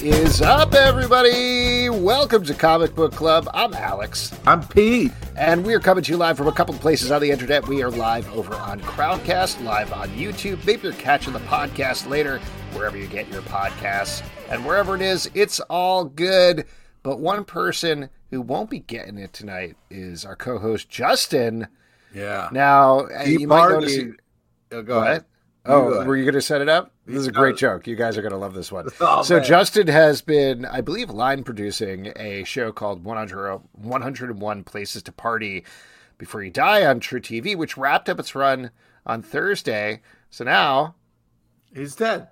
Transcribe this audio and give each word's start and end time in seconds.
What 0.00 0.06
is 0.14 0.40
up, 0.40 0.72
everybody? 0.72 1.90
Welcome 1.90 2.42
to 2.44 2.54
Comic 2.54 2.94
Book 2.94 3.12
Club. 3.12 3.46
I'm 3.52 3.74
Alex, 3.74 4.32
I'm 4.46 4.66
Pete. 4.66 5.12
and 5.36 5.62
we 5.64 5.74
are 5.74 5.80
coming 5.80 6.02
to 6.02 6.10
you 6.12 6.16
live 6.16 6.38
from 6.38 6.46
a 6.48 6.52
couple 6.52 6.74
of 6.74 6.80
places 6.80 7.10
on 7.10 7.20
the 7.20 7.30
internet. 7.30 7.68
We 7.68 7.82
are 7.82 7.90
live 7.90 8.30
over 8.34 8.54
on 8.54 8.80
Crowdcast, 8.80 9.62
live 9.62 9.92
on 9.92 10.08
YouTube. 10.10 10.64
Maybe 10.64 10.84
you're 10.84 10.92
catching 10.94 11.34
the 11.34 11.38
podcast 11.40 12.08
later, 12.08 12.38
wherever 12.72 12.96
you 12.96 13.08
get 13.08 13.28
your 13.28 13.42
podcasts. 13.42 14.22
And 14.48 14.64
wherever 14.64 14.94
it 14.96 15.02
is, 15.02 15.30
it's 15.34 15.60
all 15.60 16.04
good. 16.06 16.64
But 17.02 17.20
one 17.20 17.44
person 17.44 18.08
who 18.30 18.40
won't 18.40 18.70
be 18.70 18.78
getting 18.78 19.18
it 19.18 19.34
tonight 19.34 19.76
is 19.90 20.24
our 20.24 20.36
co 20.36 20.58
host, 20.58 20.88
Justin. 20.88 21.68
Yeah. 22.14 22.48
Now, 22.52 23.06
He 23.24 23.40
you 23.40 23.46
might 23.48 23.68
notice. 23.68 23.98
Oh, 24.72 24.82
go 24.82 25.00
ahead. 25.00 25.24
You 25.66 25.72
Oh, 25.74 25.88
go 25.88 25.94
ahead. 25.96 26.06
were 26.06 26.16
you 26.16 26.24
going 26.24 26.34
to 26.34 26.40
set 26.40 26.62
it 26.62 26.70
up? 26.70 26.90
This 27.10 27.20
is 27.22 27.26
a 27.26 27.32
great 27.32 27.56
joke. 27.56 27.86
You 27.86 27.96
guys 27.96 28.16
are 28.16 28.22
going 28.22 28.32
to 28.32 28.38
love 28.38 28.54
this 28.54 28.70
one. 28.72 28.88
Oh, 29.00 29.22
so 29.22 29.36
man. 29.36 29.44
Justin 29.44 29.86
has 29.88 30.20
been, 30.22 30.64
I 30.64 30.80
believe, 30.80 31.10
line 31.10 31.42
producing 31.44 32.12
a 32.16 32.44
show 32.44 32.72
called 32.72 33.04
100, 33.04 33.60
101 33.72 34.64
Places 34.64 35.02
to 35.04 35.12
Party 35.12 35.64
Before 36.18 36.42
You 36.42 36.50
Die 36.50 36.84
on 36.86 37.00
truTV, 37.00 37.56
which 37.56 37.76
wrapped 37.76 38.08
up 38.08 38.18
its 38.20 38.34
run 38.34 38.70
on 39.06 39.22
Thursday. 39.22 40.02
So 40.30 40.44
now, 40.44 40.94
He's 41.74 41.94
dead 41.94 42.28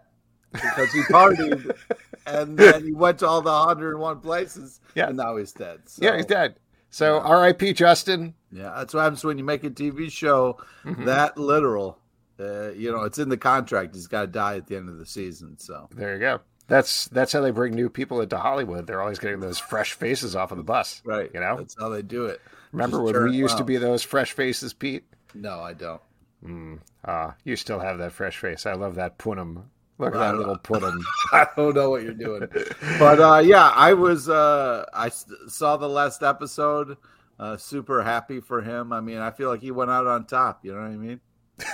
because 0.53 0.91
he 0.93 1.01
partied 1.03 1.71
and 2.27 2.59
then 2.59 2.85
he 2.85 2.93
went 2.93 3.19
to 3.21 3.27
all 3.29 3.41
the 3.41 3.51
101 3.53 4.21
places. 4.21 4.81
Yeah. 4.95 5.09
And 5.09 5.17
now 5.17 5.37
he's 5.37 5.53
dead. 5.53 5.81
So, 5.87 6.05
yeah, 6.05 6.17
he's 6.17 6.27
dead. 6.27 6.57
So 6.91 7.21
R.I.P. 7.21 7.75
Justin. 7.75 8.35
Yeah. 8.51 8.73
That's 8.77 8.95
what 8.95 9.03
happens 9.03 9.23
when 9.25 9.39
you 9.39 9.45
make 9.45 9.63
a 9.65 9.71
TV 9.71 10.11
show 10.11 10.59
Mm-hmm. 10.85 11.05
that 11.05 11.37
literal. 11.39 11.99
Uh, 12.39 12.71
you 12.71 12.93
know, 12.93 13.03
it's 13.03 13.19
in 13.19 13.29
the 13.29 13.37
contract. 13.37 13.95
He's 13.95 14.07
got 14.07 14.21
to 14.23 14.27
die 14.29 14.57
at 14.57 14.67
the 14.67 14.77
end 14.77 14.89
of 14.89 14.99
the 14.99 15.07
season. 15.07 15.59
So, 15.59 15.89
There 15.95 16.15
you 16.15 16.21
go. 16.21 16.41
That's 16.69 17.07
that's 17.09 17.33
how 17.33 17.41
they 17.41 17.51
bring 17.51 17.75
new 17.75 17.89
people 17.89 18.21
into 18.21 18.37
Hollywood. 18.37 18.87
They're 18.87 19.01
always 19.01 19.19
getting 19.19 19.41
those 19.41 19.59
fresh 19.59 19.95
faces 19.95 20.37
off 20.37 20.53
of 20.53 20.59
the 20.59 20.65
bus. 20.65 21.01
right. 21.05 21.31
You 21.33 21.41
know? 21.41 21.57
That's 21.57 21.75
how 21.79 21.89
they 21.89 22.03
do 22.03 22.27
it. 22.27 22.41
Remember 22.73 22.99
Just 22.99 23.15
when 23.15 23.31
we 23.31 23.37
used 23.37 23.57
to 23.57 23.65
be 23.65 23.79
those 23.79 24.03
fresh 24.03 24.33
faces, 24.33 24.75
Pete? 24.75 25.05
No, 25.35 25.61
I 25.61 25.73
don't. 25.73 26.03
Ah, 27.05 27.35
you 27.45 27.57
still 27.57 27.79
have 27.81 27.99
that 27.99 28.13
fresh 28.13 28.39
face. 28.39 28.67
I 28.67 28.75
love 28.75 28.97
that 28.97 29.19
punum. 29.19 29.65
Look 29.99 30.15
at 30.15 30.19
that 30.19 30.37
little 30.37 30.59
punum. 30.59 31.01
I 31.33 31.49
don't 31.57 31.75
know 31.75 31.91
what 31.91 32.03
you're 32.03 32.13
doing, 32.13 32.47
but 32.99 33.19
uh, 33.19 33.39
yeah, 33.39 33.73
I 33.75 33.95
was. 33.95 34.29
Uh, 34.29 34.85
I 34.93 35.09
saw 35.09 35.77
the 35.77 35.89
last 35.89 36.23
episode. 36.23 36.97
Uh, 37.39 37.57
super 37.57 38.03
happy 38.03 38.41
for 38.41 38.63
him. 38.63 38.93
I 38.93 39.01
mean, 39.01 39.19
I 39.19 39.31
feel 39.31 39.49
like 39.49 39.61
he 39.61 39.71
went 39.71 39.91
out 39.91 40.07
on 40.07 40.27
top. 40.27 40.65
You 40.65 40.75
know 40.75 40.81
what 40.81 40.91
I 40.91 40.97
mean? 40.97 41.21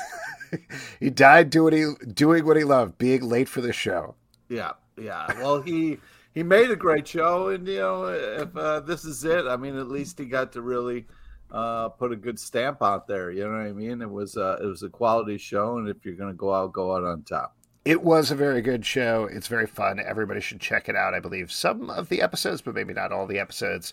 he 1.00 1.10
died 1.10 1.50
doing 1.50 1.74
he 1.74 2.06
doing 2.06 2.44
what 2.44 2.56
he 2.56 2.64
loved, 2.64 2.98
being 2.98 3.22
late 3.22 3.48
for 3.48 3.60
the 3.60 3.72
show. 3.72 4.14
Yeah, 4.48 4.72
yeah. 4.96 5.26
Well, 5.40 5.62
he 5.62 5.98
he 6.34 6.42
made 6.42 6.70
a 6.70 6.76
great 6.76 7.06
show, 7.06 7.48
and 7.48 7.66
you 7.66 7.78
know, 7.78 8.06
if 8.06 8.56
uh, 8.56 8.80
this 8.80 9.04
is 9.04 9.24
it, 9.24 9.46
I 9.46 9.56
mean, 9.56 9.78
at 9.78 9.88
least 9.88 10.18
he 10.18 10.24
got 10.24 10.52
to 10.52 10.62
really 10.62 11.06
uh, 11.50 11.88
put 11.90 12.12
a 12.12 12.16
good 12.16 12.38
stamp 12.38 12.82
out 12.82 13.06
there. 13.06 13.30
You 13.30 13.44
know 13.44 13.52
what 13.52 13.66
I 13.66 13.72
mean? 13.72 14.02
It 14.02 14.10
was 14.10 14.36
uh, 14.36 14.58
it 14.60 14.66
was 14.66 14.82
a 14.82 14.88
quality 14.88 15.38
show, 15.38 15.78
and 15.78 15.88
if 15.88 16.04
you're 16.04 16.16
gonna 16.16 16.34
go 16.34 16.52
out, 16.52 16.72
go 16.72 16.94
out 16.94 17.04
on 17.04 17.22
top. 17.22 17.56
It 17.84 18.02
was 18.02 18.30
a 18.30 18.34
very 18.34 18.62
good 18.62 18.84
show. 18.86 19.28
It's 19.30 19.46
very 19.46 19.66
fun. 19.66 20.00
Everybody 20.00 20.40
should 20.40 20.60
check 20.60 20.88
it 20.88 20.96
out. 20.96 21.12
I 21.12 21.20
believe 21.20 21.52
some 21.52 21.90
of 21.90 22.08
the 22.08 22.22
episodes, 22.22 22.62
but 22.62 22.74
maybe 22.74 22.94
not 22.94 23.12
all 23.12 23.26
the 23.26 23.38
episodes, 23.38 23.92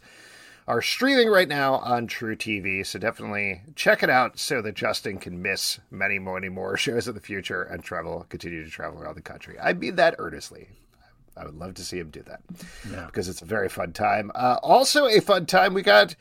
are 0.68 0.82
streaming 0.82 1.28
right 1.30 1.48
now 1.48 1.76
on 1.76 2.08
truTV. 2.08 2.86
So 2.86 3.00
definitely 3.00 3.62
check 3.76 4.04
it 4.04 4.10
out 4.10 4.40
so 4.40 4.62
that 4.62 4.76
Justin 4.76 5.18
can 5.18 5.42
miss 5.42 5.80
many, 5.90 6.20
many 6.20 6.50
more 6.50 6.78
shows 6.78 7.08
in 7.08 7.14
the 7.16 7.20
future 7.22 7.64
and 7.64 7.84
travel, 7.84 8.26
continue 8.30 8.64
to 8.64 8.70
travel 8.70 9.02
around 9.02 9.16
the 9.16 9.22
country. 9.22 9.58
I 9.62 9.74
mean 9.74 9.96
that 9.96 10.16
earnestly. 10.20 10.68
I 11.38 11.46
would 11.46 11.56
love 11.56 11.76
to 11.76 11.84
see 11.84 11.98
him 11.98 12.10
do 12.10 12.22
that 12.24 12.42
Yeah. 12.92 13.06
because 13.06 13.30
it's 13.30 13.42
a 13.42 13.46
very 13.46 13.70
fun 13.70 13.94
time. 13.94 14.32
Uh, 14.36 14.58
also, 14.62 15.08
a 15.08 15.22
fun 15.22 15.46
time. 15.46 15.74
We 15.74 15.82
got 15.82 16.14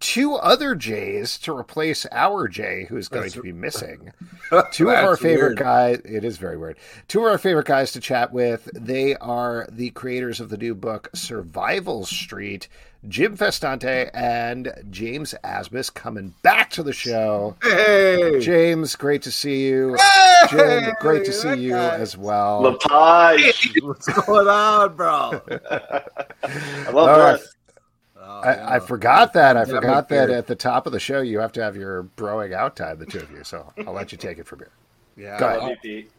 two 0.00 0.34
other 0.34 0.74
Jays 0.74 1.38
to 1.38 1.56
replace 1.56 2.06
our 2.12 2.46
Jay, 2.46 2.84
who's 2.88 3.08
going 3.08 3.30
to 3.30 3.40
be 3.42 3.52
missing. 3.52 4.12
Two 4.72 4.90
of 4.90 4.96
our 4.98 5.16
favorite 5.16 5.48
weird. 5.48 5.58
guys. 5.58 6.00
It 6.04 6.24
is 6.24 6.36
very 6.38 6.56
weird. 6.56 6.78
Two 7.08 7.20
of 7.20 7.26
our 7.32 7.38
favorite 7.38 7.66
guys 7.66 7.92
to 7.92 8.00
chat 8.00 8.32
with. 8.32 8.68
They 8.74 9.16
are 9.16 9.66
the 9.72 9.90
creators 9.90 10.40
of 10.40 10.50
the 10.50 10.56
new 10.58 10.74
book 10.74 11.08
Survival 11.14 12.04
Street. 12.06 12.68
Jim 13.08 13.36
Festante 13.36 14.10
and 14.14 14.72
James 14.90 15.34
Asmus 15.44 15.92
coming 15.92 16.34
back 16.42 16.70
to 16.70 16.82
the 16.82 16.92
show. 16.92 17.56
Hey, 17.62 18.40
James, 18.40 18.96
great 18.96 19.22
to 19.22 19.30
see 19.30 19.66
you. 19.66 19.96
Hey, 19.96 20.46
Jim, 20.50 20.94
great 21.00 21.24
to 21.24 21.32
see 21.32 21.54
you 21.54 21.74
as 21.76 22.16
well. 22.16 22.62
Lepage. 22.62 23.78
what's 23.82 24.08
going 24.08 24.48
on, 24.48 24.96
bro? 24.96 25.40
I 26.42 26.90
love 26.90 27.10
All 27.10 27.18
right. 27.18 27.40
this. 27.40 27.56
Oh, 28.16 28.40
I, 28.40 28.76
I 28.76 28.80
forgot 28.80 29.32
that. 29.34 29.56
I 29.56 29.64
Yeah, 29.66 29.80
forgot 29.80 30.10
me 30.10 30.16
that 30.16 30.30
at 30.30 30.46
the 30.46 30.54
top 30.54 30.86
of 30.86 30.92
the 30.92 31.00
show 31.00 31.20
you 31.20 31.40
have 31.40 31.52
to 31.52 31.62
have 31.62 31.76
your 31.76 32.04
broing 32.16 32.52
out 32.54 32.76
time, 32.76 32.98
the 32.98 33.06
two 33.06 33.18
of 33.18 33.30
you. 33.30 33.44
So 33.44 33.70
I'll 33.86 33.92
let 33.92 34.12
you 34.12 34.18
take 34.18 34.38
it 34.38 34.46
from 34.46 34.60
here. 34.60 34.70
Yeah, 35.16 35.36
Go 35.38 35.46
ahead. 35.48 35.60
love 35.60 35.70
you, 35.70 35.76
Pete. 35.82 36.10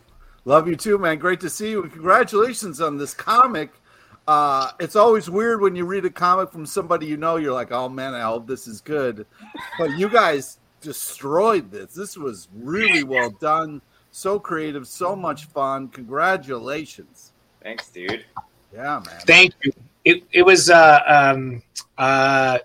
Love 0.46 0.68
you 0.68 0.76
too, 0.76 0.98
man. 1.00 1.18
Great 1.18 1.40
to 1.42 1.50
see 1.50 1.72
you. 1.72 1.82
Congratulations 1.84 2.80
on 2.80 2.98
this 2.98 3.14
comic. 3.16 3.72
Uh, 4.28 4.72
it's 4.80 4.96
always 4.96 5.30
weird 5.30 5.62
when 5.62 5.76
you 5.76 5.86
read 5.86 6.06
a 6.06 6.10
comic 6.10 6.52
from 6.52 6.66
somebody 6.66 7.06
you 7.06 7.18
know. 7.18 7.36
You're 7.36 7.54
like, 7.54 7.72
oh 7.72 7.90
man, 7.90 8.14
I 8.14 8.22
hope 8.22 8.48
this 8.48 8.68
is 8.68 8.82
good. 8.82 9.26
But 9.78 9.98
you 9.98 10.10
guys 10.10 10.58
destroyed 10.82 11.72
this. 11.72 11.94
This 11.94 12.18
was 12.18 12.48
really 12.56 13.04
well 13.04 13.30
done. 13.30 13.82
So 14.12 14.40
creative, 14.40 14.88
so 14.88 15.16
much 15.16 15.46
fun. 15.46 15.90
Congratulations. 15.90 17.34
Thanks, 17.62 17.90
dude. 17.90 18.26
Yeah, 18.74 19.02
man. 19.06 19.20
Thank 19.26 19.54
you. 19.64 19.72
It 20.06 20.24
it 20.32 20.44
was 20.44 20.70
uh 20.70 21.00
um 21.08 21.62
uh 21.98 22.60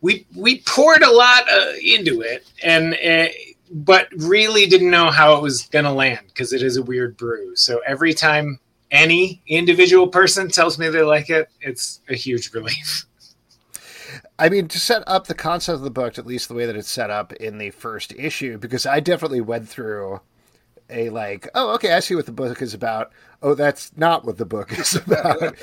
we 0.00 0.26
we 0.36 0.60
poured 0.60 1.02
a 1.02 1.10
lot 1.10 1.44
uh, 1.52 1.72
into 1.82 2.20
it 2.20 2.46
and 2.62 2.94
uh, 2.94 3.32
but 3.70 4.08
really 4.16 4.66
didn't 4.66 4.90
know 4.90 5.10
how 5.10 5.34
it 5.36 5.42
was 5.42 5.62
gonna 5.66 5.92
land 5.92 6.20
because 6.28 6.52
it 6.52 6.62
is 6.62 6.76
a 6.76 6.82
weird 6.82 7.16
brew. 7.16 7.56
So 7.56 7.80
every 7.86 8.14
time 8.14 8.60
any 8.94 9.42
individual 9.46 10.06
person 10.08 10.48
tells 10.48 10.78
me 10.78 10.88
they 10.88 11.02
like 11.02 11.28
it, 11.28 11.48
it's 11.60 12.00
a 12.08 12.14
huge 12.14 12.54
relief. 12.54 13.06
I 14.38 14.48
mean, 14.48 14.68
to 14.68 14.80
set 14.80 15.02
up 15.06 15.26
the 15.26 15.34
concept 15.34 15.76
of 15.76 15.82
the 15.82 15.90
book, 15.90 16.18
at 16.18 16.26
least 16.26 16.48
the 16.48 16.54
way 16.54 16.66
that 16.66 16.76
it's 16.76 16.90
set 16.90 17.10
up 17.10 17.32
in 17.34 17.58
the 17.58 17.70
first 17.70 18.12
issue, 18.16 18.58
because 18.58 18.86
I 18.86 19.00
definitely 19.00 19.40
went 19.40 19.68
through 19.68 20.20
a 20.90 21.10
like, 21.10 21.48
oh, 21.54 21.74
okay, 21.74 21.92
I 21.92 22.00
see 22.00 22.14
what 22.14 22.26
the 22.26 22.32
book 22.32 22.60
is 22.62 22.74
about. 22.74 23.12
Oh, 23.42 23.54
that's 23.54 23.92
not 23.96 24.24
what 24.24 24.38
the 24.38 24.44
book 24.44 24.72
is 24.78 24.96
about. 24.96 25.56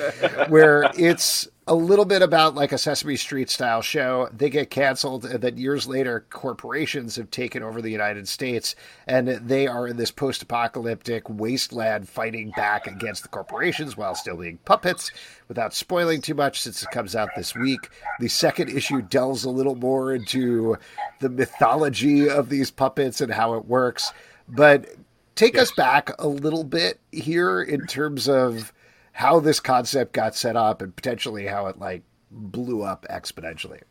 Where 0.49 0.89
it's 0.97 1.47
a 1.67 1.75
little 1.75 2.05
bit 2.05 2.21
about 2.21 2.55
like 2.55 2.71
a 2.71 2.77
Sesame 2.77 3.15
Street 3.15 3.49
style 3.49 3.81
show. 3.81 4.29
They 4.35 4.49
get 4.49 4.69
canceled, 4.69 5.25
and 5.25 5.41
then 5.41 5.57
years 5.57 5.87
later, 5.87 6.25
corporations 6.29 7.15
have 7.15 7.31
taken 7.31 7.63
over 7.63 7.81
the 7.81 7.91
United 7.91 8.27
States, 8.27 8.75
and 9.07 9.27
they 9.27 9.67
are 9.67 9.87
in 9.87 9.97
this 9.97 10.11
post 10.11 10.41
apocalyptic 10.41 11.29
wasteland 11.29 12.09
fighting 12.09 12.51
back 12.51 12.87
against 12.87 13.23
the 13.23 13.29
corporations 13.29 13.95
while 13.95 14.15
still 14.15 14.37
being 14.37 14.57
puppets. 14.65 15.11
Without 15.47 15.73
spoiling 15.73 16.21
too 16.21 16.35
much, 16.35 16.61
since 16.61 16.83
it 16.83 16.91
comes 16.91 17.15
out 17.15 17.29
this 17.35 17.55
week, 17.55 17.89
the 18.19 18.27
second 18.27 18.69
issue 18.69 19.01
delves 19.01 19.43
a 19.43 19.49
little 19.49 19.75
more 19.75 20.13
into 20.13 20.77
the 21.19 21.29
mythology 21.29 22.29
of 22.29 22.49
these 22.49 22.71
puppets 22.71 23.21
and 23.21 23.31
how 23.31 23.53
it 23.53 23.65
works. 23.65 24.11
But 24.47 24.87
take 25.35 25.57
us 25.57 25.71
back 25.71 26.11
a 26.19 26.27
little 26.27 26.63
bit 26.63 26.99
here 27.11 27.61
in 27.61 27.87
terms 27.87 28.27
of 28.27 28.73
how 29.13 29.39
this 29.39 29.59
concept 29.59 30.13
got 30.13 30.35
set 30.35 30.55
up 30.55 30.81
and 30.81 30.95
potentially 30.95 31.45
how 31.45 31.67
it 31.67 31.79
like 31.79 32.03
blew 32.31 32.83
up 32.83 33.05
exponentially. 33.09 33.81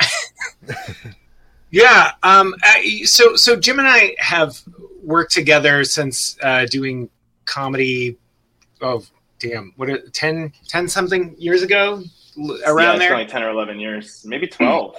yeah. 1.70 2.12
Um, 2.22 2.54
I, 2.62 3.02
so 3.04 3.36
so 3.36 3.56
Jim 3.56 3.78
and 3.78 3.88
I 3.88 4.14
have 4.18 4.60
worked 5.02 5.32
together 5.32 5.84
since 5.84 6.36
uh, 6.42 6.66
doing 6.66 7.10
comedy. 7.44 8.16
Oh 8.80 9.04
damn! 9.38 9.72
What 9.76 10.12
10, 10.12 10.52
10 10.68 10.88
something 10.88 11.34
years 11.38 11.62
ago? 11.62 12.02
Around 12.66 12.94
yeah, 12.94 13.08
there, 13.08 13.16
like 13.16 13.28
ten 13.28 13.44
or 13.44 13.50
eleven 13.50 13.78
years, 13.78 14.24
maybe 14.26 14.48
twelve. 14.48 14.96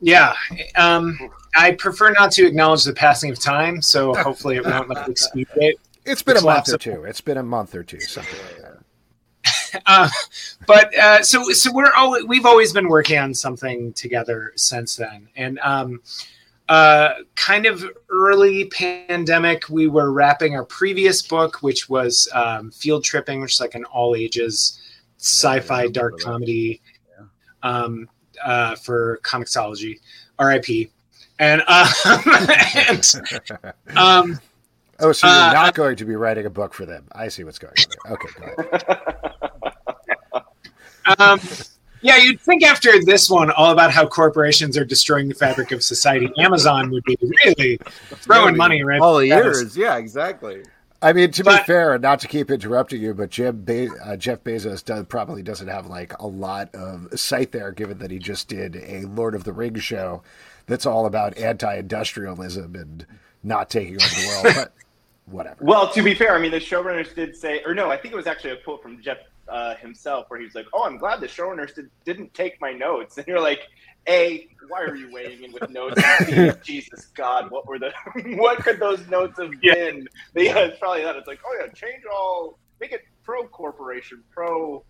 Yeah. 0.00 0.34
Um, 0.76 1.18
I 1.56 1.72
prefer 1.72 2.12
not 2.12 2.32
to 2.32 2.46
acknowledge 2.46 2.84
the 2.84 2.92
passing 2.92 3.30
of 3.30 3.38
time, 3.38 3.82
so 3.82 4.14
hopefully 4.22 4.56
it 4.56 4.64
won't 4.64 4.88
like 4.88 5.18
speed 5.18 5.48
it. 5.56 5.76
It's 6.04 6.22
been 6.22 6.36
a 6.36 6.42
month 6.42 6.72
or 6.72 6.78
two. 6.78 7.04
It's 7.04 7.20
been 7.20 7.38
a 7.38 7.42
month 7.42 7.74
or 7.74 7.82
two, 7.82 8.00
something 8.00 8.38
like 8.46 8.62
that. 8.62 9.82
Uh, 9.86 10.08
but 10.66 10.96
uh, 10.96 11.22
so 11.22 11.50
so 11.50 11.70
we're 11.72 11.92
all 11.92 12.18
we've 12.26 12.46
always 12.46 12.72
been 12.72 12.88
working 12.88 13.18
on 13.18 13.34
something 13.34 13.92
together 13.92 14.52
since 14.56 14.96
then, 14.96 15.28
and 15.36 15.58
um, 15.60 16.00
uh, 16.68 17.14
kind 17.34 17.66
of 17.66 17.84
early 18.10 18.66
pandemic, 18.66 19.68
we 19.68 19.86
were 19.86 20.12
wrapping 20.12 20.54
our 20.54 20.64
previous 20.64 21.22
book, 21.22 21.62
which 21.62 21.88
was 21.88 22.28
um, 22.34 22.70
Field 22.70 23.04
Tripping, 23.04 23.40
which 23.40 23.54
is 23.54 23.60
like 23.60 23.74
an 23.74 23.84
all 23.86 24.14
ages 24.14 24.80
sci-fi 25.18 25.88
dark 25.88 26.18
comedy 26.20 26.80
um, 27.62 28.08
uh, 28.44 28.74
for 28.76 29.18
Comixology, 29.22 30.00
RIP, 30.40 30.90
and, 31.38 31.62
uh, 31.66 31.88
and 32.88 33.04
um, 33.96 34.38
Oh, 35.00 35.12
so 35.12 35.28
you're 35.28 35.36
Uh, 35.36 35.52
not 35.52 35.74
going 35.74 35.94
to 35.96 36.04
be 36.04 36.16
writing 36.16 36.44
a 36.46 36.50
book 36.50 36.74
for 36.74 36.84
them? 36.84 37.04
I 37.12 37.28
see 37.28 37.44
what's 37.44 37.58
going 37.60 37.74
on. 38.06 38.12
Okay, 38.14 38.28
good. 38.36 38.80
um, 41.20 41.38
yeah, 42.00 42.16
you'd 42.16 42.40
think 42.40 42.64
after 42.64 42.90
this 43.04 43.30
one, 43.30 43.50
all 43.52 43.70
about 43.70 43.92
how 43.92 44.06
corporations 44.06 44.76
are 44.76 44.84
destroying 44.84 45.28
the 45.28 45.34
fabric 45.34 45.70
of 45.72 45.82
society, 45.84 46.28
Amazon 46.38 46.90
would 46.90 47.04
be 47.04 47.16
really 47.46 47.78
throwing 48.16 48.56
money 48.56 48.82
around. 48.82 49.00
all 49.02 49.18
the 49.18 49.28
years. 49.28 49.76
Yeah, 49.76 49.96
exactly. 49.98 50.64
I 51.00 51.12
mean, 51.12 51.30
to 51.32 51.44
be 51.44 51.56
fair, 51.58 51.94
and 51.94 52.02
not 52.02 52.18
to 52.20 52.28
keep 52.28 52.50
interrupting 52.50 53.00
you, 53.00 53.14
but 53.14 53.30
Jim 53.30 53.62
Be- 53.62 53.88
uh, 54.04 54.16
Jeff 54.16 54.42
Bezos 54.42 54.84
does, 54.84 55.06
probably 55.06 55.42
doesn't 55.42 55.68
have 55.68 55.86
like 55.86 56.18
a 56.18 56.26
lot 56.26 56.74
of 56.74 57.18
sight 57.18 57.52
there, 57.52 57.70
given 57.70 57.98
that 57.98 58.10
he 58.10 58.18
just 58.18 58.48
did 58.48 58.76
a 58.76 59.02
Lord 59.02 59.34
of 59.34 59.44
the 59.44 59.52
Rings 59.52 59.84
show 59.84 60.22
that's 60.66 60.86
all 60.86 61.06
about 61.06 61.38
anti-industrialism 61.38 62.74
and 62.74 63.06
not 63.44 63.70
taking 63.70 63.94
over 63.94 64.04
the 64.04 64.26
world. 64.26 64.56
But 64.56 64.72
whatever. 65.26 65.56
Well, 65.60 65.88
to 65.92 66.02
be 66.02 66.14
fair, 66.14 66.34
I 66.34 66.40
mean, 66.40 66.50
the 66.50 66.58
showrunners 66.58 67.14
did 67.14 67.36
say, 67.36 67.62
or 67.64 67.74
no, 67.74 67.90
I 67.90 67.96
think 67.96 68.12
it 68.12 68.16
was 68.16 68.26
actually 68.26 68.50
a 68.50 68.56
quote 68.56 68.82
from 68.82 69.00
Jeff 69.00 69.18
uh, 69.48 69.76
himself 69.76 70.26
where 70.28 70.38
he 70.38 70.44
was 70.44 70.54
like, 70.54 70.66
"Oh, 70.72 70.84
I'm 70.84 70.98
glad 70.98 71.20
the 71.20 71.26
showrunners 71.26 71.74
did, 71.74 71.90
didn't 72.04 72.34
take 72.34 72.60
my 72.60 72.72
notes." 72.72 73.16
And 73.18 73.26
you're 73.26 73.40
like, 73.40 73.68
"A, 74.08 74.48
why 74.68 74.82
are 74.82 74.96
you 74.96 75.10
weighing 75.12 75.44
in 75.44 75.52
with 75.52 75.68
notes?" 75.70 76.00
Jesus 76.64 77.06
God, 77.14 77.50
what 77.50 77.66
were 77.66 77.78
the, 77.78 77.92
what 78.36 78.58
could 78.58 78.80
those 78.80 79.06
notes 79.08 79.38
have 79.38 79.52
been? 79.60 80.08
But 80.34 80.42
yeah, 80.44 80.58
it's 80.58 80.78
probably 80.78 81.02
that. 81.04 81.16
It's 81.16 81.28
like, 81.28 81.40
oh 81.46 81.56
yeah, 81.60 81.72
change 81.72 82.02
all, 82.12 82.58
make 82.80 82.92
it 82.92 83.02
pro 83.24 83.46
corporation, 83.48 84.22
pro. 84.30 84.84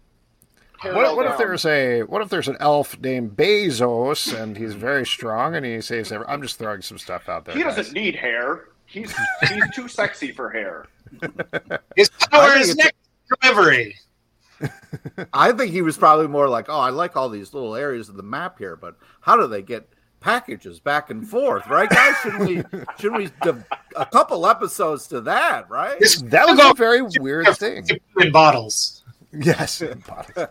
What, 0.83 1.17
what 1.17 1.27
if 1.27 1.37
there's 1.39 1.67
a 1.67 2.03
what 2.03 2.23
if 2.23 2.29
there's 2.29 2.47
an 2.47 2.57
elf 2.61 2.99
named 3.01 3.33
Bezos 3.33 4.33
and 4.33 4.57
he's 4.57 4.75
very 4.75 5.05
strong 5.05 5.57
and 5.57 5.67
he 5.67 5.81
saves 5.81 6.13
every, 6.13 6.25
I'm 6.29 6.41
just 6.41 6.57
throwing 6.57 6.83
some 6.83 6.99
stuff 6.99 7.29
out 7.29 7.45
there. 7.45 7.57
He 7.57 7.65
guys. 7.65 7.75
doesn't 7.75 7.95
need 7.95 8.15
hair. 8.15 8.67
He's 8.87 9.13
he's 9.49 9.65
too 9.75 9.89
sexy 9.89 10.31
for 10.31 10.51
hair. 10.51 10.87
His 11.97 12.09
power 12.31 12.57
is 12.57 12.71
it's- 12.71 12.77
next 12.77 12.97
delivery. 13.43 13.97
I 15.33 15.53
think 15.53 15.73
he 15.73 15.83
was 15.83 15.97
probably 15.97 16.27
more 16.29 16.49
like, 16.49 16.69
"Oh, 16.69 16.79
I 16.81 16.91
like 16.91 17.17
all 17.17 17.29
these 17.29 17.55
little 17.55 17.75
areas 17.75 18.09
of 18.09 18.17
the 18.17 18.23
map 18.23 18.59
here, 18.59 18.77
but 18.77 18.97
how 19.21 19.37
do 19.37 19.47
they 19.47 19.63
get 19.63 19.89
packages 20.21 20.81
back 20.81 21.11
and 21.11 21.29
forth, 21.29 21.67
right, 21.69 21.89
guys? 21.89 22.17
Shouldn't 22.23 22.49
we? 22.49 22.57
Shouldn't 22.99 23.17
we? 23.23 23.31
Dev- 23.43 23.65
a 23.97 24.07
couple 24.07 24.47
episodes 24.47 25.07
to 25.09 25.21
that, 25.23 25.69
right? 25.71 25.99
This 26.01 26.21
That 26.23 26.47
was 26.47 26.59
a 26.61 26.75
very 26.75 27.03
weird 27.21 27.47
thing. 27.57 27.87
in 28.21 28.33
bottles. 28.33 29.05
Yes. 29.33 29.79
that 29.81 30.51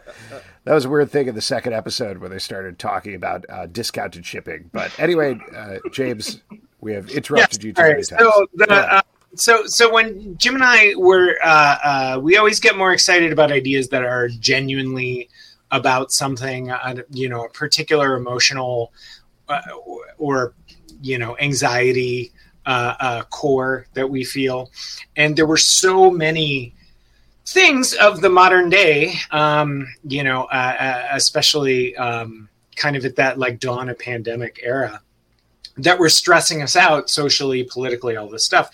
was 0.65 0.85
a 0.85 0.89
weird 0.89 1.09
thing 1.11 1.27
in 1.27 1.35
the 1.35 1.41
second 1.41 1.73
episode 1.73 2.19
where 2.19 2.29
they 2.29 2.37
started 2.39 2.77
talking 2.77 3.15
about 3.15 3.43
uh, 3.49 3.65
discounted 3.65 4.25
shipping. 4.25 4.69
But 4.71 4.91
anyway, 4.99 5.39
uh, 5.55 5.77
James, 5.91 6.41
we 6.79 6.93
have 6.93 7.09
interrupted 7.09 7.63
you 7.63 7.73
too 7.73 7.81
many 7.81 7.95
right. 7.95 8.05
times. 8.07 8.19
So 8.19 8.47
the 8.53 8.67
Go 8.67 8.75
ahead. 8.75 8.89
uh, 8.89 9.01
so 9.37 9.65
so 9.65 9.91
when 9.91 10.37
Jim 10.37 10.55
and 10.55 10.63
I 10.63 10.93
were 10.95 11.37
uh, 11.43 11.77
uh, 11.83 12.19
we 12.21 12.37
always 12.37 12.59
get 12.59 12.77
more 12.77 12.93
excited 12.93 13.31
about 13.31 13.51
ideas 13.51 13.89
that 13.89 14.03
are 14.03 14.27
genuinely 14.27 15.29
about 15.71 16.11
something, 16.11 16.71
uh, 16.71 16.95
you 17.11 17.29
know, 17.29 17.45
a 17.45 17.49
particular 17.49 18.15
emotional 18.15 18.93
uh, 19.49 19.61
or 20.17 20.53
you 21.01 21.17
know 21.17 21.37
anxiety 21.39 22.31
uh, 22.65 22.95
uh, 22.99 23.23
core 23.23 23.87
that 23.93 24.09
we 24.09 24.23
feel, 24.23 24.71
and 25.15 25.35
there 25.35 25.47
were 25.47 25.57
so 25.57 26.09
many 26.11 26.73
things 27.45 27.93
of 27.93 28.19
the 28.19 28.29
modern 28.29 28.69
day, 28.69 29.13
um, 29.31 29.87
you 30.03 30.21
know, 30.21 30.47
especially 31.11 31.95
um, 31.95 32.49
kind 32.75 32.95
of 32.97 33.05
at 33.05 33.15
that 33.15 33.39
like 33.39 33.59
dawn 33.59 33.87
of 33.87 33.97
pandemic 33.97 34.59
era 34.63 35.01
that 35.77 35.99
were 35.99 36.09
stressing 36.09 36.61
us 36.61 36.75
out 36.75 37.09
socially, 37.09 37.63
politically, 37.63 38.15
all 38.15 38.27
this 38.27 38.43
stuff. 38.43 38.69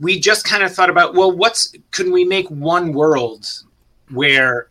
We 0.00 0.18
just 0.20 0.44
kind 0.44 0.62
of 0.62 0.74
thought 0.74 0.90
about, 0.90 1.14
well, 1.14 1.30
what's 1.32 1.74
can 1.92 2.10
we 2.12 2.24
make 2.24 2.48
one 2.50 2.92
world 2.92 3.46
where 4.10 4.70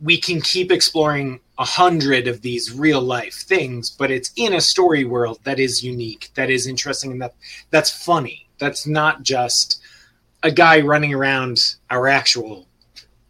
we 0.00 0.18
can 0.18 0.40
keep 0.40 0.72
exploring 0.72 1.40
a 1.58 1.64
hundred 1.64 2.26
of 2.26 2.40
these 2.42 2.72
real 2.72 3.02
life 3.02 3.34
things, 3.34 3.90
but 3.90 4.10
it's 4.10 4.32
in 4.36 4.54
a 4.54 4.60
story 4.60 5.04
world 5.04 5.38
that 5.44 5.60
is 5.60 5.84
unique, 5.84 6.30
that 6.34 6.50
is 6.50 6.66
interesting, 6.66 7.12
and 7.12 7.22
that 7.22 7.34
that's 7.70 7.90
funny. 7.90 8.48
That's 8.58 8.86
not 8.86 9.22
just 9.22 9.82
a 10.42 10.50
guy 10.50 10.80
running 10.80 11.14
around 11.14 11.76
our 11.90 12.08
actual 12.08 12.66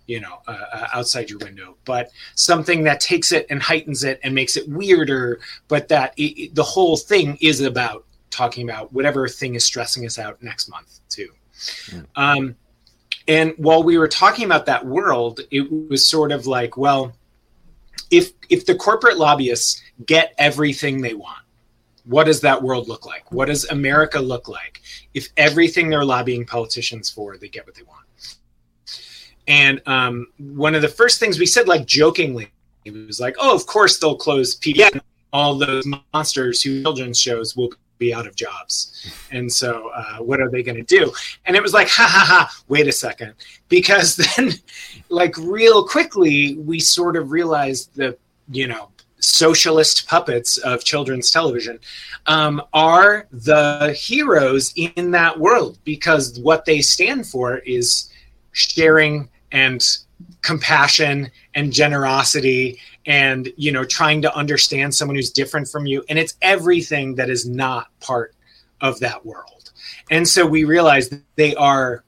you 0.06 0.20
know 0.20 0.38
uh, 0.48 0.52
uh, 0.72 0.88
outside 0.94 1.30
your 1.30 1.38
window 1.38 1.76
but 1.84 2.10
something 2.34 2.84
that 2.84 3.00
takes 3.00 3.32
it 3.32 3.46
and 3.50 3.62
heightens 3.62 4.04
it 4.04 4.18
and 4.24 4.34
makes 4.34 4.56
it 4.56 4.68
weirder 4.68 5.40
but 5.68 5.88
that 5.88 6.12
it, 6.16 6.22
it- 6.40 6.54
the 6.54 6.62
whole 6.62 6.96
thing 6.96 7.38
is 7.40 7.60
about 7.60 8.04
talking 8.30 8.68
about 8.68 8.92
whatever 8.92 9.28
thing 9.28 9.54
is 9.54 9.64
stressing 9.64 10.06
us 10.06 10.18
out 10.18 10.42
next 10.42 10.68
month 10.68 11.00
too. 11.08 11.28
Um, 12.16 12.56
and 13.28 13.54
while 13.58 13.82
we 13.82 13.98
were 13.98 14.08
talking 14.08 14.44
about 14.44 14.66
that 14.66 14.86
world 14.86 15.40
it 15.50 15.70
was 15.70 16.06
sort 16.06 16.32
of 16.32 16.46
like 16.46 16.76
well 16.76 17.12
if 18.10 18.32
if 18.48 18.66
the 18.66 18.74
corporate 18.74 19.18
lobbyists 19.18 19.82
get 20.06 20.34
everything 20.38 21.00
they 21.00 21.14
want 21.14 21.38
what 22.06 22.24
does 22.24 22.40
that 22.40 22.62
world 22.62 22.88
look 22.88 23.04
like? 23.06 23.30
What 23.30 23.46
does 23.46 23.68
america 23.70 24.18
look 24.20 24.48
like 24.48 24.80
if 25.14 25.28
everything 25.36 25.90
they're 25.90 26.04
lobbying 26.04 26.46
politicians 26.46 27.10
for 27.10 27.36
they 27.36 27.48
get 27.48 27.66
what 27.66 27.74
they 27.74 27.82
want? 27.82 28.36
And 29.46 29.82
um, 29.86 30.28
one 30.38 30.74
of 30.74 30.82
the 30.82 30.88
first 30.88 31.18
things 31.18 31.38
we 31.38 31.46
said 31.46 31.68
like 31.68 31.86
jokingly 31.86 32.52
it 32.84 32.92
was 32.92 33.20
like 33.20 33.36
oh 33.38 33.54
of 33.54 33.66
course 33.66 33.98
they'll 33.98 34.16
close 34.16 34.58
pbs 34.58 35.00
all 35.32 35.54
those 35.54 35.84
monsters 36.12 36.62
who 36.62 36.82
children's 36.82 37.20
shows 37.20 37.56
will 37.56 37.70
be 38.00 38.12
out 38.12 38.26
of 38.26 38.34
jobs. 38.34 39.06
And 39.30 39.52
so 39.52 39.90
uh, 39.94 40.16
what 40.16 40.40
are 40.40 40.50
they 40.50 40.64
going 40.64 40.78
to 40.78 40.82
do? 40.82 41.12
And 41.46 41.54
it 41.54 41.62
was 41.62 41.72
like 41.72 41.88
ha 41.88 42.08
ha 42.10 42.24
ha 42.26 42.52
wait 42.66 42.88
a 42.88 42.92
second. 42.92 43.34
Because 43.68 44.16
then 44.36 44.54
like 45.08 45.36
real 45.36 45.86
quickly 45.86 46.56
we 46.56 46.80
sort 46.80 47.16
of 47.16 47.30
realized 47.30 47.94
the 47.94 48.18
you 48.50 48.66
know 48.66 48.88
socialist 49.20 50.08
puppets 50.08 50.56
of 50.58 50.82
children's 50.82 51.30
television 51.30 51.78
um, 52.26 52.62
are 52.72 53.28
the 53.30 53.92
heroes 53.92 54.72
in 54.74 55.12
that 55.12 55.38
world. 55.38 55.78
Because 55.84 56.40
what 56.40 56.64
they 56.64 56.80
stand 56.80 57.26
for 57.26 57.58
is 57.58 58.10
sharing 58.52 59.28
and 59.52 59.84
compassion 60.42 61.30
and 61.54 61.72
generosity 61.72 62.78
and 63.06 63.52
you 63.56 63.72
know 63.72 63.84
trying 63.84 64.22
to 64.22 64.34
understand 64.34 64.94
someone 64.94 65.16
who's 65.16 65.30
different 65.30 65.68
from 65.68 65.86
you. 65.86 66.04
And 66.08 66.18
it's 66.18 66.34
everything 66.42 67.14
that 67.16 67.30
is 67.30 67.48
not 67.48 67.88
part 68.00 68.34
of 68.80 68.98
that 69.00 69.24
world. 69.24 69.72
And 70.10 70.26
so 70.28 70.46
we 70.46 70.64
realize 70.64 71.10
they 71.36 71.54
are 71.54 72.04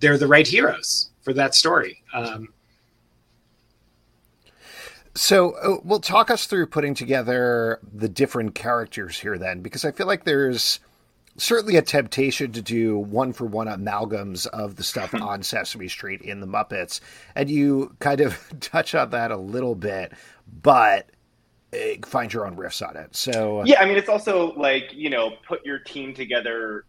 they're 0.00 0.18
the 0.18 0.26
right 0.26 0.46
heroes 0.46 1.10
for 1.22 1.32
that 1.34 1.54
story. 1.54 2.02
Um, 2.14 2.48
so 5.14 5.52
uh, 5.52 5.80
we'll 5.84 6.00
talk 6.00 6.30
us 6.30 6.46
through 6.46 6.66
putting 6.66 6.94
together 6.94 7.80
the 7.92 8.08
different 8.08 8.54
characters 8.54 9.18
here 9.18 9.36
then 9.38 9.60
because 9.60 9.84
i 9.84 9.90
feel 9.90 10.06
like 10.06 10.24
there's 10.24 10.78
certainly 11.40 11.76
a 11.76 11.82
temptation 11.82 12.52
to 12.52 12.60
do 12.60 12.98
one 12.98 13.32
for 13.32 13.46
one 13.46 13.66
amalgams 13.66 14.46
of 14.48 14.76
the 14.76 14.82
stuff 14.82 15.10
hmm. 15.10 15.22
on 15.22 15.42
Sesame 15.42 15.88
Street 15.88 16.20
in 16.20 16.40
the 16.40 16.46
Muppets, 16.46 17.00
and 17.34 17.50
you 17.50 17.96
kind 17.98 18.20
of 18.20 18.38
touch 18.60 18.94
on 18.94 19.10
that 19.10 19.30
a 19.30 19.36
little 19.36 19.74
bit, 19.74 20.12
but 20.62 21.10
eh, 21.72 21.96
find 22.04 22.32
your 22.32 22.46
own 22.46 22.56
riffs 22.56 22.86
on 22.86 22.96
it. 22.96 23.14
So 23.16 23.60
uh, 23.60 23.64
yeah, 23.64 23.80
I 23.80 23.86
mean, 23.86 23.96
it's 23.96 24.08
also 24.08 24.52
like 24.54 24.92
you 24.92 25.10
know, 25.10 25.32
put 25.46 25.64
your 25.64 25.78
team 25.78 26.14
together, 26.14 26.84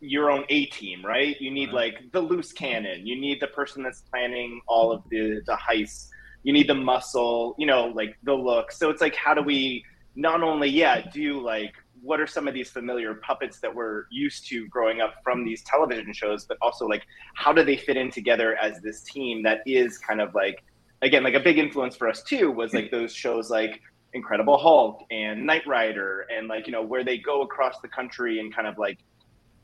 your 0.00 0.30
own 0.30 0.44
A 0.50 0.66
team, 0.66 1.04
right? 1.04 1.40
You 1.40 1.50
need 1.50 1.68
mm-hmm. 1.68 1.76
like 1.76 2.12
the 2.12 2.20
loose 2.20 2.52
cannon, 2.52 3.06
you 3.06 3.18
need 3.18 3.40
the 3.40 3.48
person 3.48 3.82
that's 3.82 4.02
planning 4.02 4.60
all 4.68 4.92
of 4.92 5.02
the 5.10 5.40
the 5.46 5.56
heists, 5.56 6.08
you 6.42 6.52
need 6.52 6.68
the 6.68 6.74
muscle, 6.74 7.54
you 7.58 7.66
know, 7.66 7.86
like 7.86 8.16
the 8.24 8.34
look. 8.34 8.72
So 8.72 8.90
it's 8.90 9.00
like, 9.00 9.16
how 9.16 9.32
do 9.34 9.42
we 9.42 9.84
not 10.18 10.42
only 10.42 10.68
yeah 10.68 11.02
do 11.12 11.40
like 11.42 11.74
what 12.02 12.20
are 12.20 12.26
some 12.26 12.46
of 12.46 12.54
these 12.54 12.70
familiar 12.70 13.14
puppets 13.14 13.58
that 13.60 13.74
we're 13.74 14.04
used 14.10 14.46
to 14.48 14.68
growing 14.68 15.00
up 15.00 15.14
from 15.24 15.44
these 15.44 15.62
television 15.62 16.12
shows, 16.12 16.44
but 16.44 16.56
also 16.62 16.86
like 16.86 17.04
how 17.34 17.52
do 17.52 17.64
they 17.64 17.76
fit 17.76 17.96
in 17.96 18.10
together 18.10 18.56
as 18.56 18.80
this 18.80 19.02
team 19.02 19.42
that 19.42 19.60
is 19.66 19.98
kind 19.98 20.20
of 20.20 20.34
like 20.34 20.62
again 21.02 21.22
like 21.22 21.34
a 21.34 21.40
big 21.40 21.58
influence 21.58 21.96
for 21.96 22.08
us 22.08 22.22
too 22.22 22.50
was 22.50 22.72
like 22.72 22.90
those 22.90 23.12
shows 23.12 23.50
like 23.50 23.80
Incredible 24.14 24.56
Hulk 24.56 25.04
and 25.10 25.44
Knight 25.44 25.66
Rider 25.66 26.26
and 26.34 26.48
like 26.48 26.66
you 26.66 26.72
know 26.72 26.82
where 26.82 27.04
they 27.04 27.18
go 27.18 27.42
across 27.42 27.80
the 27.80 27.88
country 27.88 28.40
and 28.40 28.54
kind 28.54 28.66
of 28.66 28.78
like 28.78 28.98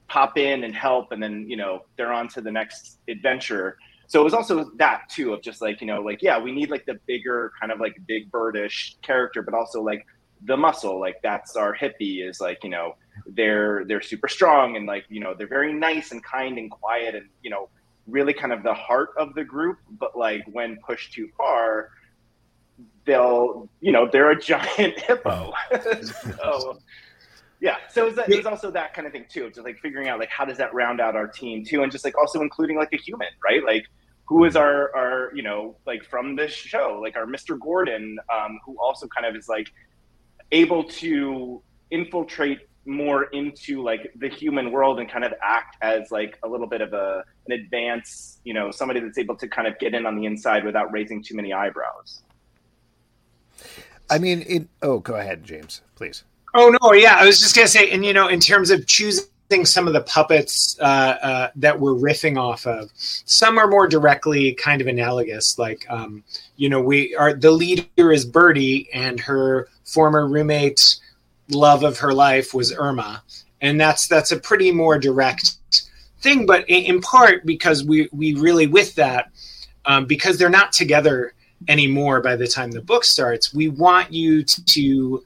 pop 0.09 0.37
in 0.37 0.65
and 0.65 0.75
help 0.75 1.12
and 1.12 1.23
then 1.23 1.49
you 1.49 1.57
know 1.57 1.85
they're 1.97 2.12
on 2.12 2.29
to 2.29 2.41
the 2.41 2.51
next 2.51 2.99
adventure. 3.09 3.79
So 4.09 4.21
it 4.21 4.25
was 4.25 4.35
also 4.35 4.71
that 4.77 5.09
too 5.09 5.33
of 5.33 5.43
just 5.43 5.62
like 5.62 5.81
you 5.81 5.87
know 5.87 6.01
like 6.03 6.23
yeah 6.23 6.39
we 6.39 6.53
need 6.53 6.71
like 6.71 6.85
the 6.87 6.99
bigger 7.07 7.53
kind 7.59 7.73
of 7.73 7.81
like 7.81 7.97
big 8.07 8.31
birdish 8.31 8.97
character, 9.01 9.43
but 9.43 9.55
also 9.55 9.83
like 9.83 10.07
the 10.45 10.57
muscle 10.57 10.99
like 10.99 11.17
that's 11.23 11.57
our 11.57 11.75
hippie 11.75 12.29
is 12.29 12.41
like 12.41 12.65
you 12.65 12.71
know 12.71 12.97
they're 13.27 13.85
they're 13.87 14.01
super 14.01 14.29
strong 14.29 14.77
and 14.77 14.87
like 14.87 15.05
you 15.09 15.21
know 15.21 15.35
they're 15.35 15.47
very 15.47 15.73
nice 15.73 16.13
and 16.13 16.23
kind 16.25 16.59
and 16.59 16.71
quiet 16.71 17.15
and 17.15 17.29
you 17.43 17.51
know 17.51 17.69
really 18.07 18.33
kind 18.33 18.53
of 18.53 18.63
the 18.63 18.75
heart 18.75 19.11
of 19.17 19.35
the 19.35 19.45
group. 19.45 19.79
But 19.99 20.17
like 20.17 20.45
when 20.51 20.79
pushed 20.87 21.13
too 21.13 21.29
far 21.37 21.91
they'll 23.05 23.69
you 23.81 23.91
know 23.93 24.09
they're 24.11 24.31
a 24.31 24.41
giant 24.41 24.99
hippo. 24.99 25.53
So 26.03 26.79
yeah. 27.61 27.77
So 27.91 28.09
it's, 28.09 28.19
it's 28.27 28.47
also 28.47 28.73
that 28.73 28.93
kind 28.93 29.07
of 29.07 29.13
thing 29.13 29.27
too 29.29 29.49
just 29.51 29.65
like 29.65 29.79
figuring 29.79 30.09
out 30.09 30.19
like 30.19 30.31
how 30.31 30.45
does 30.45 30.59
that 30.59 30.75
round 30.75 31.01
out 31.01 31.15
our 31.15 31.29
team 31.29 31.65
too? 31.65 31.83
And 31.83 31.93
just 31.93 32.05
like 32.05 32.19
also 32.19 32.41
including 32.41 32.77
like 32.77 32.93
a 32.93 32.97
human 32.97 33.29
right? 33.45 33.65
Like 33.65 33.87
who 34.25 34.45
is 34.45 34.57
our 34.57 34.95
our 34.97 35.31
you 35.35 35.43
know 35.43 35.77
like 35.87 36.05
from 36.05 36.35
this 36.35 36.53
show? 36.53 36.99
Like 37.01 37.17
our 37.17 37.27
mr 37.27 37.59
gordon 37.59 38.19
um, 38.35 38.59
who 38.65 38.77
also 38.81 39.07
kind 39.09 39.27
of 39.27 39.37
is 39.37 39.49
like 39.49 39.69
able 40.53 40.85
to 40.85 41.63
infiltrate 41.91 42.61
more 42.85 43.25
into 43.25 43.83
like 43.83 44.13
the 44.17 44.29
human 44.29 44.73
world 44.73 44.99
and 44.99 45.11
kind 45.11 45.25
of 45.25 45.33
act 45.43 45.77
as 45.83 46.11
like 46.11 46.39
a 46.43 46.49
little 46.49 46.67
bit 46.67 46.81
of 46.81 46.93
a 46.93 47.25
an 47.47 47.53
advance 47.53 48.41
you 48.45 48.53
know 48.53 48.71
somebody 48.71 49.01
that's 49.01 49.19
able 49.19 49.37
to 49.37 49.49
kind 49.49 49.69
of 49.69 49.79
get 49.79 49.95
in 49.95 50.05
on 50.05 50.17
the 50.17 50.27
inside 50.27 50.65
without 50.65 50.91
raising 50.93 51.23
too 51.23 51.35
many 51.35 51.53
eyebrows. 51.53 52.23
I 54.11 54.19
mean 54.19 54.45
it 54.49 54.69
oh 54.83 54.99
go 54.99 55.15
ahead 55.15 55.45
james 55.45 55.81
please. 55.95 56.25
Oh 56.55 56.75
no 56.83 56.93
yeah 56.93 57.17
i 57.19 57.25
was 57.25 57.41
just 57.41 57.55
gonna 57.55 57.69
say 57.69 57.91
and 57.91 58.05
you 58.05 58.13
know 58.13 58.29
in 58.29 58.41
terms 58.41 58.71
of 58.71 58.87
choosing 58.87 59.27
some 59.65 59.87
of 59.87 59.93
the 59.93 60.01
puppets 60.03 60.79
uh, 60.81 60.83
uh, 61.23 61.51
that 61.57 61.79
we're 61.79 61.93
riffing 61.93 62.39
off 62.39 62.67
of 62.67 62.91
some 62.95 63.59
are 63.59 63.69
more 63.69 63.87
directly 63.87 64.55
kind 64.55 64.81
of 64.81 64.87
analogous 64.87 65.59
like 65.59 65.85
um, 65.91 66.25
you 66.57 66.71
know 66.71 66.81
we 66.81 67.15
are 67.17 67.35
the 67.35 67.51
leader 67.51 68.11
is 68.13 68.25
birdie 68.25 68.89
and 68.95 69.21
her 69.21 69.69
former 69.85 70.27
roommate 70.27 70.97
love 71.51 71.85
of 71.85 71.99
her 71.99 72.12
life 72.12 72.55
was 72.55 72.73
Irma, 72.73 73.23
and 73.61 73.81
that's 73.81 74.09
that's 74.09 74.33
a 74.33 74.39
pretty 74.39 74.73
more 74.73 74.99
direct 74.99 75.57
thing. 76.21 76.47
But 76.47 76.65
in, 76.69 77.01
part 77.01 77.45
because 77.47 77.85
we 77.85 78.09
we 78.12 78.35
really 78.35 78.67
with 78.67 78.95
that 78.97 79.31
um, 79.85 80.07
because 80.07 80.39
they're 80.39 80.51
not 80.51 80.73
together 80.73 81.35
anymore 81.69 82.21
by 82.21 82.37
the 82.37 82.47
time 82.47 82.71
the 82.71 82.83
book 82.83 83.05
starts. 83.05 83.55
We 83.55 83.69
want 83.69 84.12
you 84.12 84.45
to 84.45 85.23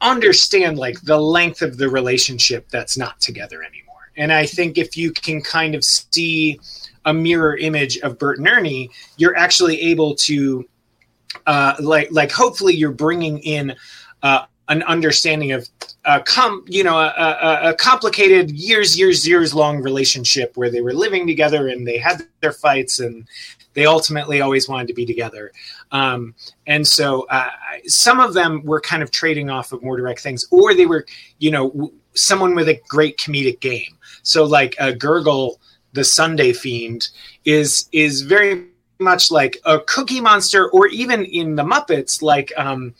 understand 0.00 0.78
like 0.78 1.00
the 1.02 1.18
length 1.18 1.62
of 1.62 1.76
the 1.76 1.88
relationship 1.88 2.68
that's 2.70 2.96
not 2.96 3.20
together 3.20 3.62
anymore. 3.62 4.10
And 4.16 4.32
I 4.32 4.46
think 4.46 4.78
if 4.78 4.96
you 4.96 5.12
can 5.12 5.42
kind 5.42 5.74
of 5.74 5.84
see 5.84 6.58
a 7.04 7.12
mirror 7.12 7.56
image 7.56 7.98
of 7.98 8.18
Bert 8.18 8.38
and 8.38 8.48
Ernie, 8.48 8.90
you're 9.16 9.36
actually 9.36 9.80
able 9.80 10.14
to 10.14 10.68
uh, 11.46 11.74
like 11.80 12.08
like 12.10 12.30
hopefully 12.30 12.74
you're 12.74 12.90
bringing 12.92 13.38
in 13.38 13.74
uh, 14.22 14.44
an 14.68 14.82
understanding 14.84 15.52
of 15.52 15.68
a 16.04 16.20
com 16.20 16.64
you 16.68 16.84
know 16.84 16.96
a, 16.98 17.08
a, 17.08 17.70
a, 17.70 17.74
complicated 17.74 18.50
years 18.50 18.98
years 18.98 19.26
years 19.26 19.54
long 19.54 19.82
relationship 19.82 20.56
where 20.56 20.70
they 20.70 20.80
were 20.80 20.94
living 20.94 21.26
together 21.26 21.68
and 21.68 21.86
they 21.86 21.98
had 21.98 22.22
their 22.40 22.52
fights 22.52 23.00
and 23.00 23.28
they 23.74 23.84
ultimately 23.86 24.40
always 24.40 24.68
wanted 24.68 24.88
to 24.88 24.94
be 24.94 25.06
together. 25.06 25.52
Um, 25.92 26.34
and 26.66 26.86
so 26.86 27.26
uh, 27.28 27.50
some 27.86 28.18
of 28.18 28.34
them 28.34 28.64
were 28.64 28.80
kind 28.80 29.02
of 29.02 29.10
trading 29.10 29.48
off 29.48 29.72
of 29.72 29.82
more 29.82 29.96
direct 29.96 30.20
things 30.20 30.46
or 30.50 30.74
they 30.74 30.86
were 30.86 31.04
you 31.38 31.50
know 31.50 31.92
someone 32.14 32.54
with 32.54 32.68
a 32.68 32.80
great 32.88 33.18
comedic 33.18 33.60
game. 33.60 33.96
So 34.22 34.44
like 34.44 34.74
a 34.78 34.94
gurgle 34.94 35.60
the 35.92 36.04
sundae 36.04 36.52
fiend 36.52 37.08
is 37.44 37.88
is 37.92 38.22
very 38.22 38.66
much 39.00 39.30
like 39.30 39.58
a 39.64 39.80
Cookie 39.80 40.20
Monster, 40.20 40.68
or 40.70 40.88
even 40.88 41.24
in 41.24 41.56
the 41.56 41.64
Muppets, 41.64 42.22
like 42.22 42.52
um, 42.56 42.94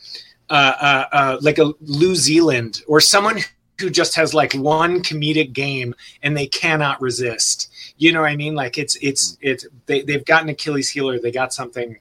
uh, 0.49 0.73
uh, 0.81 1.05
uh, 1.13 1.39
like 1.41 1.59
a 1.59 1.73
New 1.81 2.15
Zealand, 2.15 2.83
or 2.87 3.01
someone 3.01 3.41
who 3.81 3.91
just 3.91 4.15
has 4.15 4.35
like 4.35 4.53
one 4.55 5.03
comedic 5.03 5.53
game 5.53 5.95
and 6.23 6.37
they 6.37 6.47
cannot 6.47 7.01
resist. 7.01 7.71
You 7.97 8.13
know 8.13 8.21
what 8.21 8.31
I 8.31 8.37
mean? 8.37 8.55
Like 8.55 8.79
it's 8.79 8.97
it's 8.97 9.39
it's 9.41 9.67
they 9.87 10.03
they've 10.03 10.25
got 10.25 10.43
an 10.43 10.51
Achilles 10.51 10.91
heel 10.91 11.09
or 11.09 11.19
they 11.19 11.33
got 11.33 11.53
something 11.53 11.99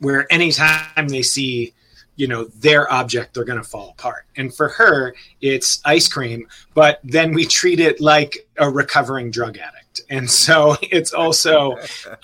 where 0.00 0.30
anytime 0.32 1.08
they 1.08 1.22
see 1.22 1.72
you 2.16 2.28
know 2.28 2.44
their 2.44 2.90
object 2.92 3.34
they're 3.34 3.44
going 3.44 3.60
to 3.60 3.68
fall 3.68 3.90
apart 3.90 4.26
and 4.36 4.54
for 4.54 4.68
her 4.68 5.14
it's 5.40 5.80
ice 5.84 6.06
cream 6.06 6.46
but 6.72 7.00
then 7.02 7.32
we 7.32 7.44
treat 7.44 7.80
it 7.80 8.00
like 8.00 8.46
a 8.58 8.70
recovering 8.70 9.30
drug 9.30 9.58
addict 9.58 9.83
and 10.10 10.30
so 10.30 10.76
it's 10.82 11.12
also 11.12 11.76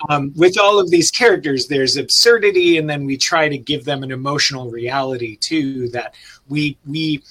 um, 0.09 0.33
with 0.35 0.59
all 0.59 0.79
of 0.79 0.89
these 0.89 1.11
characters 1.11 1.67
there's 1.67 1.97
absurdity 1.97 2.77
and 2.77 2.89
then 2.89 3.05
we 3.05 3.17
try 3.17 3.47
to 3.49 3.57
give 3.57 3.85
them 3.85 4.03
an 4.03 4.11
emotional 4.11 4.69
reality 4.69 5.35
too 5.37 5.89
that 5.89 6.13
we 6.49 6.77
we 6.85 7.23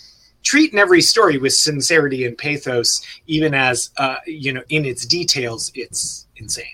treat 0.42 0.72
in 0.72 0.78
every 0.78 1.02
story 1.02 1.38
with 1.38 1.52
sincerity 1.52 2.24
and 2.24 2.38
pathos 2.38 3.04
even 3.26 3.54
as 3.54 3.90
uh, 3.98 4.16
you 4.26 4.52
know 4.52 4.62
in 4.68 4.84
its 4.84 5.06
details 5.06 5.70
it's 5.74 6.26
insane 6.36 6.66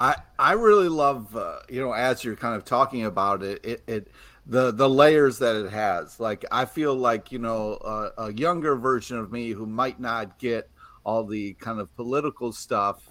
I, 0.00 0.16
I 0.36 0.52
really 0.52 0.88
love 0.88 1.36
uh, 1.36 1.60
you 1.68 1.80
know 1.80 1.92
as 1.92 2.24
you're 2.24 2.36
kind 2.36 2.56
of 2.56 2.64
talking 2.64 3.04
about 3.04 3.42
it 3.42 3.64
it, 3.64 3.82
it 3.86 4.08
the 4.46 4.72
the 4.72 4.88
layers 4.88 5.38
that 5.38 5.56
it 5.56 5.70
has. 5.70 6.18
Like 6.18 6.44
I 6.50 6.64
feel 6.64 6.94
like 6.94 7.32
you 7.32 7.38
know 7.38 7.74
uh, 7.74 8.10
a 8.18 8.32
younger 8.32 8.76
version 8.76 9.18
of 9.18 9.32
me 9.32 9.50
who 9.50 9.66
might 9.66 10.00
not 10.00 10.38
get 10.38 10.68
all 11.04 11.24
the 11.24 11.54
kind 11.54 11.80
of 11.80 11.94
political 11.96 12.52
stuff 12.52 13.08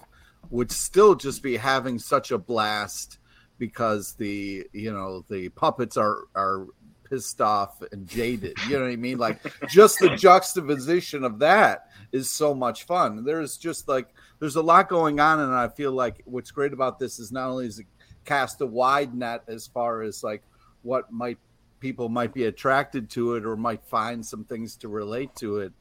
would 0.50 0.70
still 0.70 1.14
just 1.14 1.42
be 1.42 1.56
having 1.56 1.98
such 1.98 2.30
a 2.30 2.38
blast 2.38 3.18
because 3.58 4.14
the 4.14 4.66
you 4.72 4.92
know 4.92 5.24
the 5.28 5.48
puppets 5.50 5.96
are 5.96 6.24
are 6.34 6.66
pissed 7.08 7.40
off 7.40 7.82
and 7.92 8.08
jaded. 8.08 8.56
You 8.68 8.78
know 8.78 8.84
what 8.84 8.92
I 8.92 8.96
mean? 8.96 9.18
Like 9.18 9.40
just 9.68 9.98
the 9.98 10.16
juxtaposition 10.16 11.24
of 11.24 11.38
that 11.40 11.88
is 12.10 12.30
so 12.30 12.54
much 12.54 12.84
fun. 12.84 13.24
There's 13.24 13.56
just 13.56 13.86
like 13.86 14.08
there's 14.40 14.56
a 14.56 14.62
lot 14.62 14.88
going 14.88 15.20
on, 15.20 15.40
and 15.40 15.52
I 15.52 15.68
feel 15.68 15.92
like 15.92 16.22
what's 16.24 16.50
great 16.50 16.72
about 16.72 16.98
this 16.98 17.18
is 17.18 17.30
not 17.30 17.50
only 17.50 17.66
is 17.66 17.78
it 17.78 17.86
cast 18.24 18.60
a 18.60 18.66
wide 18.66 19.14
net 19.14 19.42
as 19.48 19.66
far 19.66 20.02
as 20.02 20.22
like 20.22 20.42
what 20.82 21.12
might 21.12 21.38
people 21.80 22.08
might 22.08 22.32
be 22.32 22.44
attracted 22.44 23.10
to 23.10 23.34
it 23.34 23.44
or 23.44 23.56
might 23.56 23.84
find 23.84 24.24
some 24.24 24.44
things 24.44 24.76
to 24.76 24.88
relate 24.88 25.34
to 25.36 25.58
it. 25.58 25.72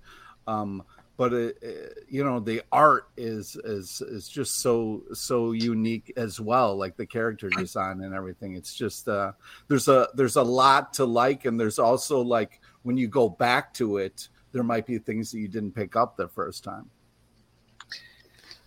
Um, 0.47 0.83
but 1.21 1.33
it, 1.33 1.57
it, 1.61 2.05
you 2.09 2.23
know 2.23 2.39
the 2.39 2.63
art 2.71 3.09
is 3.15 3.55
is 3.63 4.01
is 4.01 4.27
just 4.27 4.59
so 4.59 5.03
so 5.13 5.51
unique 5.51 6.11
as 6.17 6.39
well 6.39 6.75
like 6.75 6.97
the 6.97 7.05
character 7.05 7.47
design 7.47 8.01
and 8.01 8.15
everything. 8.15 8.55
It's 8.55 8.73
just 8.73 9.07
uh 9.07 9.33
there's 9.67 9.87
a 9.87 10.07
there's 10.15 10.37
a 10.37 10.41
lot 10.41 10.93
to 10.93 11.05
like 11.05 11.45
and 11.45 11.59
there's 11.59 11.77
also 11.77 12.21
like 12.21 12.59
when 12.81 12.97
you 12.97 13.07
go 13.07 13.29
back 13.29 13.71
to 13.75 13.97
it 13.97 14.29
there 14.51 14.63
might 14.63 14.87
be 14.87 14.97
things 14.97 15.31
that 15.31 15.37
you 15.37 15.47
didn't 15.47 15.73
pick 15.73 15.95
up 15.95 16.17
the 16.17 16.27
first 16.27 16.63
time. 16.63 16.89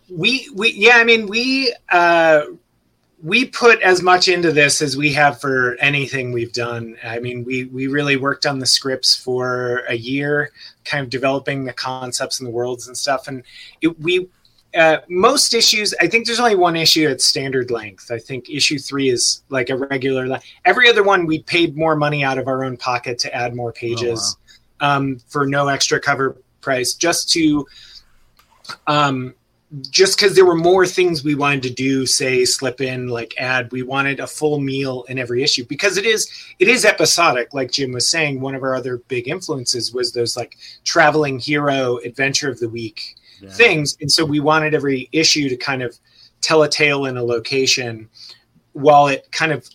We 0.09 0.49
we 0.55 0.75
yeah 0.75 0.99
i 0.99 1.03
mean 1.03 1.27
we 1.27 1.75
uh 1.91 2.43
we 3.25 3.47
put 3.47 3.81
as 3.81 4.03
much 4.03 4.29
into 4.29 4.53
this 4.53 4.83
as 4.83 4.99
we 4.99 5.11
have 5.15 5.41
for 5.41 5.77
anything 5.81 6.31
we've 6.31 6.53
done. 6.53 6.95
I 7.03 7.21
mean, 7.21 7.43
we 7.43 7.65
we 7.65 7.87
really 7.87 8.17
worked 8.17 8.45
on 8.45 8.59
the 8.59 8.67
scripts 8.67 9.17
for 9.17 9.79
a 9.89 9.95
year, 9.95 10.53
kind 10.85 11.03
of 11.03 11.09
developing 11.09 11.65
the 11.65 11.73
concepts 11.73 12.39
and 12.39 12.47
the 12.47 12.51
worlds 12.51 12.87
and 12.87 12.97
stuff. 12.97 13.27
And 13.27 13.43
it, 13.81 13.99
we 13.99 14.29
uh, 14.77 14.99
most 15.09 15.55
issues, 15.55 15.95
I 16.01 16.07
think 16.07 16.27
there's 16.27 16.41
only 16.41 16.57
one 16.57 16.77
issue 16.77 17.09
at 17.09 17.23
standard 17.23 17.71
length. 17.71 18.11
I 18.11 18.19
think 18.19 18.51
issue 18.51 18.79
three 18.79 19.09
is 19.09 19.43
like 19.49 19.71
a 19.71 19.77
regular. 19.77 20.39
Every 20.67 20.91
other 20.91 21.03
one, 21.03 21.25
we 21.25 21.43
paid 21.43 21.77
more 21.77 21.97
money 21.97 22.25
out 22.25 22.37
of 22.37 22.47
our 22.47 22.63
own 22.63 22.77
pocket 22.77 23.19
to 23.21 23.35
add 23.35 23.55
more 23.55 23.73
pages 23.73 24.37
oh, 24.83 24.87
wow. 24.87 24.97
um, 24.97 25.19
for 25.29 25.47
no 25.47 25.69
extra 25.69 25.99
cover 25.99 26.37
price, 26.61 26.93
just 26.93 27.31
to 27.31 27.67
um, 28.87 29.35
just 29.91 30.17
because 30.17 30.35
there 30.35 30.45
were 30.45 30.55
more 30.55 30.87
things 30.87 31.25
we 31.25 31.35
wanted 31.35 31.63
to 31.63 31.71
do 31.71 32.07
say 32.07 32.45
slip 32.45 32.81
in 32.81 33.09
like 33.09 33.35
add 33.39 33.71
we 33.73 33.83
wanted 33.83 34.21
a 34.21 34.27
full 34.27 34.61
meal 34.61 35.05
in 35.09 35.19
every 35.19 35.43
issue 35.43 35.65
because 35.67 35.97
it 35.97 36.05
is 36.05 36.31
it 36.59 36.69
is 36.69 36.85
episodic 36.85 37.53
like 37.55 37.73
jim 37.73 37.93
was 37.93 38.09
saying 38.09 38.41
one 38.41 38.55
of 38.55 38.63
our 38.63 38.75
other 38.75 38.99
big 39.09 39.27
influences 39.29 39.93
was 39.93 40.13
those 40.13 40.37
like 40.37 40.57
traveling 40.85 41.39
hero 41.39 41.99
adventure 42.05 42.51
of 42.51 42.59
the 42.61 42.69
week 42.69 43.17
yeah. 43.41 43.51
things 43.51 43.97
and 44.01 44.11
so 44.11 44.25
we 44.25 44.39
wanted 44.39 44.75
every 44.75 45.09
issue 45.13 45.49
to 45.49 45.57
kind 45.57 45.83
of 45.83 45.99
tell 46.41 46.63
a 46.63 46.69
tale 46.69 47.07
in 47.07 47.17
a 47.17 47.23
location 47.23 48.09
while 48.73 49.07
it 49.09 49.31
kind 49.33 49.51
of 49.51 49.69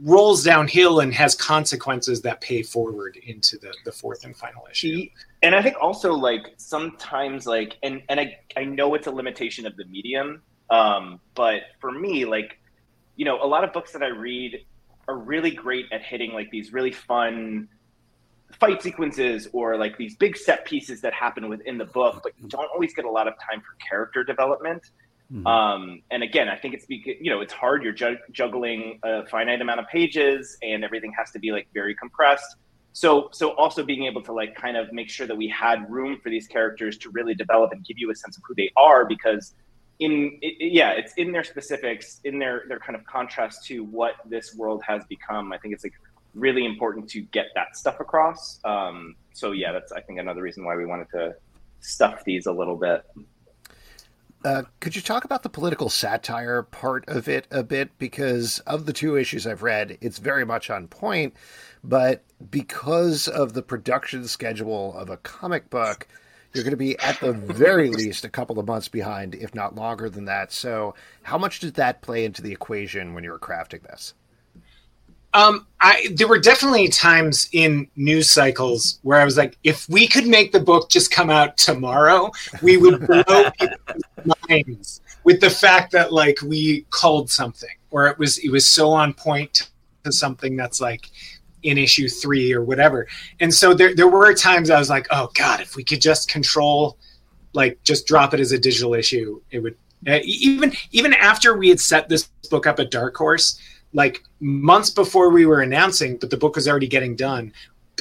rolls 0.00 0.42
downhill 0.42 1.00
and 1.00 1.14
has 1.14 1.34
consequences 1.34 2.22
that 2.22 2.40
pay 2.40 2.62
forward 2.62 3.18
into 3.26 3.58
the, 3.58 3.72
the 3.84 3.92
fourth 3.92 4.24
and 4.24 4.36
final 4.36 4.66
issue 4.70 5.06
and 5.42 5.54
I 5.54 5.62
think 5.62 5.76
also 5.80 6.12
like 6.12 6.54
sometimes 6.56 7.46
like 7.46 7.78
and 7.82 8.02
and 8.08 8.20
I 8.20 8.38
I 8.56 8.64
know 8.64 8.94
it's 8.94 9.06
a 9.06 9.10
limitation 9.10 9.66
of 9.66 9.76
the 9.76 9.84
medium, 9.86 10.42
um, 10.70 11.20
but 11.34 11.62
for 11.80 11.90
me 11.90 12.24
like 12.24 12.58
you 13.16 13.24
know 13.24 13.42
a 13.42 13.46
lot 13.46 13.64
of 13.64 13.72
books 13.72 13.92
that 13.92 14.02
I 14.02 14.08
read 14.08 14.64
are 15.08 15.16
really 15.16 15.50
great 15.50 15.86
at 15.92 16.02
hitting 16.02 16.32
like 16.32 16.50
these 16.50 16.72
really 16.72 16.92
fun 16.92 17.68
fight 18.58 18.82
sequences 18.82 19.48
or 19.52 19.76
like 19.76 19.96
these 19.96 20.16
big 20.16 20.36
set 20.36 20.64
pieces 20.64 21.00
that 21.00 21.12
happen 21.12 21.48
within 21.48 21.78
the 21.78 21.84
book, 21.84 22.20
but 22.22 22.32
you 22.40 22.48
don't 22.48 22.68
always 22.74 22.92
get 22.92 23.04
a 23.04 23.10
lot 23.10 23.28
of 23.28 23.34
time 23.38 23.60
for 23.60 23.76
character 23.88 24.24
development. 24.24 24.90
Mm-hmm. 25.32 25.46
Um, 25.46 26.02
and 26.10 26.22
again, 26.22 26.48
I 26.48 26.56
think 26.56 26.74
it's 26.74 26.86
because 26.86 27.14
you 27.20 27.30
know 27.30 27.40
it's 27.40 27.52
hard. 27.52 27.82
You're 27.82 27.92
ju- 27.92 28.18
juggling 28.32 28.98
a 29.04 29.24
finite 29.26 29.60
amount 29.62 29.80
of 29.80 29.86
pages, 29.88 30.58
and 30.60 30.84
everything 30.84 31.12
has 31.16 31.30
to 31.30 31.38
be 31.38 31.52
like 31.52 31.68
very 31.72 31.94
compressed 31.94 32.56
so 32.92 33.28
so 33.32 33.50
also 33.56 33.84
being 33.84 34.04
able 34.04 34.22
to 34.22 34.32
like 34.32 34.54
kind 34.54 34.76
of 34.76 34.92
make 34.92 35.08
sure 35.08 35.26
that 35.26 35.36
we 35.36 35.48
had 35.48 35.88
room 35.90 36.18
for 36.22 36.30
these 36.30 36.46
characters 36.46 36.98
to 36.98 37.10
really 37.10 37.34
develop 37.34 37.72
and 37.72 37.84
give 37.84 37.98
you 37.98 38.10
a 38.10 38.14
sense 38.14 38.36
of 38.36 38.42
who 38.46 38.54
they 38.54 38.70
are 38.76 39.04
because 39.04 39.54
in 40.00 40.38
it, 40.42 40.72
yeah 40.72 40.90
it's 40.90 41.12
in 41.14 41.30
their 41.30 41.44
specifics 41.44 42.20
in 42.24 42.38
their 42.38 42.64
their 42.68 42.78
kind 42.78 42.96
of 42.96 43.04
contrast 43.06 43.64
to 43.64 43.84
what 43.84 44.14
this 44.26 44.54
world 44.54 44.82
has 44.86 45.04
become 45.04 45.52
i 45.52 45.58
think 45.58 45.72
it's 45.74 45.84
like 45.84 45.94
really 46.34 46.64
important 46.64 47.08
to 47.10 47.22
get 47.22 47.46
that 47.56 47.76
stuff 47.76 47.98
across. 47.98 48.60
Um, 48.64 49.16
so 49.32 49.52
yeah 49.52 49.72
that's 49.72 49.92
i 49.92 50.00
think 50.00 50.18
another 50.18 50.42
reason 50.42 50.64
why 50.64 50.76
we 50.76 50.86
wanted 50.86 51.08
to 51.10 51.34
stuff 51.80 52.24
these 52.24 52.46
a 52.46 52.52
little 52.52 52.76
bit 52.76 53.04
uh, 54.44 54.62
could 54.80 54.96
you 54.96 55.02
talk 55.02 55.24
about 55.24 55.42
the 55.42 55.48
political 55.48 55.88
satire 55.88 56.62
part 56.62 57.04
of 57.08 57.28
it 57.28 57.46
a 57.50 57.62
bit? 57.62 57.96
Because 57.98 58.60
of 58.60 58.86
the 58.86 58.92
two 58.92 59.16
issues 59.16 59.46
I've 59.46 59.62
read, 59.62 59.98
it's 60.00 60.18
very 60.18 60.44
much 60.44 60.70
on 60.70 60.88
point. 60.88 61.34
But 61.82 62.22
because 62.50 63.28
of 63.28 63.52
the 63.52 63.62
production 63.62 64.26
schedule 64.26 64.94
of 64.96 65.10
a 65.10 65.16
comic 65.18 65.70
book, 65.70 66.06
you're 66.52 66.64
going 66.64 66.72
to 66.72 66.76
be 66.76 66.98
at 66.98 67.20
the 67.20 67.32
very 67.32 67.90
least 67.90 68.24
a 68.24 68.28
couple 68.28 68.58
of 68.58 68.66
months 68.66 68.88
behind, 68.88 69.34
if 69.34 69.54
not 69.54 69.76
longer 69.76 70.10
than 70.10 70.24
that. 70.24 70.52
So, 70.52 70.94
how 71.22 71.38
much 71.38 71.60
did 71.60 71.74
that 71.74 72.02
play 72.02 72.24
into 72.24 72.42
the 72.42 72.52
equation 72.52 73.14
when 73.14 73.24
you 73.24 73.30
were 73.30 73.38
crafting 73.38 73.82
this? 73.82 74.14
Um, 75.32 75.66
I 75.80 76.08
there 76.12 76.26
were 76.26 76.40
definitely 76.40 76.88
times 76.88 77.48
in 77.52 77.88
news 77.94 78.28
cycles 78.28 78.98
where 79.02 79.20
I 79.20 79.24
was 79.24 79.36
like, 79.36 79.56
if 79.62 79.88
we 79.88 80.08
could 80.08 80.26
make 80.26 80.50
the 80.50 80.58
book 80.58 80.90
just 80.90 81.12
come 81.12 81.30
out 81.30 81.56
tomorrow, 81.56 82.32
we 82.62 82.76
would 82.76 83.06
blow 83.06 83.50
people's 83.58 84.02
minds 84.48 85.00
with 85.24 85.40
the 85.40 85.50
fact 85.50 85.92
that 85.92 86.12
like 86.12 86.40
we 86.42 86.82
called 86.90 87.30
something 87.30 87.70
or 87.90 88.06
it 88.06 88.18
was 88.18 88.38
it 88.38 88.50
was 88.50 88.66
so 88.68 88.90
on 88.90 89.12
point 89.12 89.70
to 90.04 90.12
something 90.12 90.56
that's 90.56 90.80
like 90.80 91.10
in 91.62 91.78
issue 91.78 92.08
three 92.08 92.52
or 92.52 92.62
whatever. 92.62 93.06
And 93.40 93.52
so 93.52 93.74
there, 93.74 93.94
there 93.94 94.08
were 94.08 94.32
times 94.34 94.70
I 94.70 94.78
was 94.78 94.90
like, 94.90 95.06
oh 95.10 95.30
God, 95.34 95.60
if 95.60 95.76
we 95.76 95.84
could 95.84 96.00
just 96.00 96.28
control, 96.28 96.96
like 97.52 97.82
just 97.84 98.06
drop 98.06 98.34
it 98.34 98.40
as 98.40 98.52
a 98.52 98.58
digital 98.58 98.94
issue, 98.94 99.40
it 99.50 99.60
would 99.60 99.76
uh, 100.08 100.18
even, 100.24 100.72
even 100.92 101.12
after 101.12 101.58
we 101.58 101.68
had 101.68 101.80
set 101.80 102.08
this 102.08 102.28
book 102.50 102.66
up 102.66 102.80
at 102.80 102.90
Dark 102.90 103.14
Horse, 103.16 103.60
like 103.92 104.22
months 104.40 104.88
before 104.88 105.30
we 105.30 105.44
were 105.44 105.60
announcing, 105.60 106.16
but 106.16 106.30
the 106.30 106.36
book 106.36 106.56
was 106.56 106.66
already 106.66 106.88
getting 106.88 107.16
done. 107.16 107.52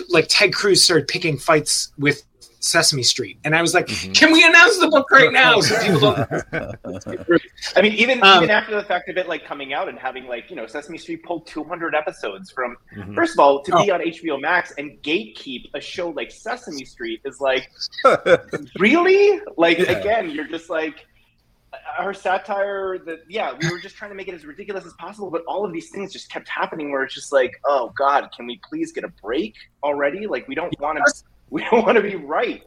Like 0.08 0.28
Ted 0.30 0.54
Cruz 0.54 0.84
started 0.84 1.10
picking 1.10 1.38
fights 1.38 1.92
with 1.98 2.24
Sesame 2.60 3.04
Street, 3.04 3.40
and 3.44 3.56
I 3.56 3.62
was 3.62 3.74
like, 3.74 3.88
mm-hmm. 3.88 4.12
"Can 4.12 4.32
we 4.32 4.46
announce 4.46 4.78
the 4.80 4.90
book 4.90 5.10
right 5.12 5.32
now?" 5.32 5.60
So 5.62 5.80
people 5.84 6.00
don't. 6.00 7.42
I 7.76 7.82
mean, 7.82 7.94
even 7.94 8.22
um, 8.24 8.44
even 8.44 8.50
after 8.50 8.76
the 8.76 8.84
fact 8.84 9.10
of 9.10 9.18
it 9.18 9.28
like 9.28 9.46
coming 9.46 9.74
out 9.74 9.88
and 9.88 9.98
having 9.98 10.28
like 10.28 10.50
you 10.50 10.56
know 10.56 10.68
Sesame 10.68 10.98
Street 10.98 11.24
pulled 11.24 11.48
200 11.48 11.96
episodes 11.96 12.52
from. 12.52 12.76
Mm-hmm. 12.96 13.14
First 13.14 13.34
of 13.34 13.40
all, 13.40 13.64
to 13.64 13.76
oh. 13.76 13.84
be 13.84 13.92
on 13.92 14.02
HBO 14.02 14.40
Max 14.40 14.74
and 14.78 15.02
gatekeep 15.02 15.70
a 15.74 15.82
show 15.82 16.10
like 16.10 16.32
Sesame 16.32 16.86
Street 16.86 17.22
is 17.24 17.40
like, 17.40 17.70
really? 18.80 19.42
Like 19.58 19.80
yeah. 19.80 19.92
again, 19.92 20.30
you're 20.30 20.48
just 20.48 20.70
like 20.70 21.06
our 22.00 22.14
satire 22.14 22.98
that 22.98 23.20
yeah 23.30 23.54
we 23.62 23.70
were 23.70 23.80
just 23.80 23.96
trying 23.96 24.10
to 24.10 24.16
make 24.16 24.28
it 24.28 24.34
as 24.34 24.44
ridiculous 24.44 24.86
as 24.86 24.94
possible 24.94 25.30
but 25.30 25.44
all 25.46 25.64
of 25.64 25.72
these 25.72 25.92
things 25.92 26.12
just 26.12 26.32
kept 26.32 26.48
happening 26.50 26.92
where 26.92 27.04
it's 27.04 27.14
just 27.14 27.32
like 27.32 27.60
oh 27.66 27.94
god 27.96 28.28
can 28.36 28.48
we 28.48 28.60
please 28.68 28.92
get 28.92 29.04
a 29.04 29.08
break 29.22 29.54
already 29.84 30.26
like 30.26 30.48
we 30.48 30.56
don't 30.56 30.74
want 30.80 30.98
to 30.98 31.24
we 31.52 31.64
don't 31.70 31.86
want 31.86 31.98
to 31.98 32.04
be 32.04 32.16
right. 32.16 32.64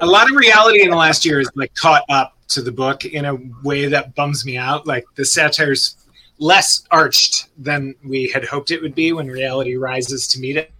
a 0.00 0.06
lot 0.06 0.30
of 0.30 0.36
reality 0.36 0.82
in 0.82 0.90
the 0.90 0.96
last 0.96 1.24
year 1.24 1.40
is 1.40 1.50
like 1.54 1.74
caught 1.74 2.04
up 2.08 2.36
to 2.48 2.62
the 2.62 2.72
book 2.72 3.04
in 3.04 3.24
a 3.24 3.36
way 3.62 3.86
that 3.86 4.14
bums 4.14 4.44
me 4.44 4.56
out. 4.56 4.86
Like 4.86 5.04
the 5.14 5.24
satire's 5.24 5.96
less 6.38 6.84
arched 6.90 7.48
than 7.56 7.94
we 8.04 8.28
had 8.28 8.44
hoped 8.44 8.70
it 8.70 8.82
would 8.82 8.94
be 8.94 9.12
when 9.12 9.28
reality 9.28 9.76
rises 9.76 10.26
to 10.28 10.40
meet 10.40 10.56
it. 10.56 10.72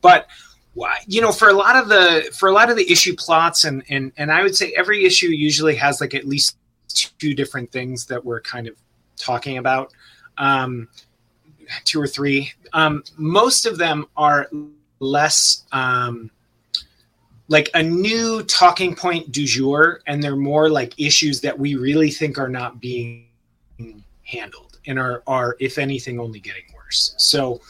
But 0.00 0.26
you 1.06 1.20
know, 1.20 1.32
for 1.32 1.48
a 1.48 1.52
lot 1.52 1.76
of 1.76 1.88
the 1.88 2.30
for 2.32 2.48
a 2.48 2.52
lot 2.52 2.70
of 2.70 2.76
the 2.76 2.90
issue 2.90 3.14
plots 3.16 3.64
and 3.64 3.82
and 3.88 4.12
and 4.16 4.32
I 4.32 4.42
would 4.42 4.56
say 4.56 4.72
every 4.76 5.04
issue 5.04 5.28
usually 5.28 5.74
has 5.76 6.00
like 6.00 6.14
at 6.14 6.26
least 6.26 6.56
two 7.18 7.34
different 7.34 7.70
things 7.70 8.06
that 8.06 8.24
we're 8.24 8.40
kind 8.40 8.66
of 8.66 8.74
talking 9.16 9.58
about. 9.58 9.92
Um, 10.38 10.88
two 11.84 12.00
or 12.00 12.06
three. 12.06 12.52
Um, 12.72 13.04
most 13.16 13.66
of 13.66 13.78
them 13.78 14.06
are 14.16 14.48
less 14.98 15.64
um, 15.72 16.30
like 17.50 17.68
a 17.74 17.82
new 17.82 18.42
talking 18.44 18.94
point 18.94 19.32
du 19.32 19.44
jour, 19.44 20.00
and 20.06 20.22
they're 20.22 20.36
more 20.36 20.70
like 20.70 20.94
issues 20.98 21.40
that 21.40 21.58
we 21.58 21.74
really 21.74 22.10
think 22.10 22.38
are 22.38 22.48
not 22.48 22.80
being 22.80 23.26
handled 24.22 24.78
and 24.86 24.98
are 24.98 25.22
are 25.26 25.56
if 25.58 25.76
anything 25.76 26.20
only 26.20 26.38
getting 26.38 26.62
worse. 26.72 27.12
So, 27.18 27.60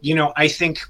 you 0.00 0.14
know, 0.14 0.32
I 0.36 0.48
think 0.48 0.80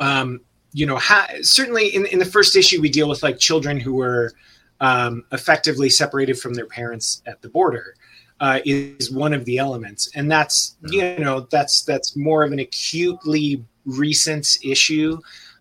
um, 0.00 0.40
you 0.72 0.86
know, 0.86 0.96
ha- 0.96 1.28
certainly 1.42 1.94
in, 1.94 2.06
in 2.06 2.18
the 2.18 2.24
first 2.24 2.56
issue, 2.56 2.80
we 2.80 2.88
deal 2.88 3.10
with 3.10 3.22
like 3.22 3.38
children 3.38 3.78
who 3.78 3.92
were 3.92 4.32
um, 4.80 5.24
effectively 5.30 5.90
separated 5.90 6.38
from 6.38 6.54
their 6.54 6.66
parents 6.66 7.22
at 7.26 7.42
the 7.42 7.50
border 7.50 7.94
uh, 8.40 8.60
is 8.64 9.10
one 9.10 9.34
of 9.34 9.44
the 9.44 9.58
elements, 9.58 10.10
and 10.14 10.32
that's 10.32 10.76
you 10.86 11.18
know 11.18 11.40
that's 11.50 11.82
that's 11.82 12.16
more 12.16 12.42
of 12.42 12.52
an 12.52 12.58
acutely 12.58 13.62
recent 13.84 14.56
issue 14.64 15.18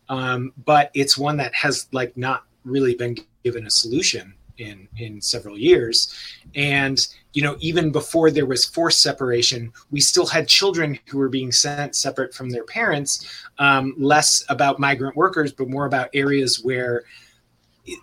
um, 0.10 0.52
but 0.66 0.92
it's 0.94 1.18
one 1.18 1.38
that 1.38 1.54
has 1.56 1.88
like 1.92 2.16
not 2.18 2.44
really 2.66 2.96
been 2.96 3.18
given 3.44 3.66
a 3.66 3.70
solution 3.70 4.34
in 4.58 4.88
in 4.98 5.22
several 5.22 5.58
years. 5.58 6.14
And 6.56 7.08
you 7.34 7.44
know 7.44 7.56
even 7.60 7.92
before 7.92 8.32
there 8.32 8.46
was 8.46 8.66
forced 8.66 9.02
separation 9.02 9.72
we 9.92 10.00
still 10.00 10.26
had 10.26 10.48
children 10.48 10.98
who 11.08 11.18
were 11.18 11.30
being 11.30 11.52
sent 11.52 11.96
separate 11.96 12.34
from 12.34 12.50
their 12.50 12.64
parents 12.64 13.46
um, 13.60 13.94
less 13.98 14.44
about 14.50 14.80
migrant 14.80 15.16
workers 15.16 15.52
but 15.52 15.70
more 15.70 15.86
about 15.86 16.10
areas 16.14 16.64
where 16.64 17.04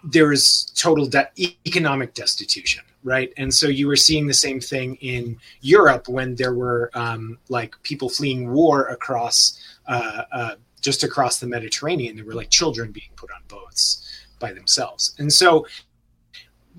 there 0.05 0.33
is 0.33 0.73
total 0.77 1.07
de- 1.07 1.59
economic 1.67 2.15
destitution 2.15 2.83
right? 3.05 3.33
And 3.37 3.55
so 3.55 3.69
you 3.69 3.87
were 3.87 3.95
seeing 3.95 4.27
the 4.27 4.35
same 4.35 4.61
thing 4.61 4.97
in 4.97 5.39
europe 5.61 6.09
when 6.09 6.35
there 6.35 6.55
were 6.55 6.91
um, 6.95 7.39
like 7.49 7.75
people 7.83 8.09
fleeing 8.09 8.53
war 8.53 8.87
across 8.87 9.61
uh, 9.87 10.23
uh, 10.33 10.55
just 10.87 11.03
across 11.03 11.41
the 11.41 11.49
Mediterranean. 11.49 12.15
There 12.15 12.25
were 12.25 12.35
like 12.35 12.49
children 12.49 12.93
being 12.93 13.11
put 13.17 13.29
on 13.33 13.41
boats 13.49 14.09
by 14.39 14.53
themselves. 14.53 15.17
And 15.19 15.31
so, 15.33 15.67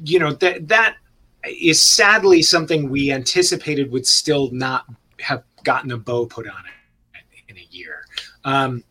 you 0.02 0.18
know, 0.18 0.32
that 0.32 0.70
that 0.70 0.96
is 1.44 1.82
sadly 1.82 2.42
something 2.42 2.90
we 2.90 3.12
anticipated 3.12 3.92
would 3.92 4.08
still 4.08 4.50
not 4.52 4.86
have 5.20 5.44
gotten 5.66 5.92
a 5.92 5.98
bow 5.98 6.26
put 6.26 6.48
on 6.48 6.64
it 6.66 7.42
in 7.50 7.58
a 7.58 7.68
year. 7.70 8.06
Um, 8.46 8.82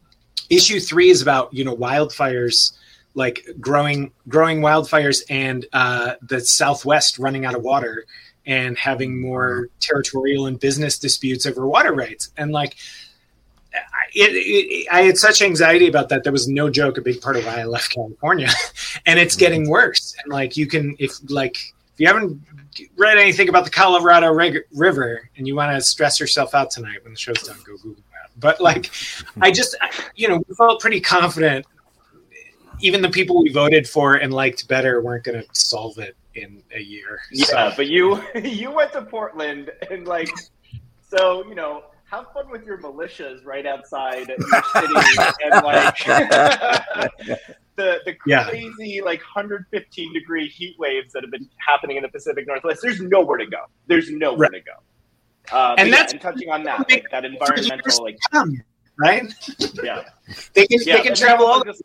issue 0.51 0.81
three 0.81 1.09
is 1.09 1.23
about 1.23 1.53
you 1.55 1.65
know 1.65 1.75
wildfires, 1.75 2.77
like 3.15 3.43
growing 3.59 4.13
growing 4.29 4.61
wildfires 4.61 5.23
and 5.31 5.65
uh, 5.73 6.17
the 6.21 6.41
Southwest 6.41 7.19
running 7.19 7.47
out 7.47 7.55
of 7.55 7.63
water 7.63 8.05
and 8.45 8.77
having 8.77 9.19
more 9.19 9.69
territorial 9.81 10.47
and 10.47 10.61
business 10.61 10.99
disputes 10.99 11.47
over 11.47 11.67
water 11.67 11.95
rights. 11.95 12.31
And 12.37 12.53
like, 12.53 12.77
it, 14.17 14.33
it, 14.33 14.89
I 14.91 15.03
had 15.03 15.19
such 15.19 15.43
anxiety 15.43 15.89
about 15.89 16.09
that. 16.09 16.25
That 16.25 16.33
was 16.33 16.49
no 16.49 16.71
joke. 16.71 16.97
A 16.97 17.03
big 17.03 17.21
part 17.21 17.37
of 17.37 17.45
why 17.45 17.61
I 17.61 17.65
left 17.65 17.91
California, 17.91 18.49
and 19.07 19.21
it's 19.21 19.35
mm-hmm. 19.35 19.41
getting 19.41 19.69
worse. 19.69 20.17
And 20.23 20.33
like, 20.33 20.57
you 20.57 20.67
can 20.67 20.97
if 20.99 21.19
like 21.29 21.57
if 21.57 22.01
you 22.01 22.07
haven't 22.07 22.41
read 22.97 23.19
anything 23.19 23.51
about 23.51 23.65
the 23.65 23.71
Colorado 23.71 24.33
River 24.73 25.31
and 25.37 25.47
you 25.47 25.55
want 25.55 25.77
to 25.77 25.83
stress 25.83 26.19
yourself 26.19 26.55
out 26.55 26.71
tonight 26.71 27.05
when 27.05 27.13
the 27.13 27.19
show's 27.19 27.43
done, 27.43 27.57
go 27.65 27.77
Google 27.77 28.03
that. 28.13 28.31
But 28.39 28.59
like, 28.61 28.85
mm-hmm. 28.85 29.45
I 29.45 29.51
just 29.51 29.77
you 30.15 30.29
know 30.29 30.43
we 30.49 30.55
felt 30.55 30.81
pretty 30.81 31.01
confident. 31.01 31.67
Even 32.81 33.03
the 33.03 33.11
people 33.11 33.43
we 33.43 33.51
voted 33.51 33.87
for 33.87 34.15
and 34.15 34.33
liked 34.33 34.67
better 34.67 35.01
weren't 35.01 35.25
going 35.25 35.43
to 35.43 35.47
solve 35.53 35.99
it 35.99 36.17
in 36.35 36.63
a 36.75 36.81
year. 36.81 37.21
Yeah, 37.31 37.71
so. 37.71 37.73
but 37.77 37.89
you 37.89 38.23
you 38.43 38.71
went 38.71 38.93
to 38.95 39.03
Portland 39.03 39.71
and 39.91 40.09
like, 40.09 40.31
so 41.11 41.47
you 41.47 41.55
know 41.55 41.85
have 42.07 42.27
fun 42.33 42.49
with 42.51 42.65
your 42.65 42.79
militias 42.79 43.45
right 43.45 43.67
outside 43.67 44.29
your 44.29 44.63
city 44.73 44.95
and 45.45 45.65
like 45.65 45.97
the 47.77 47.99
the 48.05 48.15
crazy 48.15 48.73
yeah. 48.79 49.03
like 49.03 49.21
115 49.21 50.13
degree 50.13 50.49
heat 50.49 50.77
waves 50.79 51.13
that 51.13 51.23
have 51.23 51.31
been 51.31 51.49
happening 51.59 51.97
in 51.97 52.03
the 52.03 52.09
Pacific 52.09 52.47
Northwest. 52.47 52.81
There's 52.83 53.01
nowhere 53.01 53.39
to 53.39 53.47
go. 53.47 53.65
There's 53.87 54.11
nowhere 54.11 54.49
right. 54.51 54.53
to 54.53 54.61
go. 54.61 55.57
Uh, 55.57 55.75
and 55.79 55.93
that's 55.93 56.13
yeah, 56.13 56.17
and 56.17 56.21
touching 56.21 56.51
on 56.51 56.65
that, 56.65 56.91
like, 56.91 57.05
that 57.13 57.25
environmental, 57.25 58.03
like, 58.03 58.19
come, 58.33 58.61
right? 58.99 59.33
Yeah, 59.83 60.03
they 60.55 60.67
can 60.67 60.81
yeah, 60.85 60.97
they 60.97 61.03
can 61.03 61.15
travel 61.15 61.47
all. 61.47 61.63
Just, 61.63 61.83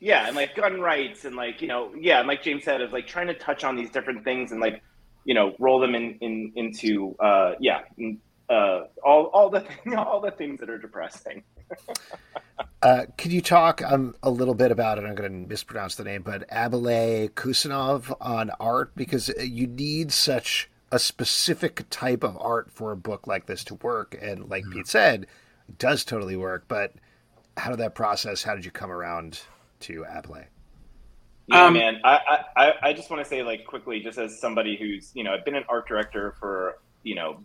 yeah, 0.00 0.26
and 0.26 0.36
like 0.36 0.54
gun 0.54 0.80
rights, 0.80 1.24
and 1.24 1.34
like 1.34 1.62
you 1.62 1.68
know, 1.68 1.92
yeah, 1.98 2.18
and 2.18 2.28
like 2.28 2.42
James 2.42 2.64
said, 2.64 2.82
is 2.82 2.92
like 2.92 3.06
trying 3.06 3.26
to 3.28 3.34
touch 3.34 3.64
on 3.64 3.76
these 3.76 3.90
different 3.90 4.22
things 4.24 4.52
and 4.52 4.60
like 4.60 4.82
you 5.24 5.34
know 5.34 5.54
roll 5.58 5.80
them 5.80 5.94
in, 5.94 6.18
in 6.20 6.52
into 6.56 7.14
uh, 7.20 7.54
yeah 7.58 7.80
uh, 8.50 8.86
all 9.04 9.26
all 9.26 9.48
the 9.48 9.64
all 9.96 10.20
the 10.20 10.32
things 10.32 10.60
that 10.60 10.68
are 10.68 10.78
depressing. 10.78 11.44
uh, 12.82 13.06
could 13.16 13.32
you 13.32 13.40
talk 13.40 13.82
um, 13.82 14.14
a 14.22 14.30
little 14.30 14.54
bit 14.54 14.70
about 14.70 14.98
it? 14.98 15.04
I'm 15.04 15.14
going 15.14 15.30
to 15.30 15.48
mispronounce 15.48 15.94
the 15.94 16.04
name, 16.04 16.22
but 16.22 16.48
Abylay 16.50 17.28
Kussainov 17.30 18.14
on 18.20 18.50
art 18.58 18.92
because 18.96 19.30
you 19.38 19.66
need 19.66 20.12
such 20.12 20.68
a 20.92 20.98
specific 20.98 21.84
type 21.90 22.24
of 22.24 22.36
art 22.38 22.70
for 22.70 22.90
a 22.90 22.96
book 22.96 23.26
like 23.26 23.46
this 23.46 23.62
to 23.64 23.76
work. 23.76 24.18
And 24.20 24.48
like 24.48 24.64
mm-hmm. 24.64 24.78
Pete 24.78 24.88
said, 24.88 25.26
it 25.68 25.78
does 25.78 26.04
totally 26.04 26.36
work. 26.36 26.64
But 26.66 26.94
how 27.56 27.70
did 27.70 27.78
that 27.78 27.94
process? 27.94 28.42
How 28.42 28.54
did 28.54 28.64
you 28.64 28.70
come 28.70 28.90
around 28.90 29.40
to 29.80 30.04
Abylay? 30.04 30.46
Yeah, 31.46 31.66
um, 31.66 31.74
man. 31.74 32.00
I, 32.04 32.44
I, 32.56 32.72
I 32.82 32.92
just 32.92 33.10
want 33.10 33.22
to 33.22 33.28
say, 33.28 33.42
like, 33.42 33.64
quickly, 33.66 34.00
just 34.00 34.18
as 34.18 34.38
somebody 34.38 34.76
who's, 34.76 35.10
you 35.14 35.24
know, 35.24 35.32
I've 35.32 35.44
been 35.44 35.56
an 35.56 35.64
art 35.68 35.88
director 35.88 36.34
for, 36.38 36.78
you 37.02 37.16
know, 37.16 37.44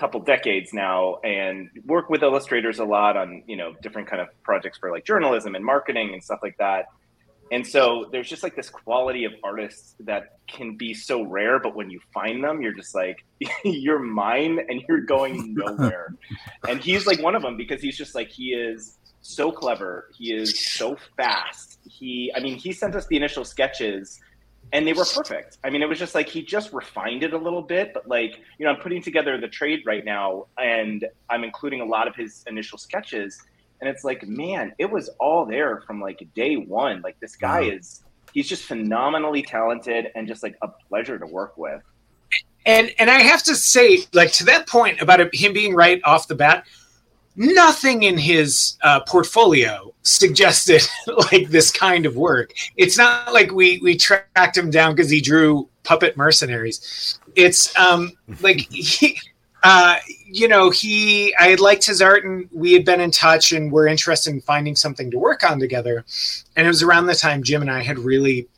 couple 0.00 0.18
decades 0.20 0.72
now 0.72 1.16
and 1.16 1.68
work 1.84 2.08
with 2.08 2.22
illustrators 2.22 2.78
a 2.78 2.84
lot 2.84 3.18
on 3.18 3.42
you 3.46 3.56
know 3.56 3.74
different 3.82 4.08
kind 4.08 4.22
of 4.22 4.28
projects 4.42 4.78
for 4.78 4.90
like 4.90 5.04
journalism 5.04 5.54
and 5.54 5.64
marketing 5.64 6.14
and 6.14 6.24
stuff 6.24 6.40
like 6.42 6.56
that. 6.58 6.86
And 7.52 7.66
so 7.66 8.06
there's 8.12 8.28
just 8.28 8.44
like 8.44 8.54
this 8.54 8.70
quality 8.70 9.24
of 9.24 9.32
artists 9.42 9.96
that 10.00 10.38
can 10.48 10.76
be 10.76 10.94
so 10.94 11.22
rare 11.22 11.58
but 11.58 11.74
when 11.74 11.90
you 11.90 12.00
find 12.14 12.42
them 12.42 12.62
you're 12.62 12.72
just 12.72 12.94
like 12.94 13.24
you're 13.64 13.98
mine 13.98 14.58
and 14.68 14.82
you're 14.88 15.02
going 15.02 15.54
nowhere. 15.58 16.14
And 16.66 16.80
he's 16.80 17.06
like 17.06 17.20
one 17.20 17.34
of 17.34 17.42
them 17.42 17.56
because 17.56 17.82
he's 17.82 17.98
just 17.98 18.14
like 18.14 18.28
he 18.28 18.54
is 18.54 18.98
so 19.20 19.52
clever. 19.52 20.08
He 20.16 20.32
is 20.32 20.58
so 20.72 20.96
fast. 21.16 21.78
He 21.84 22.32
i 22.34 22.40
mean 22.40 22.56
he 22.56 22.72
sent 22.72 22.94
us 22.94 23.06
the 23.08 23.16
initial 23.16 23.44
sketches 23.44 24.18
and 24.72 24.86
they 24.86 24.92
were 24.92 25.04
perfect. 25.04 25.58
I 25.64 25.70
mean, 25.70 25.82
it 25.82 25.88
was 25.88 25.98
just 25.98 26.14
like 26.14 26.28
he 26.28 26.42
just 26.42 26.72
refined 26.72 27.22
it 27.24 27.32
a 27.32 27.38
little 27.38 27.62
bit, 27.62 27.92
but 27.92 28.08
like, 28.08 28.40
you 28.58 28.64
know, 28.64 28.72
I'm 28.72 28.80
putting 28.80 29.02
together 29.02 29.38
the 29.38 29.48
trade 29.48 29.80
right 29.84 30.04
now 30.04 30.46
and 30.58 31.06
I'm 31.28 31.44
including 31.44 31.80
a 31.80 31.84
lot 31.84 32.06
of 32.06 32.14
his 32.14 32.44
initial 32.46 32.78
sketches. 32.78 33.42
And 33.80 33.88
it's 33.88 34.04
like, 34.04 34.26
man, 34.26 34.72
it 34.78 34.90
was 34.90 35.08
all 35.18 35.44
there 35.46 35.82
from 35.86 36.00
like 36.00 36.26
day 36.34 36.56
one. 36.56 37.00
Like, 37.02 37.18
this 37.20 37.34
guy 37.34 37.62
is, 37.62 38.04
he's 38.32 38.48
just 38.48 38.64
phenomenally 38.64 39.42
talented 39.42 40.12
and 40.14 40.28
just 40.28 40.42
like 40.42 40.56
a 40.62 40.68
pleasure 40.68 41.18
to 41.18 41.26
work 41.26 41.56
with. 41.56 41.82
And, 42.66 42.92
and 42.98 43.10
I 43.10 43.20
have 43.20 43.42
to 43.44 43.56
say, 43.56 44.00
like, 44.12 44.32
to 44.32 44.44
that 44.44 44.68
point 44.68 45.00
about 45.00 45.34
him 45.34 45.52
being 45.54 45.74
right 45.74 46.00
off 46.04 46.28
the 46.28 46.34
bat, 46.34 46.66
nothing 47.36 48.02
in 48.02 48.18
his 48.18 48.76
uh, 48.82 49.00
portfolio 49.00 49.92
suggested 50.02 50.82
like 51.32 51.48
this 51.48 51.70
kind 51.70 52.06
of 52.06 52.16
work. 52.16 52.52
It's 52.76 52.96
not 52.96 53.32
like 53.32 53.52
we 53.52 53.78
we 53.78 53.96
tracked 53.96 54.56
him 54.56 54.70
down 54.70 54.94
because 54.94 55.10
he 55.10 55.20
drew 55.20 55.68
puppet 55.82 56.16
mercenaries. 56.16 57.18
It's 57.36 57.76
um 57.78 58.12
like 58.40 58.60
he, 58.70 59.18
uh, 59.62 59.96
you 60.26 60.48
know, 60.48 60.70
he 60.70 61.34
I 61.38 61.48
had 61.48 61.60
liked 61.60 61.86
his 61.86 62.02
art 62.02 62.24
and 62.24 62.48
we 62.52 62.72
had 62.72 62.84
been 62.84 63.00
in 63.00 63.10
touch 63.10 63.52
and 63.52 63.70
we're 63.70 63.86
interested 63.86 64.32
in 64.32 64.40
finding 64.40 64.76
something 64.76 65.10
to 65.10 65.18
work 65.18 65.48
on 65.48 65.58
together. 65.58 66.04
And 66.56 66.66
it 66.66 66.68
was 66.68 66.82
around 66.82 67.06
the 67.06 67.14
time 67.14 67.42
Jim 67.42 67.62
and 67.62 67.70
I 67.70 67.82
had 67.82 67.98
really, 67.98 68.48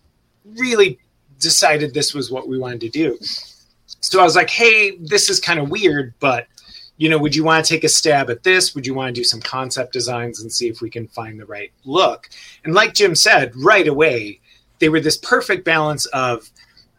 really 0.44 0.98
decided 1.38 1.92
this 1.92 2.14
was 2.14 2.30
what 2.30 2.48
we 2.48 2.58
wanted 2.58 2.80
to 2.82 2.88
do. 2.88 3.18
So 4.00 4.20
I 4.20 4.24
was 4.24 4.37
like, 4.37 4.50
hey, 4.50 4.96
this 4.96 5.30
is 5.30 5.38
kind 5.38 5.61
of 5.61 5.70
weird, 5.70 6.14
but 6.18 6.46
you 7.03 7.09
know, 7.09 7.19
would 7.19 7.35
you 7.35 7.43
want 7.43 7.65
to 7.65 7.69
take 7.69 7.83
a 7.83 7.88
stab 7.88 8.31
at 8.31 8.45
this? 8.45 8.77
Would 8.77 8.87
you 8.87 8.95
want 8.95 9.12
to 9.12 9.21
do 9.21 9.25
some 9.25 9.41
concept 9.41 9.93
designs 9.93 10.41
and 10.41 10.53
see 10.53 10.69
if 10.69 10.81
we 10.81 10.88
can 10.88 11.09
find 11.09 11.41
the 11.41 11.45
right 11.45 11.73
look? 11.85 12.31
And 12.65 12.75
like 12.75 12.95
Jim 12.95 13.17
said, 13.17 13.57
right 13.57 13.88
away, 13.88 14.38
they 14.79 14.88
were 14.88 15.01
this 15.01 15.17
perfect 15.17 15.65
balance 15.65 16.07
of 16.07 16.49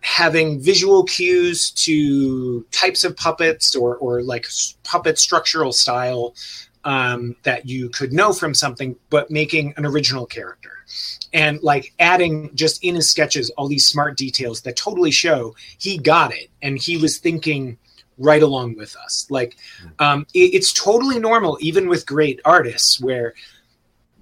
having 0.02 0.60
visual 0.60 1.06
cues 1.06 1.72
to 1.72 2.66
types 2.72 3.06
of 3.06 3.16
puppets 3.16 3.78
or, 3.78 3.96
or 3.96 4.22
like 4.22 4.46
puppet 4.84 5.18
structural 5.18 5.72
style 5.72 6.36
um, 6.84 7.38
that 7.44 7.66
you 7.66 7.88
could 7.88 8.12
know 8.12 8.34
from 8.34 8.54
something, 8.54 8.98
but 9.10 9.32
making 9.32 9.74
an 9.78 9.86
original 9.86 10.26
character. 10.26 10.84
And 11.32 11.64
like 11.64 11.94
adding 11.98 12.54
just 12.56 12.84
in 12.84 12.96
his 12.96 13.10
sketches 13.10 13.52
all 13.52 13.70
these 13.70 13.88
smart 13.88 14.18
details 14.18 14.64
that 14.64 14.76
totally 14.76 15.12
show 15.12 15.56
he 15.78 15.98
got 15.98 16.34
it 16.34 16.50
and 16.62 16.78
he 16.78 16.98
was 16.98 17.20
thinking 17.20 17.78
right 18.18 18.44
along 18.44 18.76
with 18.76 18.96
us. 18.96 19.28
Like 19.30 19.58
um, 20.00 20.26
it, 20.34 20.54
it's 20.54 20.74
totally 20.74 21.20
normal, 21.20 21.58
even 21.62 21.88
with 21.88 22.06
great 22.06 22.40
artists, 22.46 23.02
where 23.02 23.34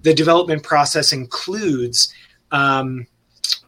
the 0.02 0.14
development 0.14 0.62
process 0.62 1.12
includes 1.12 2.12
um, 2.50 3.06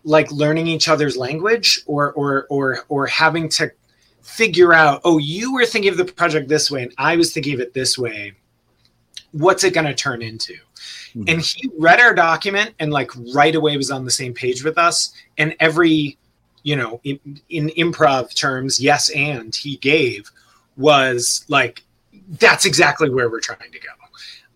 like 0.04 0.30
learning 0.30 0.66
each 0.66 0.88
other's 0.88 1.16
language 1.16 1.82
or 1.86 2.12
or 2.12 2.46
or 2.50 2.80
or 2.88 3.06
having 3.06 3.48
to 3.48 3.70
figure 4.22 4.72
out 4.72 5.00
oh 5.04 5.18
you 5.18 5.52
were 5.52 5.66
thinking 5.66 5.90
of 5.90 5.96
the 5.96 6.04
project 6.04 6.48
this 6.48 6.70
way 6.70 6.82
and 6.82 6.94
i 6.96 7.16
was 7.16 7.32
thinking 7.32 7.54
of 7.54 7.60
it 7.60 7.74
this 7.74 7.98
way 7.98 8.32
what's 9.32 9.64
it 9.64 9.74
going 9.74 9.86
to 9.86 9.94
turn 9.94 10.22
into 10.22 10.54
mm-hmm. 10.54 11.24
and 11.28 11.40
he 11.40 11.70
read 11.78 12.00
our 12.00 12.14
document 12.14 12.74
and 12.78 12.92
like 12.92 13.10
right 13.34 13.54
away 13.54 13.76
was 13.76 13.90
on 13.90 14.04
the 14.04 14.10
same 14.10 14.32
page 14.32 14.64
with 14.64 14.78
us 14.78 15.12
and 15.36 15.54
every 15.60 16.16
you 16.64 16.74
know, 16.74 17.00
in, 17.04 17.20
in 17.50 17.68
improv 17.76 18.34
terms, 18.34 18.80
yes, 18.80 19.10
and 19.10 19.54
he 19.54 19.76
gave 19.76 20.30
was 20.76 21.44
like, 21.48 21.84
that's 22.40 22.64
exactly 22.64 23.10
where 23.10 23.30
we're 23.30 23.38
trying 23.38 23.70
to 23.70 23.78
go. 23.78 23.90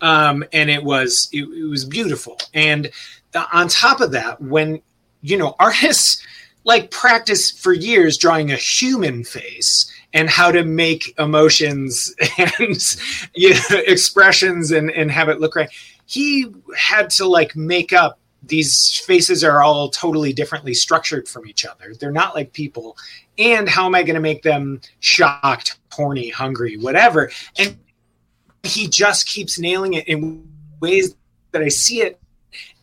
Um, 0.00 0.44
and 0.52 0.70
it 0.70 0.82
was, 0.82 1.28
it, 1.32 1.42
it 1.42 1.68
was 1.68 1.84
beautiful. 1.84 2.38
And 2.54 2.90
on 3.52 3.68
top 3.68 4.00
of 4.00 4.12
that, 4.12 4.40
when, 4.40 4.80
you 5.20 5.36
know, 5.36 5.54
artists 5.58 6.24
like 6.64 6.90
practice 6.90 7.50
for 7.50 7.72
years 7.72 8.16
drawing 8.16 8.52
a 8.52 8.56
human 8.56 9.22
face 9.22 9.92
and 10.14 10.30
how 10.30 10.50
to 10.50 10.64
make 10.64 11.14
emotions 11.18 12.14
and 12.38 12.96
you 13.34 13.50
know, 13.50 13.60
expressions 13.86 14.70
and, 14.70 14.90
and 14.90 15.10
have 15.10 15.28
it 15.28 15.40
look 15.40 15.56
right. 15.56 15.70
He 16.06 16.46
had 16.74 17.10
to 17.10 17.26
like 17.26 17.54
make 17.54 17.92
up 17.92 18.18
these 18.42 18.98
faces 19.00 19.42
are 19.42 19.62
all 19.62 19.90
totally 19.90 20.32
differently 20.32 20.74
structured 20.74 21.28
from 21.28 21.46
each 21.46 21.66
other. 21.66 21.94
They're 21.98 22.12
not 22.12 22.34
like 22.34 22.52
people. 22.52 22.96
And 23.36 23.68
how 23.68 23.86
am 23.86 23.94
I 23.94 24.02
going 24.02 24.14
to 24.14 24.20
make 24.20 24.42
them 24.42 24.80
shocked, 25.00 25.78
horny, 25.92 26.28
hungry, 26.28 26.76
whatever? 26.76 27.30
And 27.58 27.76
he 28.62 28.88
just 28.88 29.26
keeps 29.26 29.58
nailing 29.58 29.94
it 29.94 30.06
in 30.08 30.48
ways 30.80 31.14
that 31.52 31.62
I 31.62 31.68
see 31.68 32.02
it 32.02 32.20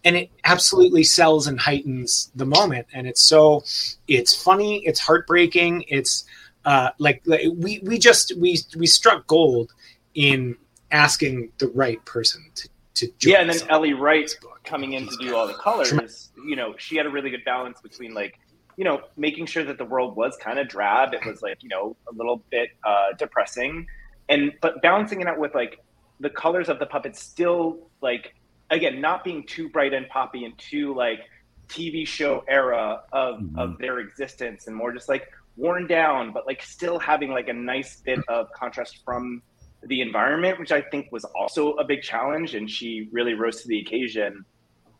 and 0.03 0.15
it 0.15 0.29
absolutely 0.43 1.03
sells 1.03 1.47
and 1.47 1.59
heightens 1.59 2.31
the 2.35 2.45
moment 2.45 2.87
and 2.93 3.07
it's 3.07 3.23
so 3.23 3.63
it's 4.07 4.33
funny 4.33 4.85
it's 4.85 4.99
heartbreaking 4.99 5.83
it's 5.87 6.25
uh, 6.65 6.89
like, 6.97 7.21
like 7.25 7.41
we 7.57 7.79
we 7.83 7.97
just 7.97 8.33
we 8.39 8.57
we 8.75 8.87
struck 8.87 9.27
gold 9.27 9.71
in 10.15 10.55
asking 10.91 11.51
the 11.59 11.67
right 11.69 12.03
person 12.05 12.43
to 12.55 12.69
to 12.93 13.07
join. 13.19 13.33
yeah 13.33 13.41
and 13.41 13.49
then 13.49 13.69
ellie 13.69 13.93
wright 13.93 14.35
coming 14.65 14.93
in 14.93 15.07
to 15.07 15.15
do 15.17 15.35
all 15.35 15.47
the 15.47 15.53
colors, 15.53 16.31
you 16.45 16.55
know, 16.55 16.75
she 16.77 16.95
had 16.95 17.05
a 17.05 17.09
really 17.09 17.29
good 17.29 17.45
balance 17.45 17.81
between 17.81 18.13
like, 18.13 18.39
you 18.77 18.83
know, 18.83 19.01
making 19.15 19.45
sure 19.45 19.63
that 19.63 19.77
the 19.77 19.85
world 19.85 20.15
was 20.15 20.35
kind 20.37 20.59
of 20.59 20.67
drab. 20.67 21.13
It 21.13 21.25
was 21.25 21.41
like, 21.41 21.63
you 21.63 21.69
know, 21.69 21.95
a 22.11 22.15
little 22.15 22.43
bit 22.49 22.69
uh, 22.83 23.13
depressing, 23.17 23.87
and 24.29 24.51
but 24.61 24.81
balancing 24.81 25.21
it 25.21 25.27
out 25.27 25.39
with 25.39 25.55
like 25.55 25.79
the 26.19 26.29
colors 26.29 26.69
of 26.69 26.79
the 26.79 26.85
puppets 26.85 27.21
still 27.21 27.89
like 28.01 28.35
again 28.69 29.01
not 29.01 29.23
being 29.23 29.45
too 29.45 29.69
bright 29.69 29.93
and 29.93 30.07
poppy 30.09 30.45
and 30.45 30.57
too 30.57 30.93
like 30.95 31.19
TV 31.67 32.07
show 32.07 32.43
era 32.47 33.01
of 33.11 33.39
mm-hmm. 33.39 33.57
of 33.57 33.77
their 33.77 33.99
existence, 33.99 34.67
and 34.67 34.75
more 34.75 34.91
just 34.91 35.09
like 35.09 35.27
worn 35.57 35.87
down, 35.87 36.33
but 36.33 36.45
like 36.45 36.61
still 36.61 36.99
having 36.99 37.31
like 37.31 37.47
a 37.47 37.53
nice 37.53 38.01
bit 38.01 38.19
of 38.27 38.51
contrast 38.51 38.99
from 39.05 39.41
the 39.83 40.01
environment, 40.01 40.59
which 40.59 40.71
I 40.71 40.81
think 40.81 41.11
was 41.11 41.23
also 41.23 41.73
a 41.73 41.83
big 41.83 42.01
challenge. 42.01 42.55
And 42.55 42.69
she 42.69 43.07
really 43.11 43.33
rose 43.33 43.61
to 43.61 43.67
the 43.67 43.79
occasion. 43.79 44.45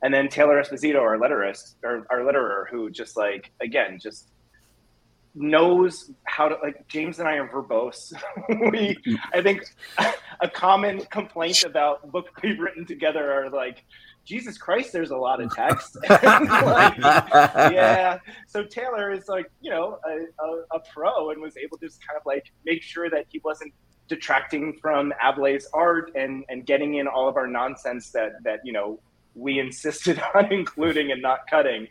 And 0.04 0.14
then 0.14 0.28
Taylor 0.28 0.62
Esposito, 0.62 1.00
our 1.00 1.18
letterist, 1.18 1.76
or 1.84 2.06
our 2.10 2.20
letterer, 2.20 2.70
who 2.70 2.90
just 2.90 3.18
like 3.18 3.52
again 3.62 4.00
just 4.02 4.32
knows 5.36 6.12
how 6.24 6.48
to 6.48 6.56
like 6.64 6.88
James 6.88 7.20
and 7.20 7.28
I 7.28 7.36
are 7.36 7.48
verbose. 7.48 8.14
we 8.72 8.98
I 9.34 9.42
think 9.42 9.64
a 10.42 10.50
common 10.50 11.02
complaint 11.12 11.64
about 11.64 12.12
books 12.12 12.32
we've 12.42 12.60
written 12.60 12.86
together 12.86 13.32
are 13.32 13.50
like 13.50 13.84
Jesus 14.26 14.58
Christ, 14.58 14.92
there's 14.92 15.12
a 15.12 15.18
lot 15.18 15.40
of 15.40 15.54
text. 15.54 15.98
like, 16.10 16.98
yeah. 16.98 18.18
So 18.48 18.64
Taylor 18.64 19.12
is 19.12 19.28
like, 19.28 19.52
you 19.62 19.70
know, 19.70 20.00
a, 20.04 20.44
a, 20.44 20.78
a, 20.78 20.80
pro 20.92 21.30
and 21.30 21.40
was 21.42 21.56
able 21.58 21.78
to 21.78 21.86
just 21.86 22.06
kind 22.06 22.18
of 22.18 22.26
like 22.26 22.52
make 22.66 22.82
sure 22.82 23.08
that 23.12 23.26
he 23.30 23.40
wasn't 23.44 23.72
detracting 24.08 24.78
from 24.82 25.14
Abylay's 25.22 25.68
art 25.74 26.12
and, 26.16 26.44
and 26.50 26.66
getting 26.66 26.96
in 26.96 27.08
all 27.08 27.30
of 27.30 27.38
our 27.38 27.46
nonsense 27.46 28.10
that, 28.12 28.32
that, 28.44 28.62
you 28.64 28.74
know, 28.74 29.00
we 29.36 29.60
insisted 29.60 30.22
on 30.36 30.52
including 30.52 31.12
and 31.12 31.22
not 31.22 31.48
cutting. 31.50 31.88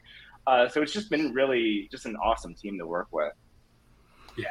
Uh, 0.47 0.69
so 0.69 0.83
it's 0.83 0.93
just 0.93 1.11
been 1.11 1.33
really 1.33 1.89
just 1.91 2.07
an 2.07 2.17
awesome 2.17 2.55
team 2.55 2.79
to 2.79 2.87
work 2.87 3.09
with. 3.13 3.33
Yeah. 4.37 4.47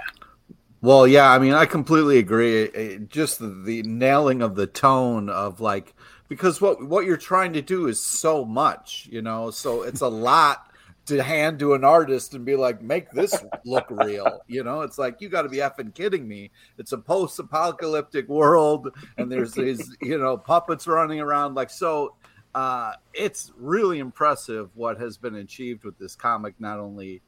Well, 0.82 1.08
yeah, 1.08 1.32
I 1.32 1.40
mean, 1.40 1.54
I 1.54 1.66
completely 1.66 2.18
agree. 2.18 2.64
It, 2.64 3.10
just 3.10 3.40
the, 3.40 3.48
the, 3.48 3.84
nailing 3.84 4.42
of 4.42 4.56
the 4.56 4.68
tone 4.68 5.30
of 5.30 5.62
like, 5.62 5.94
because 6.28 6.60
what 6.60 6.86
what 6.86 7.06
you're 7.06 7.16
trying 7.16 7.54
to 7.54 7.62
do 7.62 7.88
is 7.88 8.04
so 8.04 8.44
much, 8.44 9.08
you 9.10 9.22
know, 9.22 9.50
so 9.52 9.84
it's 9.84 10.02
a 10.02 10.08
lot 10.08 10.74
to 11.06 11.22
hand 11.22 11.60
to 11.60 11.74
an 11.74 11.84
artist 11.84 12.34
and 12.34 12.46
be 12.46 12.56
like, 12.56 12.82
make 12.82 13.12
this 13.12 13.36
look 13.66 13.86
real. 13.90 14.42
You 14.48 14.64
know, 14.64 14.82
it's 14.82 14.98
like 14.98 15.22
you 15.22 15.30
got 15.30 15.44
to 15.44 15.50
be 15.50 15.58
effing 15.58 15.94
kidding 15.94 16.28
me. 16.28 16.52
It's 16.78 16.94
a 16.94 16.98
post-apocalyptic 16.98 18.28
world, 18.30 18.90
and 19.18 19.32
there's 19.32 19.54
these, 19.54 19.96
you 20.02 20.18
know, 20.18 20.38
puppets 20.38 20.88
running 20.88 21.20
around. 21.20 21.56
Like, 21.56 21.70
so 21.70 22.16
uh, 22.56 22.94
it's 23.14 23.52
really 23.58 24.00
impressive 24.00 24.70
what 24.76 25.00
has 25.00 25.18
been 25.18 25.36
achieved 25.36 25.84
with 25.84 25.98
this 25.98 26.16
comic. 26.16 26.56
Not 26.60 26.80
only 26.80 27.22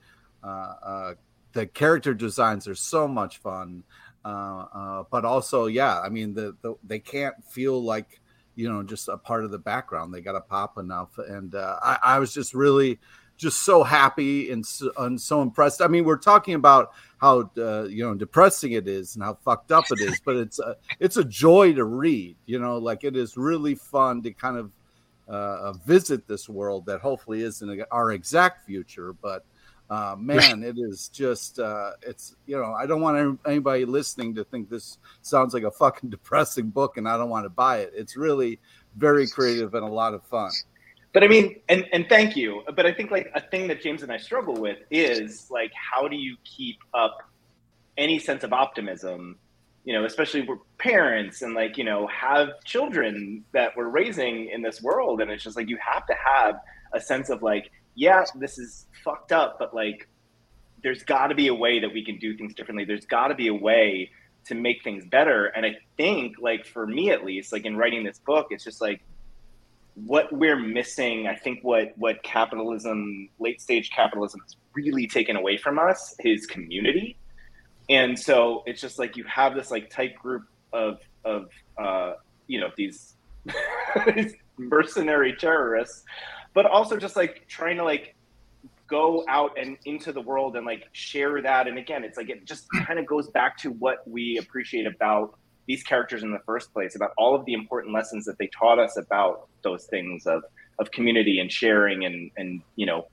uh, 0.43 0.47
uh, 0.83 1.13
the 1.53 1.65
character 1.65 2.13
designs 2.13 2.67
are 2.67 2.75
so 2.75 3.07
much 3.07 3.38
fun, 3.39 3.83
uh, 4.23 4.65
uh, 4.73 5.03
but 5.09 5.25
also, 5.25 5.65
yeah, 5.65 5.99
I 5.99 6.09
mean, 6.09 6.33
the, 6.33 6.55
the 6.61 6.75
they 6.83 6.99
can't 6.99 7.43
feel 7.43 7.83
like 7.83 8.21
you 8.55 8.71
know 8.71 8.83
just 8.83 9.07
a 9.07 9.17
part 9.17 9.43
of 9.43 9.51
the 9.51 9.57
background. 9.57 10.13
They 10.13 10.21
got 10.21 10.33
to 10.33 10.41
pop 10.41 10.77
enough, 10.77 11.17
and 11.17 11.55
uh, 11.55 11.77
I, 11.81 11.97
I 12.03 12.19
was 12.19 12.33
just 12.33 12.53
really 12.53 12.99
just 13.38 13.63
so 13.63 13.83
happy 13.83 14.49
and 14.51 14.65
so, 14.65 14.91
and 14.97 15.19
so, 15.19 15.41
impressed. 15.41 15.81
I 15.81 15.88
mean, 15.88 16.05
we're 16.05 16.17
talking 16.17 16.53
about 16.53 16.91
how 17.17 17.49
you 17.55 18.03
know 18.03 18.13
depressing 18.13 18.73
it 18.73 18.88
is 18.88 19.15
and 19.15 19.23
how 19.23 19.35
fucked 19.43 19.71
up 19.71 19.85
it 19.91 20.01
is, 20.01 20.19
but 20.23 20.35
it's 20.35 20.59
a, 20.59 20.75
it's 20.99 21.17
a 21.17 21.23
joy 21.23 21.73
to 21.73 21.83
read. 21.83 22.35
You 22.45 22.59
know, 22.59 22.77
like 22.77 23.03
it 23.03 23.15
is 23.15 23.38
really 23.38 23.75
fun 23.75 24.21
to 24.23 24.31
kind 24.31 24.57
of 24.57 24.71
uh, 25.27 25.73
visit 25.85 26.27
this 26.27 26.47
world 26.47 26.85
that 26.85 27.01
hopefully 27.01 27.41
isn't 27.41 27.81
our 27.91 28.11
exact 28.11 28.65
future, 28.65 29.13
but 29.13 29.45
uh, 29.89 30.15
man, 30.19 30.63
it 30.63 30.77
is 30.77 31.09
just 31.09 31.59
uh, 31.59 31.91
it's 32.01 32.35
you 32.45 32.57
know 32.57 32.73
I 32.73 32.85
don't 32.85 33.01
want 33.01 33.39
anybody 33.45 33.85
listening 33.85 34.35
to 34.35 34.43
think 34.43 34.69
this 34.69 34.97
sounds 35.21 35.53
like 35.53 35.63
a 35.63 35.71
fucking 35.71 36.09
depressing 36.11 36.69
book, 36.69 36.97
and 36.97 37.07
I 37.07 37.17
don't 37.17 37.29
want 37.29 37.45
to 37.45 37.49
buy 37.49 37.79
it. 37.79 37.93
It's 37.95 38.15
really 38.15 38.59
very 38.95 39.27
creative 39.27 39.73
and 39.73 39.83
a 39.83 39.89
lot 39.89 40.13
of 40.13 40.23
fun. 40.23 40.51
But 41.13 41.23
I 41.23 41.27
mean, 41.27 41.61
and 41.69 41.85
and 41.93 42.07
thank 42.09 42.35
you. 42.35 42.63
But 42.75 42.85
I 42.85 42.93
think 42.93 43.11
like 43.11 43.31
a 43.35 43.41
thing 43.41 43.67
that 43.67 43.81
James 43.81 44.03
and 44.03 44.11
I 44.11 44.17
struggle 44.17 44.55
with 44.55 44.79
is 44.91 45.49
like 45.49 45.71
how 45.73 46.07
do 46.07 46.15
you 46.15 46.35
keep 46.43 46.77
up 46.93 47.19
any 47.97 48.19
sense 48.19 48.43
of 48.43 48.51
optimism 48.51 49.38
you 49.86 49.93
know, 49.93 50.04
especially 50.04 50.41
we're 50.41 50.58
parents 50.80 51.43
and 51.43 51.54
like, 51.54 51.78
you 51.78 51.84
know, 51.84 52.08
have 52.08 52.50
children 52.65 53.45
that 53.54 53.78
we're 53.78 53.88
raising 53.88 54.50
in 54.50 54.63
this 54.63 54.82
world. 54.82 55.21
And 55.21 55.30
it's 55.30 55.43
just 55.43 55.56
like, 55.56 55.69
you 55.69 55.78
have 55.80 56.06
to 56.08 56.15
have 56.15 56.60
a 56.91 57.00
sense 57.00 57.30
of 57.30 57.43
like, 57.43 57.71
yeah, 57.93 58.26
this 58.36 58.58
is 58.58 58.88
fucked 59.04 59.32
up, 59.32 59.58
but 59.60 59.76
like, 59.76 60.10
there's 60.82 61.04
got 61.04 61.28
to 61.28 61.36
be 61.36 61.48
a 61.48 61.54
way 61.54 61.80
that 61.80 61.93
we 61.93 62.04
can 62.04 62.17
do 62.17 62.36
things 62.36 62.54
differently. 62.56 62.84
There's 62.84 63.06
got 63.06 63.28
to 63.28 63.36
be 63.36 63.48
a 63.48 63.54
way 63.54 64.10
to 64.45 64.56
make 64.56 64.84
things 64.84 65.06
better. 65.06 65.45
And 65.48 65.65
I 65.65 65.78
think, 65.98 66.36
like, 66.39 66.65
for 66.65 66.86
me 66.86 67.12
at 67.12 67.24
least, 67.24 67.52
like 67.52 67.65
in 67.65 67.78
writing 67.78 68.04
this 68.04 68.19
book, 68.19 68.48
it's 68.50 68.63
just 68.63 68.82
like, 68.82 69.02
what 69.95 70.32
we're 70.34 70.60
missing, 70.60 71.26
I 71.26 71.36
think 71.36 71.63
what 71.63 71.93
what 71.98 72.21
capitalism, 72.21 73.30
late 73.39 73.62
stage 73.62 73.91
capitalism 73.91 74.41
has 74.41 74.58
really 74.74 75.08
taken 75.08 75.38
away 75.38 75.58
from 75.58 75.80
us 75.80 76.15
is 76.19 76.45
community 76.45 77.17
and 77.89 78.17
so 78.17 78.63
it's 78.65 78.82
just 78.82 79.00
like 79.00 79.15
you 79.15 79.24
have 79.26 79.56
this 79.56 79.71
like 79.71 79.89
tight 79.89 80.15
group 80.15 80.43
of 80.74 81.00
of 81.24 81.50
uh, 81.78 82.13
you 82.48 82.60
know 82.60 82.69
these 82.78 83.15
mercenary 84.58 85.36
terrorists, 85.36 86.04
but 86.54 86.65
also 86.65 86.98
just 86.98 87.15
like 87.15 87.45
trying 87.48 87.78
to 87.78 87.84
like 87.84 88.15
go 88.88 89.26
out 89.28 89.58
and 89.60 89.78
into 89.86 90.12
the 90.12 90.21
world 90.21 90.56
and 90.56 90.65
like 90.65 90.88
share 90.91 91.41
that. 91.41 91.67
And 91.67 91.78
again, 91.78 92.04
it's 92.04 92.17
like 92.17 92.30
it 92.30 92.45
just 92.45 92.67
kind 92.86 93.00
of 93.00 93.06
goes 93.06 93.30
back 93.30 93.58
to 93.60 93.71
what 93.71 94.08
we 94.08 94.38
appreciate 94.38 94.86
about 94.86 95.38
these 95.67 95.84
characters 95.84 96.21
in 96.21 96.32
the 96.32 96.39
first 96.45 96.71
place, 96.74 96.95
about 96.95 97.12
all 97.17 97.34
of 97.36 97.43
the 97.45 97.54
important 97.54 97.93
lessons 97.93 98.26
that 98.26 98.38
they 98.38 98.48
taught 98.48 98.80
us 98.80 98.98
about 98.98 99.48
those 99.63 99.86
things 99.86 100.26
of 100.26 100.43
of 100.78 100.91
community 100.91 101.39
and 101.39 101.52
sharing 101.52 102.06
and 102.06 102.32
and 102.38 102.62
you 102.76 102.86
know 102.86 103.08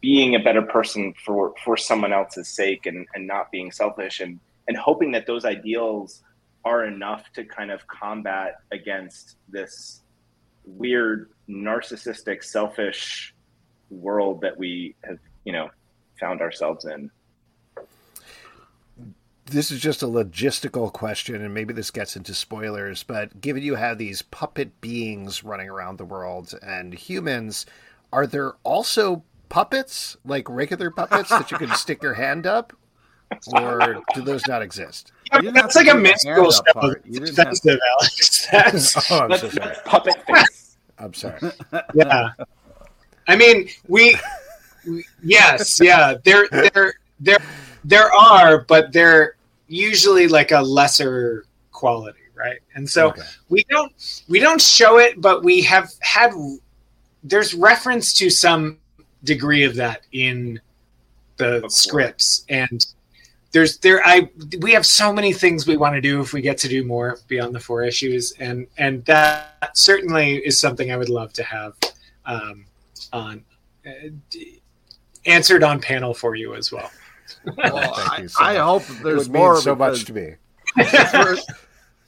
being 0.00 0.34
a 0.34 0.38
better 0.38 0.62
person 0.62 1.14
for 1.24 1.54
for 1.64 1.76
someone 1.76 2.12
else's 2.12 2.48
sake 2.48 2.86
and 2.86 3.06
and 3.14 3.26
not 3.26 3.50
being 3.50 3.70
selfish 3.70 4.20
and 4.20 4.40
and 4.68 4.76
hoping 4.76 5.12
that 5.12 5.26
those 5.26 5.44
ideals 5.44 6.22
are 6.64 6.84
enough 6.84 7.32
to 7.32 7.44
kind 7.44 7.70
of 7.70 7.86
combat 7.86 8.56
against 8.72 9.36
this 9.48 10.02
weird 10.64 11.30
narcissistic 11.48 12.42
selfish 12.42 13.32
world 13.90 14.40
that 14.40 14.58
we 14.58 14.94
have 15.04 15.18
you 15.44 15.52
know 15.52 15.68
found 16.18 16.40
ourselves 16.40 16.84
in. 16.84 17.10
This 19.44 19.70
is 19.70 19.78
just 19.78 20.02
a 20.02 20.06
logistical 20.06 20.92
question, 20.92 21.36
and 21.36 21.54
maybe 21.54 21.72
this 21.72 21.92
gets 21.92 22.16
into 22.16 22.34
spoilers, 22.34 23.04
but 23.04 23.40
given 23.40 23.62
you 23.62 23.76
have 23.76 23.96
these 23.96 24.22
puppet 24.22 24.80
beings 24.80 25.44
running 25.44 25.70
around 25.70 25.98
the 25.98 26.04
world 26.04 26.58
and 26.62 26.92
humans, 26.92 27.64
are 28.12 28.26
there 28.26 28.54
also 28.64 29.22
puppets, 29.48 30.16
like 30.24 30.48
regular 30.48 30.90
puppets 30.90 31.30
that 31.30 31.50
you 31.50 31.58
can 31.58 31.70
stick 31.74 32.02
your 32.02 32.14
hand 32.14 32.46
up, 32.46 32.72
or 33.52 34.02
do 34.14 34.22
those 34.22 34.46
not 34.46 34.62
exist? 34.62 35.12
Yeah, 35.32 35.50
that's 35.50 35.76
like 35.76 35.88
a 35.88 35.94
mystical 35.94 36.50
stuff. 36.52 36.94
Defensive, 37.10 37.78
Alex. 37.98 38.46
That's, 38.50 39.10
oh, 39.10 39.20
I'm 39.20 39.30
that's, 39.30 39.42
so 39.42 39.48
that's 39.48 39.80
puppet 39.84 40.22
face. 40.26 40.76
I'm 40.98 41.12
sorry. 41.12 41.38
Yeah, 41.94 42.30
I 43.28 43.36
mean, 43.36 43.68
we, 43.88 44.16
we, 44.86 45.04
yes, 45.22 45.78
yeah, 45.80 46.14
there, 46.24 46.48
there, 46.50 46.94
there, 47.20 47.38
there 47.84 48.12
are, 48.12 48.62
but 48.62 48.92
they're 48.92 49.36
usually 49.68 50.28
like 50.28 50.52
a 50.52 50.60
lesser 50.60 51.44
quality, 51.72 52.20
right? 52.34 52.58
And 52.74 52.88
so 52.88 53.08
okay. 53.08 53.22
we 53.48 53.64
don't 53.68 53.92
we 54.28 54.38
don't 54.38 54.60
show 54.60 54.98
it, 54.98 55.20
but 55.20 55.44
we 55.44 55.62
have 55.62 55.90
had 56.00 56.32
there's 57.22 57.54
reference 57.54 58.12
to 58.14 58.30
some 58.30 58.78
degree 59.26 59.64
of 59.64 59.74
that 59.76 60.02
in 60.12 60.60
the 61.36 61.64
scripts. 61.68 62.44
And 62.48 62.84
there's 63.52 63.78
there 63.78 64.02
i 64.04 64.28
we 64.60 64.72
have 64.72 64.84
so 64.84 65.12
many 65.12 65.32
things 65.32 65.66
we 65.66 65.78
want 65.78 65.94
to 65.94 66.00
do 66.00 66.20
if 66.20 66.34
we 66.34 66.42
get 66.42 66.58
to 66.58 66.68
do 66.68 66.84
more 66.84 67.18
beyond 67.26 67.54
the 67.54 67.60
four 67.60 67.82
issues. 67.82 68.32
And 68.38 68.66
and 68.76 69.04
that 69.06 69.70
certainly 69.74 70.36
is 70.36 70.60
something 70.60 70.92
i 70.92 70.96
would 70.96 71.08
love 71.08 71.32
to 71.34 71.42
have 71.42 71.74
um, 72.26 72.66
on 73.12 73.44
uh, 73.86 74.08
answered 75.24 75.62
on 75.62 75.80
panel 75.80 76.12
for 76.12 76.34
you 76.34 76.54
as 76.54 76.70
well, 76.70 76.90
well 77.56 77.94
I, 77.96 78.26
so 78.26 78.44
I, 78.44 78.56
hope 78.56 78.84
there's 79.02 79.28
more 79.28 79.60
so 79.60 79.74
much 79.74 80.04
to 80.06 80.12
me. 80.12 80.34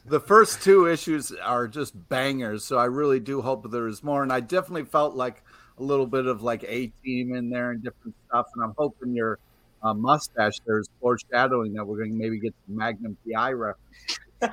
the 0.07 0.21
first 0.21 0.63
two 0.63 0.87
issues 0.87 1.33
are 1.33 1.67
just 1.69 2.09
bangers 2.09 2.65
so 2.65 2.77
i 2.79 2.85
really 2.85 3.21
do 3.21 3.41
hope 3.41 3.71
there 3.71 3.87
is 3.89 4.03
more. 4.03 4.23
And 4.23 4.33
i 4.33 4.41
definitely 4.41 4.85
felt 4.85 5.15
like 5.15 5.43
a 5.79 5.83
little 5.83 6.07
bit 6.07 6.27
of 6.27 6.43
like 6.43 6.65
A 6.65 6.89
team 7.05 7.35
in 7.35 7.51
there 7.51 7.71
and 7.71 7.83
different 7.83 8.15
stuff. 8.29 8.47
And 8.55 8.65
I'm 8.65 8.75
hoping 8.77 9.15
your 9.15 9.39
uh, 9.83 9.95
mustache 9.95 10.59
there's 10.67 10.89
foreshadowing 11.01 11.73
that 11.75 11.87
we're 11.87 11.99
going 11.99 12.11
to 12.11 12.17
maybe 12.17 12.39
get 12.39 12.55
the 12.67 12.75
Magnum 12.75 13.17
PI 13.27 13.53
reference. 13.53 13.79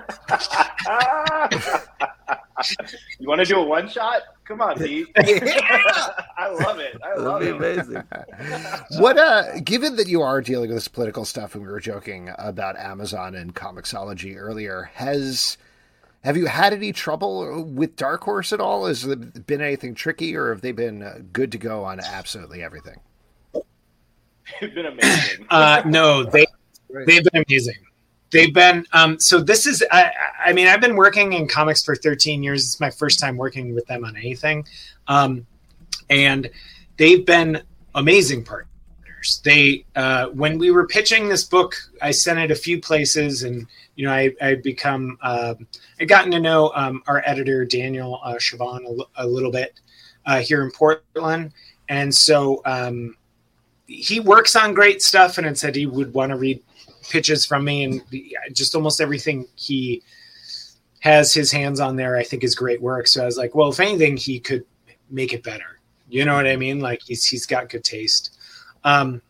you 3.20 3.28
want 3.28 3.40
to 3.40 3.46
do 3.46 3.58
a 3.58 3.64
one 3.64 3.88
shot? 3.88 4.22
Come 4.46 4.62
on, 4.62 4.78
Pete. 4.78 5.08
I 5.18 6.50
love 6.60 6.80
it. 6.80 6.98
I 7.04 7.16
love 7.16 7.42
it. 7.44 7.56
Amazing. 7.56 8.04
what 9.00 9.18
uh 9.18 9.60
given 9.60 9.96
that 9.98 10.08
you 10.08 10.22
are 10.22 10.42
dealing 10.42 10.70
with 10.70 10.78
this 10.78 10.88
political 10.88 11.26
stuff 11.26 11.54
and 11.56 11.64
we 11.64 11.70
were 11.72 11.80
joking 11.80 12.32
about 12.38 12.78
Amazon 12.78 13.36
and 13.36 13.54
Comixology 13.54 14.36
earlier, 14.38 14.90
has 14.96 15.58
have 16.26 16.36
you 16.36 16.48
had 16.48 16.74
any 16.74 16.92
trouble 16.92 17.64
with 17.64 17.96
Dark 17.96 18.24
Horse 18.24 18.52
at 18.52 18.60
all? 18.60 18.88
Has 18.88 19.04
there 19.04 19.16
been 19.16 19.62
anything 19.62 19.94
tricky, 19.94 20.36
or 20.36 20.50
have 20.50 20.62
they 20.62 20.72
been 20.72 21.04
uh, 21.04 21.20
good 21.32 21.52
to 21.52 21.60
go 21.60 21.84
on 21.84 22.00
absolutely 22.00 22.64
everything? 22.64 23.00
They've 24.60 24.74
been 24.74 24.88
amazing. 24.88 25.46
Uh, 25.52 25.84
no, 25.86 26.24
they 26.24 26.48
they've 27.06 27.24
been 27.24 27.46
amazing. 27.48 27.76
They've 28.32 28.54
been 28.54 28.88
um, 28.94 29.20
so. 29.20 29.40
This 29.40 29.68
is 29.68 29.86
I, 29.92 30.12
I 30.44 30.54
mean 30.54 30.68
I've 30.68 30.82
been 30.82 30.96
working 30.96 31.34
in 31.34 31.48
comics 31.48 31.84
for 31.84 31.96
13 31.96 32.42
years. 32.42 32.66
It's 32.66 32.80
my 32.80 32.90
first 32.90 33.20
time 33.20 33.38
working 33.38 33.76
with 33.76 33.86
them 33.86 34.04
on 34.04 34.18
anything, 34.18 34.66
um, 35.08 35.46
and 36.10 36.50
they've 36.98 37.24
been 37.24 37.62
amazing 37.94 38.44
partners. 38.44 38.75
They 39.44 39.86
uh, 39.96 40.28
when 40.28 40.58
we 40.58 40.72
were 40.72 40.88
pitching 40.88 41.28
this 41.30 41.44
book, 41.44 41.76
I 42.02 42.12
sent 42.12 42.40
it 42.40 42.52
a 42.52 42.56
few 42.56 42.80
places, 42.80 43.44
and 43.44 43.68
you 43.96 44.06
know 44.06 44.14
I 44.14 44.34
I 44.42 44.56
become 44.56 45.18
uh, 45.22 45.56
I 46.00 46.06
gotten 46.06 46.32
to 46.32 46.40
know 46.40 46.72
um, 46.76 47.04
our 47.08 47.24
editor 47.26 47.66
Daniel 47.66 48.20
uh, 48.24 48.36
Chabon 48.36 48.84
a, 48.86 48.88
l- 48.88 49.10
a 49.18 49.28
little 49.28 49.52
bit 49.52 49.80
uh, 50.26 50.40
here 50.40 50.64
in 50.64 50.72
Portland, 50.72 51.54
and 51.90 52.14
so. 52.14 52.62
Um, 52.66 53.18
he 53.88 54.20
works 54.20 54.56
on 54.56 54.74
great 54.74 55.02
stuff 55.04 55.38
and 55.38 55.46
it 55.46 55.60
said 55.60 55.76
he 55.76 55.86
would 55.86 56.12
want 56.14 56.32
to 56.32 56.36
read 56.36 56.60
pitches 57.10 57.46
from 57.46 57.64
me. 57.64 57.84
And 57.84 58.02
just 58.52 58.74
almost 58.74 59.00
everything 59.00 59.46
he 59.56 60.02
has 61.02 61.32
his 61.34 61.52
hands 61.52 61.80
on 61.80 61.96
there 61.96 62.18
i 62.18 62.24
think 62.24 62.44
is 62.44 62.56
great 62.56 62.82
work. 62.82 63.06
So 63.06 63.22
i 63.22 63.26
was 63.26 63.38
like 63.38 63.54
well 63.54 63.70
if 63.70 63.80
anything 63.80 64.18
he 64.18 64.40
could 64.40 64.66
make 65.12 65.34
it 65.34 65.44
better. 65.44 65.80
You 66.10 66.26
know 66.26 66.34
what 66.34 66.48
i 66.48 66.56
mean? 66.56 66.80
Like 66.80 67.02
he's 67.06 67.26
he's 67.26 67.46
got 67.46 67.70
good 67.70 67.84
taste 67.84 68.36
um 68.86 69.22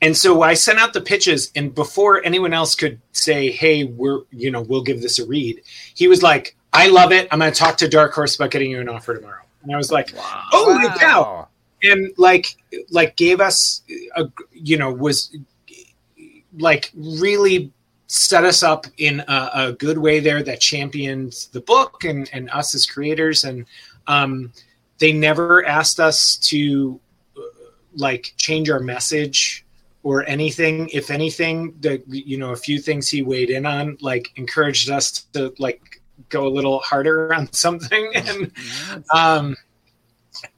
and 0.00 0.16
so 0.16 0.42
i 0.42 0.54
sent 0.54 0.78
out 0.78 0.92
the 0.92 1.00
pitches 1.00 1.50
and 1.56 1.74
before 1.74 2.24
anyone 2.24 2.52
else 2.52 2.76
could 2.76 3.00
say 3.12 3.50
hey 3.50 3.84
we're 3.84 4.20
you 4.30 4.50
know 4.50 4.62
we'll 4.62 4.82
give 4.82 5.02
this 5.02 5.18
a 5.18 5.26
read 5.26 5.60
he 5.94 6.06
was 6.06 6.22
like 6.22 6.54
i 6.72 6.86
love 6.88 7.10
it. 7.10 7.26
I'm 7.30 7.38
going 7.38 7.50
to 7.50 7.58
talk 7.58 7.76
to 7.78 7.88
dark 7.88 8.12
horse 8.12 8.36
about 8.36 8.50
getting 8.50 8.70
you 8.70 8.80
an 8.80 8.88
offer 8.88 9.16
tomorrow. 9.16 9.42
And 9.62 9.74
i 9.74 9.76
was 9.76 9.90
like 9.90 10.14
holy 10.16 10.88
cow. 10.98 11.48
And 11.82 12.12
like 12.16 12.56
like 12.90 13.16
gave 13.16 13.40
us 13.40 13.82
a 14.16 14.26
you 14.52 14.76
know 14.76 14.92
was 14.92 15.36
like 16.58 16.90
really 16.94 17.72
set 18.08 18.44
us 18.44 18.62
up 18.62 18.86
in 18.98 19.20
a, 19.20 19.50
a 19.54 19.72
good 19.72 19.98
way 19.98 20.20
there 20.20 20.42
that 20.42 20.60
championed 20.60 21.48
the 21.52 21.60
book 21.60 22.04
and 22.04 22.30
and 22.32 22.50
us 22.50 22.74
as 22.74 22.86
creators. 22.86 23.44
And 23.44 23.66
um 24.06 24.52
they 24.98 25.12
never 25.12 25.64
asked 25.66 26.00
us 26.00 26.36
to 26.36 26.98
like 27.96 28.34
change 28.36 28.70
our 28.70 28.80
message 28.80 29.64
or 30.02 30.24
anything. 30.28 30.88
If 30.92 31.10
anything 31.10 31.74
the 31.80 32.02
you 32.06 32.38
know 32.38 32.52
a 32.52 32.56
few 32.56 32.78
things 32.78 33.08
he 33.08 33.22
weighed 33.22 33.50
in 33.50 33.66
on 33.66 33.98
like 34.00 34.32
encouraged 34.36 34.90
us 34.90 35.22
to 35.32 35.52
like 35.58 36.00
go 36.28 36.46
a 36.46 36.48
little 36.48 36.78
harder 36.80 37.34
on 37.38 37.52
something. 37.52 38.12
And 38.14 38.52
um 39.12 39.56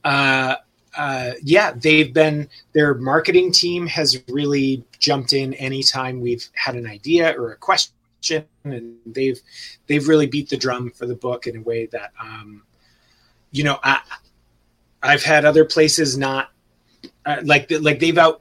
uh 0.04 0.56
uh, 0.98 1.34
yeah, 1.44 1.72
they've 1.76 2.12
been 2.12 2.48
their 2.72 2.92
marketing 2.94 3.52
team 3.52 3.86
has 3.86 4.20
really 4.28 4.84
jumped 4.98 5.32
in 5.32 5.54
anytime 5.54 6.20
we've 6.20 6.48
had 6.54 6.74
an 6.74 6.86
idea 6.88 7.32
or 7.38 7.52
a 7.52 7.56
question, 7.56 8.44
and 8.64 8.96
they've 9.06 9.40
they've 9.86 10.08
really 10.08 10.26
beat 10.26 10.48
the 10.48 10.56
drum 10.56 10.90
for 10.90 11.06
the 11.06 11.14
book 11.14 11.46
in 11.46 11.56
a 11.56 11.60
way 11.60 11.86
that 11.86 12.10
um, 12.20 12.62
you 13.52 13.62
know 13.62 13.78
I 13.84 14.00
I've 15.00 15.22
had 15.22 15.44
other 15.44 15.64
places 15.64 16.18
not 16.18 16.50
uh, 17.26 17.40
like 17.44 17.70
like 17.80 17.98
they've 17.98 18.18
out 18.18 18.40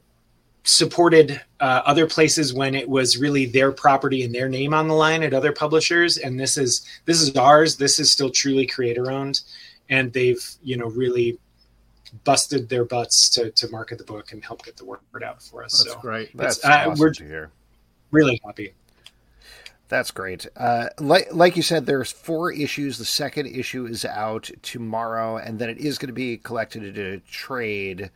supported 0.64 1.40
uh, 1.60 1.82
other 1.86 2.06
places 2.06 2.52
when 2.52 2.74
it 2.74 2.88
was 2.88 3.16
really 3.16 3.46
their 3.46 3.72
property 3.72 4.22
and 4.22 4.34
their 4.34 4.48
name 4.48 4.74
on 4.74 4.86
the 4.86 4.94
line 4.94 5.22
at 5.22 5.32
other 5.32 5.52
publishers 5.52 6.18
and 6.18 6.38
this 6.38 6.58
is 6.58 6.84
this 7.06 7.22
is 7.22 7.34
ours 7.36 7.76
this 7.76 7.98
is 7.98 8.10
still 8.10 8.28
truly 8.28 8.66
creator 8.66 9.10
owned 9.10 9.40
and 9.88 10.12
they've 10.12 10.56
you 10.62 10.76
know 10.76 10.88
really 10.88 11.38
busted 12.24 12.68
their 12.68 12.84
butts 12.84 13.28
to, 13.30 13.50
to 13.52 13.68
market 13.68 13.98
the 13.98 14.04
book 14.04 14.32
and 14.32 14.44
help 14.44 14.64
get 14.64 14.76
the 14.76 14.84
word 14.84 15.00
out 15.22 15.42
for 15.42 15.64
us. 15.64 15.82
That's 15.82 15.94
so 15.94 16.00
great. 16.00 16.36
That's 16.36 16.64
uh, 16.64 16.84
awesome 16.86 16.98
we're 16.98 17.12
to 17.14 17.24
hear. 17.24 17.50
really 18.10 18.40
happy. 18.44 18.72
That's 19.88 20.10
great. 20.10 20.46
Uh, 20.56 20.88
like 21.00 21.28
like 21.32 21.56
you 21.56 21.62
said, 21.62 21.86
there's 21.86 22.12
four 22.12 22.52
issues. 22.52 22.98
The 22.98 23.06
second 23.06 23.46
issue 23.46 23.86
is 23.86 24.04
out 24.04 24.50
tomorrow, 24.60 25.38
and 25.38 25.58
then 25.58 25.70
it 25.70 25.78
is 25.78 25.96
going 25.96 26.08
to 26.08 26.14
be 26.14 26.36
collected 26.36 26.84
into 26.84 27.14
a 27.14 27.18
trade. 27.20 28.10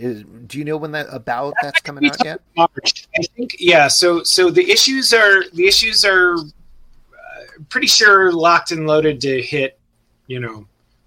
Is, 0.00 0.24
do 0.46 0.58
you 0.58 0.64
know 0.64 0.76
when 0.76 0.92
that 0.92 1.06
about 1.10 1.54
that's 1.62 1.80
coming 1.80 2.08
out 2.08 2.24
yet? 2.24 2.40
March, 2.56 3.06
I 3.18 3.22
think. 3.36 3.56
Yeah. 3.58 3.88
So 3.88 4.22
so 4.22 4.50
the 4.50 4.70
issues 4.70 5.12
are 5.12 5.44
the 5.52 5.66
issues 5.66 6.04
are 6.04 6.36
uh, 6.36 6.42
pretty 7.68 7.86
sure 7.86 8.32
locked 8.32 8.70
and 8.70 8.86
loaded 8.86 9.20
to 9.22 9.42
hit. 9.42 9.78
You 10.26 10.40
know, 10.40 10.66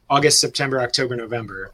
August, 0.10 0.40
September, 0.40 0.80
October, 0.80 1.16
November. 1.16 1.74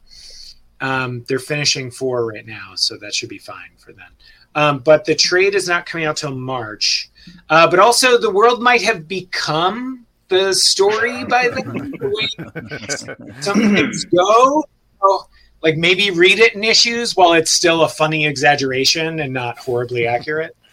Um, 0.81 1.25
they're 1.27 1.39
finishing 1.39 1.91
four 1.91 2.25
right 2.25 2.45
now, 2.45 2.71
so 2.75 2.97
that 2.97 3.13
should 3.13 3.29
be 3.29 3.37
fine 3.37 3.71
for 3.77 3.91
them. 3.91 4.11
Um, 4.55 4.79
but 4.79 5.05
the 5.05 5.15
trade 5.15 5.55
is 5.55 5.67
not 5.67 5.85
coming 5.85 6.05
out 6.05 6.17
till 6.17 6.33
March. 6.33 7.09
Uh, 7.49 7.69
but 7.69 7.79
also, 7.79 8.17
the 8.17 8.31
world 8.31 8.61
might 8.61 8.81
have 8.81 9.07
become 9.07 10.05
the 10.29 10.53
story 10.53 11.25
by 11.25 11.49
the 11.49 11.61
way 13.27 13.41
some 13.41 13.75
things 13.75 14.05
go. 14.05 14.63
So, 15.01 15.27
like 15.61 15.75
maybe 15.77 16.11
read 16.11 16.39
it 16.39 16.55
in 16.55 16.63
issues 16.63 17.15
while 17.15 17.33
it's 17.33 17.51
still 17.51 17.83
a 17.83 17.89
funny 17.89 18.25
exaggeration 18.25 19.19
and 19.19 19.33
not 19.33 19.57
horribly 19.57 20.07
accurate. 20.07 20.55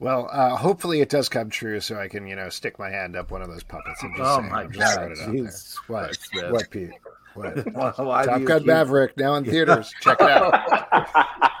Well, 0.00 0.28
uh, 0.30 0.54
hopefully 0.54 1.00
it 1.00 1.08
does 1.08 1.28
come 1.28 1.50
true, 1.50 1.80
so 1.80 1.98
I 1.98 2.06
can 2.06 2.24
you 2.28 2.36
know 2.36 2.50
stick 2.50 2.78
my 2.78 2.88
hand 2.88 3.16
up 3.16 3.32
one 3.32 3.42
of 3.42 3.48
those 3.48 3.64
puppets 3.64 4.00
and 4.00 4.16
just 4.16 4.30
Oh 4.30 4.40
say, 4.42 4.48
my 4.48 4.60
I'm 4.62 4.70
just 4.72 4.78
God, 4.78 4.94
throwing 4.94 5.12
it 5.12 5.18
out 5.18 5.32
there. 5.32 5.52
What? 5.88 6.18
That's. 6.34 6.52
What, 6.52 6.70
Pete? 6.70 6.90
What? 7.34 7.74
Why 7.98 8.22
do 8.22 8.28
Top 8.30 8.40
you 8.40 8.46
Gun 8.46 8.58
keep- 8.60 8.66
Maverick 8.68 9.16
now 9.16 9.34
in 9.34 9.44
theaters. 9.50 9.92
Check 10.00 10.20
it 10.20 10.30
out. 10.30 10.52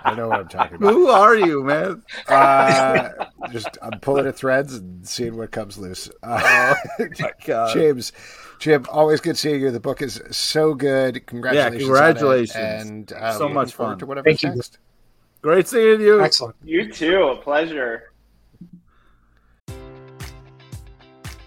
I 0.04 0.14
know 0.16 0.28
what 0.28 0.38
I'm 0.38 0.48
talking 0.48 0.76
about. 0.76 0.92
Who 0.92 1.08
are 1.08 1.34
you, 1.34 1.64
man? 1.64 2.04
Uh, 2.28 3.08
just 3.50 3.76
I'm 3.82 3.98
pulling 3.98 4.28
at 4.28 4.36
threads 4.36 4.76
and 4.76 5.04
seeing 5.04 5.36
what 5.36 5.50
comes 5.50 5.76
loose. 5.76 6.08
Uh, 6.22 6.74
My 7.18 7.32
God. 7.44 7.74
James, 7.74 8.12
Jim, 8.58 8.84
always 8.90 9.20
good 9.20 9.38
seeing 9.38 9.60
you. 9.60 9.70
The 9.70 9.80
book 9.80 10.02
is 10.02 10.20
so 10.30 10.74
good. 10.74 11.26
Congratulations! 11.26 11.74
on 11.74 11.74
it, 11.74 11.78
congratulations. 11.84 12.56
and 12.56 13.12
uh, 13.12 13.38
So 13.38 13.48
much 13.48 13.72
fun. 13.72 13.98
To 13.98 14.06
whatever 14.06 14.24
Thank 14.24 14.42
you. 14.42 14.50
next. 14.54 14.78
Great 15.42 15.68
seeing 15.68 16.00
you. 16.00 16.20
Excellent. 16.20 16.56
you 16.64 16.90
too. 16.92 17.22
A 17.22 17.36
pleasure. 17.36 18.07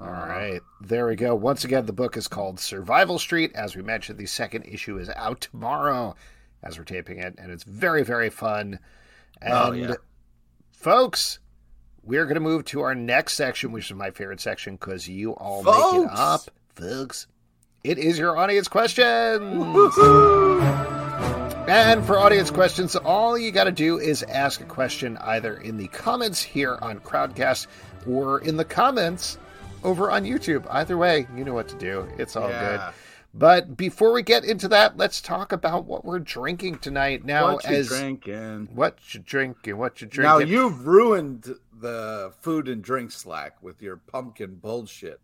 All 0.00 0.06
uh, 0.06 0.26
right, 0.28 0.60
there 0.80 1.06
we 1.06 1.16
go. 1.16 1.34
Once 1.34 1.64
again, 1.64 1.86
the 1.86 1.92
book 1.92 2.16
is 2.16 2.28
called 2.28 2.60
Survival 2.60 3.18
Street. 3.18 3.52
As 3.54 3.74
we 3.74 3.82
mentioned, 3.82 4.18
the 4.18 4.26
second 4.26 4.64
issue 4.64 4.98
is 4.98 5.08
out 5.10 5.40
tomorrow 5.40 6.14
as 6.62 6.78
we're 6.78 6.84
taping 6.84 7.18
it, 7.18 7.34
and 7.38 7.50
it's 7.50 7.64
very, 7.64 8.04
very 8.04 8.30
fun. 8.30 8.78
And, 9.40 9.52
Oh, 9.52 9.72
yeah. 9.72 9.94
folks, 10.70 11.38
we're 12.02 12.24
going 12.24 12.34
to 12.34 12.40
move 12.40 12.64
to 12.66 12.80
our 12.80 12.94
next 12.94 13.34
section, 13.34 13.72
which 13.72 13.90
is 13.90 13.96
my 13.96 14.10
favorite 14.10 14.40
section 14.40 14.76
because 14.76 15.08
you 15.08 15.32
all 15.32 15.62
make 15.62 16.04
it 16.04 16.10
up, 16.12 16.42
folks. 16.74 17.26
It 17.84 17.98
is 17.98 18.18
your 18.18 18.36
audience 18.36 18.68
questions. 18.68 19.96
And 21.68 22.04
for 22.06 22.18
audience 22.18 22.50
questions, 22.50 22.96
all 22.96 23.36
you 23.36 23.52
got 23.52 23.64
to 23.64 23.72
do 23.72 23.98
is 23.98 24.22
ask 24.22 24.60
a 24.60 24.64
question 24.64 25.18
either 25.18 25.58
in 25.58 25.76
the 25.76 25.88
comments 25.88 26.42
here 26.42 26.78
on 26.80 26.98
Crowdcast 27.00 27.66
or 28.06 28.40
in 28.40 28.56
the 28.56 28.64
comments 28.64 29.36
over 29.84 30.10
on 30.10 30.24
YouTube. 30.24 30.66
Either 30.70 30.96
way, 30.96 31.26
you 31.36 31.44
know 31.44 31.54
what 31.54 31.68
to 31.68 31.76
do. 31.76 32.08
It's 32.18 32.36
all 32.36 32.48
Yeah. 32.48 32.76
good. 32.92 32.94
But 33.34 33.76
before 33.76 34.12
we 34.12 34.22
get 34.22 34.44
into 34.44 34.68
that, 34.68 34.96
let's 34.96 35.20
talk 35.20 35.52
about 35.52 35.84
what 35.84 36.04
we're 36.04 36.18
drinking 36.18 36.78
tonight. 36.78 37.24
Now, 37.24 37.54
what 37.54 37.64
you 37.68 37.76
as 37.76 37.88
drinking? 37.88 38.68
what 38.74 38.96
you 39.14 39.20
drinking, 39.20 39.76
what 39.76 40.00
you 40.00 40.06
drinking. 40.06 40.30
Now 40.30 40.38
you've 40.38 40.86
ruined 40.86 41.54
the 41.78 42.32
food 42.40 42.68
and 42.68 42.82
drink 42.82 43.12
slack 43.12 43.62
with 43.62 43.82
your 43.82 43.96
pumpkin 43.98 44.56
bullshit. 44.56 45.20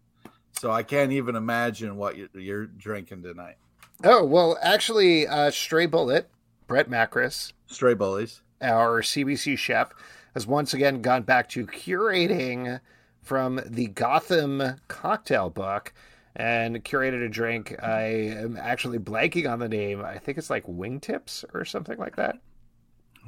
So 0.52 0.70
I 0.70 0.82
can't 0.84 1.10
even 1.12 1.34
imagine 1.34 1.96
what 1.96 2.16
you're, 2.16 2.28
you're 2.34 2.66
drinking 2.66 3.22
tonight. 3.22 3.56
oh 4.04 4.22
well, 4.24 4.58
actually, 4.62 5.26
uh, 5.26 5.50
Stray 5.50 5.86
Bullet, 5.86 6.28
Brett 6.68 6.88
Macris, 6.88 7.52
Stray 7.66 7.94
bullies. 7.94 8.42
our 8.60 9.02
CBC 9.02 9.56
chef, 9.58 9.90
has 10.34 10.46
once 10.46 10.72
again 10.74 11.00
gone 11.02 11.22
back 11.22 11.48
to 11.50 11.66
curating 11.66 12.80
from 13.24 13.60
the 13.66 13.88
Gotham 13.88 14.62
cocktail 14.88 15.50
book 15.50 15.92
and 16.36 16.82
curated 16.84 17.24
a 17.24 17.28
drink. 17.28 17.74
I 17.82 18.02
am 18.02 18.56
actually 18.56 18.98
blanking 18.98 19.50
on 19.50 19.58
the 19.58 19.68
name. 19.68 20.04
I 20.04 20.18
think 20.18 20.38
it's 20.38 20.50
like 20.50 20.66
wingtips 20.66 21.44
or 21.54 21.64
something 21.64 21.98
like 21.98 22.16
that. 22.16 22.36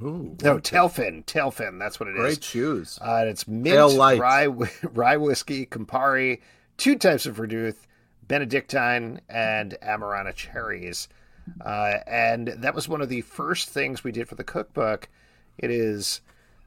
Ooh, 0.02 0.36
No, 0.42 0.58
tailfin. 0.58 1.24
Tailfin. 1.24 1.78
That's 1.78 1.98
what 1.98 2.08
it 2.08 2.16
is. 2.16 2.20
great 2.20 2.44
shoes. 2.44 2.98
Uh, 3.00 3.16
and 3.20 3.28
it's 3.30 3.48
mint, 3.48 3.76
rye, 4.18 4.46
rye 4.92 5.16
whiskey, 5.16 5.66
Campari, 5.66 6.40
two 6.76 6.96
types 6.96 7.24
of 7.26 7.36
vermouth, 7.36 7.86
Benedictine, 8.28 9.20
and 9.28 9.76
Amarena 9.82 10.34
cherries. 10.34 11.08
Uh, 11.64 11.98
and 12.06 12.48
that 12.48 12.74
was 12.74 12.88
one 12.88 13.00
of 13.00 13.08
the 13.08 13.20
first 13.22 13.70
things 13.70 14.02
we 14.04 14.12
did 14.12 14.28
for 14.28 14.34
the 14.34 14.44
cookbook. 14.44 15.08
It 15.58 15.70
is 15.70 16.20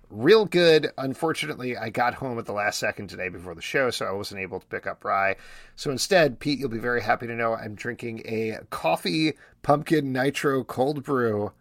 real 0.10 0.45
good. 0.45 0.91
Unfortunately, 0.97 1.78
I 1.78 1.89
got 1.89 2.16
home 2.16 2.39
at 2.39 2.45
the 2.45 2.53
last 2.53 2.80
second 2.80 3.07
today 3.07 3.30
before 3.30 3.55
the 3.55 3.62
show, 3.62 3.89
so 3.89 4.05
I 4.05 4.12
wasn't 4.12 4.41
able 4.41 4.60
to 4.60 4.66
pick 4.68 4.88
up 4.88 5.03
rye. 5.03 5.36
So 5.76 5.91
instead, 5.91 6.39
Pete, 6.39 6.60
you'll 6.60 6.70
be 6.70 6.80
very 6.80 7.01
happy 7.01 7.28
to 7.28 7.36
know 7.36 7.53
I'm 7.55 7.76
drinking 7.76 8.24
a 8.26 8.60
coffee 8.70 9.34
pumpkin 9.62 10.12
nitro 10.12 10.64
cold 10.64 11.03
brew 11.03 11.51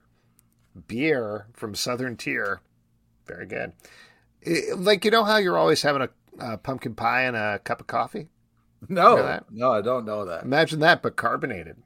beer 0.86 1.46
from 1.52 1.74
Southern 1.74 2.16
Tier. 2.16 2.60
Very 3.26 3.46
good. 3.46 3.72
It- 4.42 4.78
like 4.78 5.04
you 5.04 5.10
know 5.10 5.24
how 5.24 5.36
you're 5.38 5.58
always 5.58 5.82
having 5.82 6.02
a, 6.02 6.08
uh 6.42 6.56
pumpkin 6.56 6.94
pie 6.94 7.22
and 7.22 7.36
a 7.36 7.58
cup 7.58 7.80
of 7.80 7.86
coffee. 7.86 8.28
No, 8.88 9.16
know 9.16 9.44
no, 9.50 9.72
I 9.72 9.82
don't 9.82 10.04
know 10.04 10.24
that. 10.24 10.44
Imagine 10.44 10.78
that, 10.80 11.02
but 11.02 11.16
carbonated. 11.16 11.76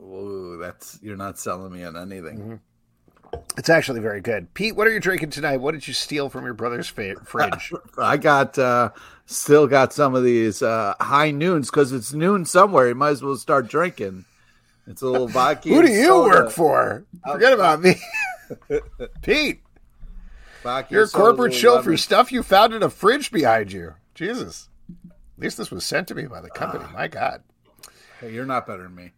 Ooh, 0.00 0.56
that's 0.58 0.98
you're 1.02 1.16
not 1.16 1.38
selling 1.38 1.72
me 1.72 1.84
on 1.84 1.96
anything. 1.96 2.38
Mm-hmm. 2.38 2.54
It's 3.56 3.68
actually 3.68 4.00
very 4.00 4.20
good. 4.20 4.52
Pete, 4.54 4.76
what 4.76 4.86
are 4.86 4.92
you 4.92 5.00
drinking 5.00 5.30
tonight? 5.30 5.56
What 5.58 5.72
did 5.72 5.86
you 5.88 5.94
steal 5.94 6.28
from 6.28 6.44
your 6.44 6.54
brother's 6.54 6.88
fa- 6.88 7.16
fridge? 7.24 7.72
I 7.98 8.16
got 8.16 8.58
uh 8.58 8.90
still 9.26 9.66
got 9.66 9.92
some 9.92 10.14
of 10.14 10.22
these 10.24 10.62
uh 10.62 10.94
high 11.00 11.30
noons 11.32 11.68
because 11.70 11.92
it's 11.92 12.12
noon 12.12 12.44
somewhere. 12.44 12.88
You 12.88 12.94
might 12.94 13.10
as 13.10 13.22
well 13.22 13.36
start 13.36 13.68
drinking. 13.68 14.24
It's 14.86 15.02
a 15.02 15.06
little 15.06 15.28
vodka. 15.28 15.68
Who 15.68 15.82
do 15.82 15.90
you 15.90 16.06
soda. 16.06 16.28
work 16.28 16.50
for? 16.50 17.04
Forget 17.26 17.52
about 17.52 17.82
me, 17.82 17.96
Pete. 19.22 19.60
Vodka 20.62 20.92
You're 20.92 21.02
a 21.02 21.04
and 21.04 21.10
soda, 21.10 21.24
corporate 21.36 21.84
for 21.84 21.96
stuff 21.96 22.32
you 22.32 22.42
found 22.42 22.74
in 22.74 22.82
a 22.82 22.90
fridge 22.90 23.30
behind 23.30 23.72
you. 23.72 23.94
Jesus. 24.14 24.68
At 25.36 25.42
least 25.42 25.58
this 25.58 25.70
was 25.70 25.84
sent 25.84 26.08
to 26.08 26.14
me 26.14 26.26
by 26.26 26.40
the 26.40 26.50
company. 26.50 26.84
Ah. 26.88 26.92
My 26.92 27.08
God. 27.08 27.42
Hey, 28.20 28.32
you're 28.32 28.46
not 28.46 28.66
better 28.66 28.82
than 28.84 28.94
me. 28.94 29.12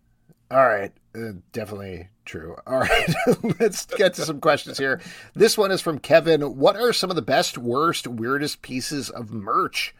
All 0.51 0.67
right. 0.67 0.93
Uh, 1.15 1.33
definitely 1.53 2.09
true. 2.31 2.57
All 2.65 2.79
right. 2.79 3.15
Let's 3.61 3.87
get 3.87 4.15
to 4.15 4.23
some 4.23 4.41
questions 4.41 4.79
here. 4.79 5.01
This 5.35 5.59
one 5.59 5.73
is 5.73 5.81
from 5.81 5.99
Kevin. 5.99 6.57
What 6.57 6.77
are 6.77 6.93
some 6.93 7.11
of 7.11 7.17
the 7.17 7.23
best, 7.23 7.59
worst, 7.59 8.07
weirdest 8.07 8.63
pieces 8.63 9.11
of 9.11 9.33
merch 9.33 9.97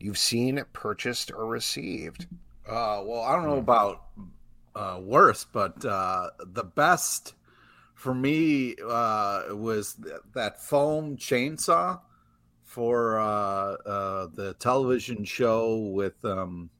you've 0.00 0.16
seen, 0.16 0.64
purchased, 0.72 1.30
or 1.30 1.46
received? 1.46 2.26
Uh, 2.66 3.02
well, 3.04 3.20
I 3.20 3.34
don't 3.34 3.44
know 3.44 3.58
about 3.58 4.04
uh, 4.74 4.98
worse, 5.02 5.44
but 5.44 5.84
uh, 5.84 6.30
the 6.46 6.64
best 6.64 7.34
for 7.94 8.14
me 8.14 8.76
uh, 8.82 9.42
was 9.50 9.94
th- 10.02 10.16
that 10.34 10.62
foam 10.62 11.18
chainsaw 11.18 12.00
for 12.62 13.18
uh, 13.18 13.24
uh, 13.24 14.28
the 14.32 14.54
television 14.58 15.22
show 15.24 15.76
with. 15.76 16.24
Um, 16.24 16.70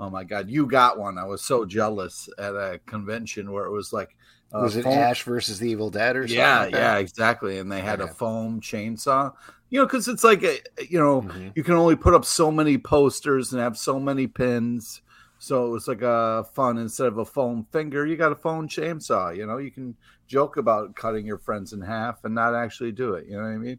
oh 0.00 0.10
my 0.10 0.24
God, 0.24 0.50
you 0.50 0.66
got 0.66 0.98
one! 0.98 1.18
I 1.18 1.24
was 1.24 1.42
so 1.42 1.64
jealous 1.64 2.28
at 2.36 2.56
a 2.56 2.80
convention 2.84 3.52
where 3.52 3.66
it 3.66 3.70
was 3.70 3.92
like. 3.92 4.16
Uh, 4.54 4.60
was 4.62 4.76
it 4.76 4.84
foam- 4.84 4.92
Ash 4.98 5.22
versus 5.24 5.58
the 5.58 5.68
Evil 5.68 5.90
Dead 5.90 6.16
or 6.16 6.22
something? 6.22 6.36
yeah, 6.38 6.60
like 6.60 6.72
yeah, 6.72 6.96
exactly. 6.98 7.58
And 7.58 7.70
they 7.70 7.80
had 7.80 8.00
a 8.00 8.08
foam 8.08 8.60
chainsaw. 8.60 9.32
You 9.70 9.80
know, 9.80 9.86
because 9.86 10.06
it's 10.06 10.22
like 10.22 10.42
a, 10.44 10.58
you 10.88 10.98
know, 11.00 11.22
Mhm. 11.22 11.52
you 11.56 11.64
can 11.64 11.74
only 11.74 11.96
put 11.96 12.14
up 12.14 12.24
so 12.24 12.50
many 12.52 12.78
posters 12.78 13.52
and 13.52 13.60
have 13.60 13.76
so 13.76 13.98
many 13.98 14.26
pins. 14.28 15.02
So 15.38 15.66
it 15.66 15.70
was 15.70 15.88
like 15.88 16.00
a 16.02 16.44
fun 16.54 16.78
instead 16.78 17.08
of 17.08 17.18
a 17.18 17.24
foam 17.24 17.66
finger, 17.72 18.06
you 18.06 18.16
got 18.16 18.30
a 18.32 18.36
foam 18.36 18.68
chainsaw. 18.68 19.36
You 19.36 19.46
know, 19.46 19.58
you 19.58 19.70
can 19.72 19.96
joke 20.28 20.56
about 20.58 20.94
cutting 20.94 21.26
your 21.26 21.38
friends 21.38 21.72
in 21.72 21.80
half 21.80 22.24
and 22.24 22.34
not 22.34 22.54
actually 22.54 22.92
do 22.92 23.14
it. 23.14 23.26
You 23.26 23.36
know 23.36 23.42
what 23.42 23.48
I 23.48 23.56
mean? 23.58 23.78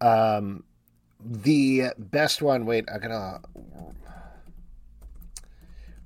Um, 0.00 0.64
the 1.24 1.90
best 1.98 2.40
one. 2.42 2.64
Wait, 2.66 2.88
I'm 2.92 3.00
gonna 3.00 3.40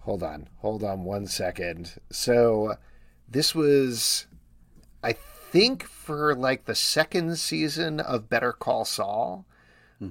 hold 0.00 0.22
on. 0.22 0.48
Hold 0.58 0.82
on 0.84 1.04
one 1.04 1.26
second. 1.26 1.94
So, 2.10 2.74
this 3.30 3.54
was, 3.54 4.26
I 5.02 5.12
think, 5.12 5.84
for 5.84 6.34
like 6.34 6.64
the 6.64 6.74
second 6.74 7.36
season 7.38 8.00
of 8.00 8.28
Better 8.28 8.52
Call 8.52 8.84
Saul. 8.84 9.44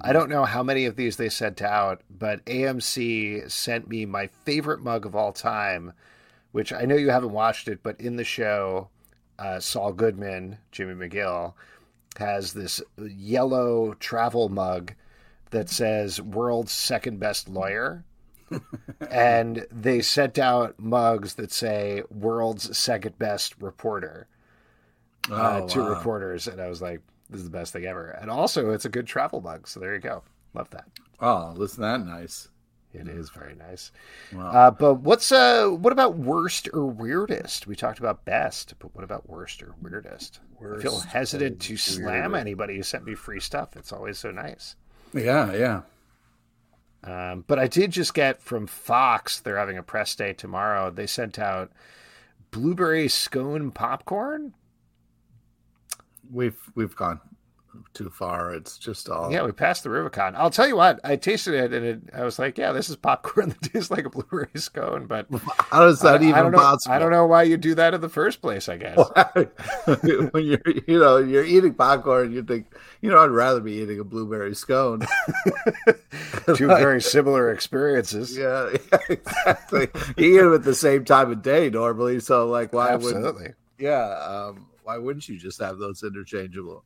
I 0.02 0.12
don't 0.12 0.28
know 0.28 0.44
how 0.44 0.62
many 0.62 0.84
of 0.84 0.96
these 0.96 1.16
they 1.16 1.30
sent 1.30 1.62
out, 1.62 2.02
but 2.10 2.44
AMC 2.44 3.50
sent 3.50 3.88
me 3.88 4.04
my 4.04 4.26
favorite 4.26 4.82
mug 4.82 5.06
of 5.06 5.16
all 5.16 5.32
time, 5.32 5.94
which 6.52 6.74
I 6.74 6.82
know 6.82 6.94
you 6.94 7.08
haven't 7.08 7.32
watched 7.32 7.68
it, 7.68 7.82
but 7.82 7.98
in 7.98 8.16
the 8.16 8.24
show, 8.24 8.90
uh, 9.38 9.60
Saul 9.60 9.92
Goodman, 9.94 10.58
Jimmy 10.72 11.08
McGill, 11.08 11.54
has 12.18 12.52
this 12.52 12.82
yellow 12.98 13.94
travel 13.94 14.50
mug 14.50 14.92
that 15.50 15.70
says 15.70 16.20
world's 16.20 16.72
second 16.72 17.18
best 17.18 17.48
lawyer. 17.48 18.04
And 19.10 19.66
they 19.70 20.00
sent 20.00 20.38
out 20.38 20.78
mugs 20.78 21.34
that 21.34 21.52
say 21.52 22.02
world's 22.10 22.76
second 22.76 23.18
best 23.18 23.54
reporter 23.60 24.26
uh, 25.30 25.60
Oh, 25.62 25.68
to 25.68 25.80
wow. 25.80 25.88
reporters. 25.90 26.46
And 26.48 26.60
I 26.60 26.68
was 26.68 26.80
like, 26.82 27.00
this 27.30 27.38
is 27.40 27.44
the 27.44 27.50
best 27.56 27.72
thing 27.72 27.84
ever. 27.84 28.10
And 28.10 28.30
also, 28.30 28.70
it's 28.70 28.84
a 28.84 28.88
good 28.88 29.06
travel 29.06 29.40
mug. 29.40 29.68
So 29.68 29.80
there 29.80 29.94
you 29.94 30.00
go. 30.00 30.22
Love 30.54 30.70
that. 30.70 30.86
Oh, 31.20 31.52
listen, 31.56 31.82
that 31.82 32.00
nice. 32.04 32.48
It 32.94 33.06
is 33.06 33.28
very 33.28 33.54
nice. 33.54 33.92
Wow. 34.32 34.46
Uh, 34.50 34.70
but 34.70 34.94
what's 34.94 35.30
uh, 35.30 35.66
what 35.68 35.92
about 35.92 36.16
worst 36.16 36.70
or 36.72 36.86
weirdest? 36.86 37.66
We 37.66 37.76
talked 37.76 37.98
about 37.98 38.24
best, 38.24 38.72
but 38.78 38.94
what 38.94 39.04
about 39.04 39.28
worst 39.28 39.62
or 39.62 39.74
weirdest? 39.82 40.40
I 40.56 40.80
feel 40.80 40.94
Worst 40.94 41.04
hesitant 41.06 41.56
or 41.56 41.66
to 41.66 41.76
slam 41.76 42.34
anybody 42.34 42.76
who 42.76 42.82
sent 42.82 43.04
me 43.04 43.14
free 43.14 43.40
stuff. 43.40 43.76
It's 43.76 43.92
always 43.92 44.16
so 44.18 44.30
nice. 44.30 44.74
yeah, 45.12 45.52
yeah. 45.52 45.82
Um, 47.04 47.44
but 47.46 47.58
I 47.58 47.68
did 47.68 47.92
just 47.92 48.12
get 48.12 48.42
from 48.42 48.66
Fox. 48.66 49.40
They're 49.40 49.58
having 49.58 49.78
a 49.78 49.82
press 49.82 50.14
day 50.14 50.32
tomorrow. 50.32 50.90
They 50.90 51.06
sent 51.06 51.38
out 51.38 51.70
blueberry 52.50 53.08
scone 53.08 53.70
popcorn. 53.70 54.54
We've 56.30 56.58
we've 56.74 56.96
gone 56.96 57.20
too 57.94 58.10
far. 58.10 58.54
It's 58.54 58.78
just 58.78 59.08
all 59.08 59.30
Yeah, 59.32 59.44
we 59.44 59.52
passed 59.52 59.82
the 59.84 59.90
Rubicon. 59.90 60.34
I'll 60.36 60.50
tell 60.50 60.66
you 60.68 60.76
what, 60.76 61.00
I 61.04 61.16
tasted 61.16 61.54
it 61.54 61.72
and 61.72 61.84
it, 61.86 62.00
I 62.14 62.24
was 62.24 62.38
like, 62.38 62.58
yeah, 62.58 62.72
this 62.72 62.88
is 62.90 62.96
popcorn 62.96 63.48
that 63.60 63.72
tastes 63.72 63.90
like 63.90 64.04
a 64.06 64.10
blueberry 64.10 64.48
scone. 64.56 65.06
But 65.06 65.26
How 65.70 65.86
is 65.86 66.00
that 66.00 66.20
I, 66.20 66.24
even 66.24 66.34
I 66.34 66.42
don't 66.42 66.52
know. 66.52 66.58
possible? 66.58 66.94
I 66.94 66.98
don't 66.98 67.10
know 67.10 67.26
why 67.26 67.42
you 67.44 67.56
do 67.56 67.74
that 67.76 67.94
in 67.94 68.00
the 68.00 68.08
first 68.08 68.40
place. 68.42 68.68
I 68.68 68.76
guess. 68.76 68.96
when 70.32 70.44
you're 70.44 70.60
you 70.86 70.98
know 70.98 71.16
you're 71.18 71.44
eating 71.44 71.74
popcorn 71.74 72.32
you 72.32 72.42
think 72.42 72.66
you 73.00 73.10
know 73.10 73.18
i'd 73.18 73.30
rather 73.30 73.60
be 73.60 73.72
eating 73.74 73.98
a 74.00 74.04
blueberry 74.04 74.54
scone 74.54 75.00
Two 76.54 76.66
very 76.66 77.00
similar 77.00 77.52
experiences. 77.52 78.36
yeah, 78.36 78.70
yeah 78.92 78.98
exactly 79.08 79.88
you 80.16 80.34
eat 80.34 80.38
them 80.42 80.54
at 80.54 80.62
the 80.62 80.74
same 80.74 81.04
time 81.04 81.30
of 81.30 81.42
day 81.42 81.70
normally 81.70 82.20
so 82.20 82.46
like 82.48 82.72
why 82.72 82.94
would 82.96 83.14
Absolutely. 83.14 83.48
yeah 83.78 84.18
um 84.18 84.66
why 84.84 84.96
wouldn't 84.98 85.28
you 85.28 85.38
just 85.38 85.60
have 85.60 85.78
those 85.78 86.02
interchangeable 86.02 86.84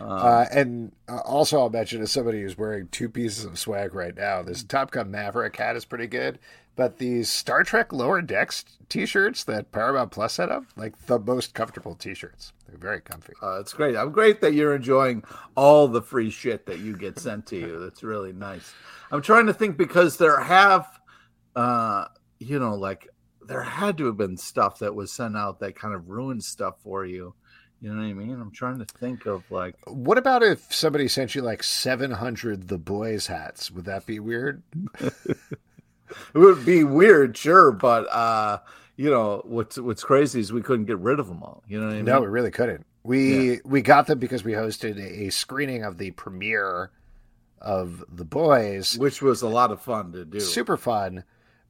um, 0.00 0.08
Uh, 0.10 0.44
and 0.50 0.92
uh, 1.08 1.18
also, 1.24 1.58
I'll 1.60 1.70
mention 1.70 2.02
as 2.02 2.12
somebody 2.12 2.42
who's 2.42 2.58
wearing 2.58 2.88
two 2.88 3.08
pieces 3.08 3.44
of 3.44 3.58
swag 3.58 3.94
right 3.94 4.16
now, 4.16 4.42
this 4.42 4.62
Top 4.62 4.90
Gun 4.90 5.10
Maverick 5.10 5.56
hat 5.56 5.76
is 5.76 5.84
pretty 5.84 6.06
good. 6.06 6.38
But 6.74 6.98
these 6.98 7.30
Star 7.30 7.62
Trek 7.64 7.90
Lower 7.92 8.20
Decks 8.20 8.64
T-shirts 8.90 9.44
that 9.44 9.72
Paramount 9.72 10.10
Plus 10.10 10.34
set 10.34 10.50
up, 10.50 10.64
like 10.76 11.06
the 11.06 11.18
most 11.18 11.54
comfortable 11.54 11.94
T-shirts. 11.94 12.52
They're 12.68 12.76
very 12.76 13.00
comfy. 13.00 13.32
uh, 13.42 13.60
it's 13.60 13.72
great 13.72 13.96
i'm 13.96 14.10
great 14.10 14.40
that 14.40 14.52
you're 14.52 14.74
enjoying 14.74 15.22
all 15.54 15.86
the 15.88 16.02
free 16.02 16.30
shit 16.30 16.66
that 16.66 16.80
you 16.80 16.96
get 16.96 17.16
sent 17.18 17.46
to 17.46 17.56
you 17.56 17.78
that's 17.78 18.02
really 18.02 18.32
nice 18.32 18.74
i'm 19.12 19.22
trying 19.22 19.46
to 19.46 19.54
think 19.54 19.76
because 19.76 20.16
there 20.16 20.40
have 20.40 20.86
uh 21.54 22.06
you 22.40 22.58
know 22.58 22.74
like 22.74 23.08
there 23.46 23.62
had 23.62 23.96
to 23.98 24.06
have 24.06 24.16
been 24.16 24.36
stuff 24.36 24.80
that 24.80 24.96
was 24.96 25.12
sent 25.12 25.36
out 25.36 25.60
that 25.60 25.76
kind 25.76 25.94
of 25.94 26.08
ruined 26.08 26.42
stuff 26.42 26.74
for 26.82 27.06
you 27.06 27.34
you 27.86 27.94
know 27.94 28.02
what 28.02 28.08
i 28.08 28.12
mean 28.12 28.40
i'm 28.40 28.50
trying 28.50 28.80
to 28.80 28.84
think 28.84 29.26
of 29.26 29.48
like 29.48 29.76
What 29.86 30.18
about 30.18 30.42
if 30.42 30.74
somebody 30.74 31.06
sent 31.06 31.36
you 31.36 31.42
like 31.42 31.62
700 31.62 32.66
The 32.66 32.78
Boys 32.78 33.28
hats? 33.28 33.70
Would 33.70 33.84
that 33.84 34.06
be 34.06 34.18
weird? 34.18 34.62
it 35.00 35.38
would 36.34 36.66
be 36.66 36.82
weird, 36.82 37.36
sure, 37.36 37.70
but 37.70 38.12
uh, 38.12 38.58
you 38.96 39.08
know 39.08 39.42
what's 39.44 39.78
what's 39.78 40.02
crazy 40.02 40.40
is 40.40 40.52
we 40.52 40.62
couldn't 40.62 40.86
get 40.86 40.98
rid 40.98 41.20
of 41.20 41.28
them 41.28 41.44
all. 41.44 41.62
You 41.68 41.78
know 41.78 41.86
what 41.86 41.92
I 41.92 41.96
mean? 41.96 42.06
No, 42.06 42.20
we 42.20 42.26
really 42.26 42.50
couldn't. 42.50 42.84
We 43.04 43.52
yeah. 43.52 43.56
we 43.64 43.82
got 43.82 44.08
them 44.08 44.18
because 44.18 44.42
we 44.42 44.52
hosted 44.52 44.98
a 44.98 45.30
screening 45.30 45.84
of 45.84 45.98
the 45.98 46.10
premiere 46.10 46.90
of 47.60 48.04
The 48.10 48.24
Boys, 48.24 48.98
which 48.98 49.22
was 49.22 49.42
a 49.42 49.48
lot 49.48 49.70
of 49.70 49.80
fun 49.80 50.10
to 50.12 50.24
do. 50.24 50.40
Super 50.40 50.76
fun. 50.76 51.22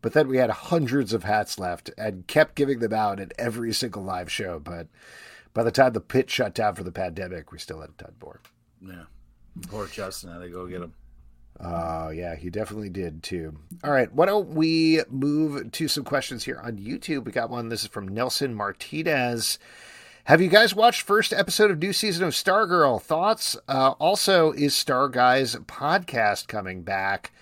But 0.03 0.13
then 0.13 0.29
we 0.29 0.37
had 0.37 0.51
hundreds 0.51 1.13
of 1.13 1.25
hats 1.25 1.59
left 1.59 1.91
and 1.99 2.27
kept 2.27 2.55
giving 2.55 2.79
them 2.79 2.93
out 2.93 3.19
at 3.19 3.33
every 3.39 3.73
single 3.73 4.03
live 4.03 4.31
show. 4.31 4.59
But 4.59 4.87
by 5.57 5.63
the 5.63 5.71
time 5.71 5.95
the 5.95 6.01
pit 6.03 6.29
shut 6.29 6.55
down 6.55 6.75
for 6.75 6.85
the 6.85 6.93
pandemic, 6.93 7.51
we 7.51 7.59
still 7.59 7.81
had 7.81 7.89
a 7.89 7.93
ton 7.95 8.13
more. 8.23 8.43
Yeah. 8.87 9.05
Poor 9.69 9.87
Justin 9.87 10.31
had 10.31 10.41
to 10.41 10.51
go 10.51 10.67
get 10.67 10.83
him. 10.83 10.93
Oh, 11.59 12.09
uh, 12.09 12.11
yeah, 12.15 12.37
he 12.37 12.51
definitely 12.51 12.91
did 12.91 13.23
too. 13.23 13.57
All 13.83 13.91
right, 13.91 14.13
why 14.13 14.27
don't 14.27 14.51
we 14.51 15.01
move 15.09 15.73
to 15.73 15.89
some 15.89 16.05
questions 16.05 16.45
here 16.45 16.61
on 16.63 16.77
YouTube? 16.77 17.25
We 17.25 17.33
got 17.33 17.49
one. 17.49 17.71
This 17.71 17.85
is 17.85 17.89
from 17.89 18.07
Nelson 18.07 18.55
Martinez. 18.55 19.59
Have 20.25 20.43
you 20.43 20.49
guys 20.49 20.75
watched 20.75 21.01
first 21.01 21.33
episode 21.33 21.71
of 21.71 21.79
new 21.79 21.95
season 21.95 22.25
of 22.25 22.35
Stargirl? 22.35 23.01
Thoughts? 23.01 23.57
Uh, 23.67 23.93
also, 23.99 24.53
is 24.53 24.77
Star 24.77 25.09
Guys 25.09 25.57
podcast 25.57 26.49
coming 26.49 26.83
back? 26.83 27.33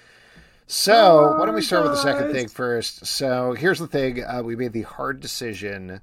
So, 0.68 1.36
why 1.36 1.46
don't 1.46 1.54
we 1.56 1.62
start 1.62 1.82
with 1.82 1.94
the 1.94 2.00
second 2.00 2.30
thing 2.30 2.46
first? 2.46 3.06
So, 3.06 3.54
here's 3.54 3.80
the 3.80 3.88
thing: 3.88 4.22
uh, 4.22 4.42
we 4.44 4.54
made 4.54 4.72
the 4.72 4.82
hard 4.82 5.18
decision 5.18 6.00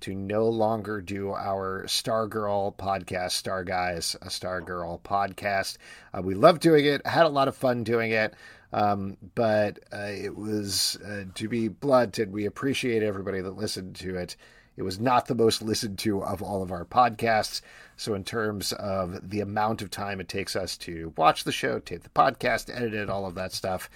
to 0.00 0.14
no 0.14 0.48
longer 0.48 1.00
do 1.00 1.32
our 1.32 1.84
Stargirl 1.86 2.76
podcast, 2.76 3.32
Star 3.32 3.64
Guys, 3.64 4.16
a 4.22 4.26
Stargirl 4.26 5.00
podcast. 5.00 5.78
Uh, 6.12 6.22
we 6.22 6.34
love 6.34 6.60
doing 6.60 6.84
it, 6.84 7.06
had 7.06 7.26
a 7.26 7.30
lot 7.30 7.48
of 7.48 7.56
fun 7.56 7.84
doing 7.84 8.10
it. 8.10 8.34
Um, 8.72 9.16
but 9.36 9.78
uh, 9.92 10.10
it 10.10 10.36
was, 10.36 10.96
uh, 11.06 11.24
to 11.34 11.48
be 11.48 11.68
blunt, 11.68 12.18
and 12.18 12.32
we 12.32 12.44
appreciate 12.44 13.02
everybody 13.04 13.40
that 13.40 13.56
listened 13.56 13.94
to 13.96 14.16
it. 14.16 14.36
It 14.76 14.82
was 14.82 14.98
not 14.98 15.26
the 15.26 15.36
most 15.36 15.62
listened 15.62 15.98
to 16.00 16.24
of 16.24 16.42
all 16.42 16.62
of 16.62 16.72
our 16.72 16.84
podcasts. 16.84 17.60
So, 17.96 18.14
in 18.14 18.24
terms 18.24 18.72
of 18.72 19.30
the 19.30 19.40
amount 19.40 19.82
of 19.82 19.90
time 19.90 20.20
it 20.20 20.28
takes 20.28 20.56
us 20.56 20.76
to 20.78 21.12
watch 21.16 21.44
the 21.44 21.52
show, 21.52 21.78
tape 21.78 22.02
the 22.02 22.08
podcast, 22.08 22.74
edit 22.74 22.94
it, 22.94 23.08
all 23.08 23.26
of 23.26 23.36
that 23.36 23.52
stuff, 23.52 23.88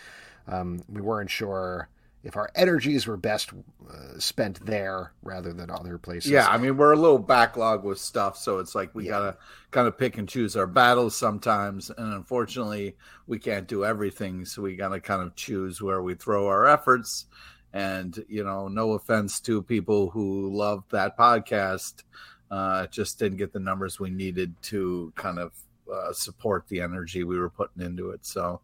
um, 0.46 0.82
we 0.88 1.00
weren't 1.00 1.30
sure 1.30 1.88
if 2.28 2.36
our 2.36 2.50
energies 2.54 3.06
were 3.06 3.16
best 3.16 3.50
uh, 3.90 4.18
spent 4.18 4.64
there 4.64 5.12
rather 5.22 5.52
than 5.52 5.70
other 5.70 5.96
places. 5.96 6.30
Yeah, 6.30 6.46
I 6.46 6.58
mean, 6.58 6.76
we're 6.76 6.92
a 6.92 6.96
little 6.96 7.18
backlog 7.18 7.84
with 7.84 7.98
stuff, 7.98 8.36
so 8.36 8.58
it's 8.58 8.74
like 8.74 8.94
we 8.94 9.06
yeah. 9.06 9.10
gotta 9.10 9.36
kind 9.70 9.88
of 9.88 9.98
pick 9.98 10.18
and 10.18 10.28
choose 10.28 10.54
our 10.54 10.66
battles 10.66 11.16
sometimes, 11.16 11.90
and 11.90 12.12
unfortunately, 12.12 12.96
we 13.26 13.38
can't 13.38 13.66
do 13.66 13.84
everything, 13.84 14.44
so 14.44 14.62
we 14.62 14.76
gotta 14.76 15.00
kind 15.00 15.22
of 15.22 15.34
choose 15.34 15.80
where 15.80 16.02
we 16.02 16.14
throw 16.14 16.46
our 16.46 16.66
efforts 16.66 17.26
and 17.72 18.24
you 18.28 18.44
know, 18.44 18.68
no 18.68 18.92
offense 18.92 19.40
to 19.40 19.62
people 19.62 20.10
who 20.10 20.54
love 20.54 20.84
that 20.90 21.16
podcast, 21.16 22.02
uh, 22.50 22.86
just 22.88 23.18
didn't 23.18 23.38
get 23.38 23.52
the 23.52 23.58
numbers 23.58 23.98
we 23.98 24.10
needed 24.10 24.54
to 24.62 25.12
kind 25.16 25.38
of 25.38 25.52
uh, 25.92 26.12
support 26.12 26.66
the 26.68 26.80
energy 26.80 27.24
we 27.24 27.38
were 27.38 27.50
putting 27.50 27.82
into 27.82 28.10
it. 28.10 28.24
So 28.24 28.60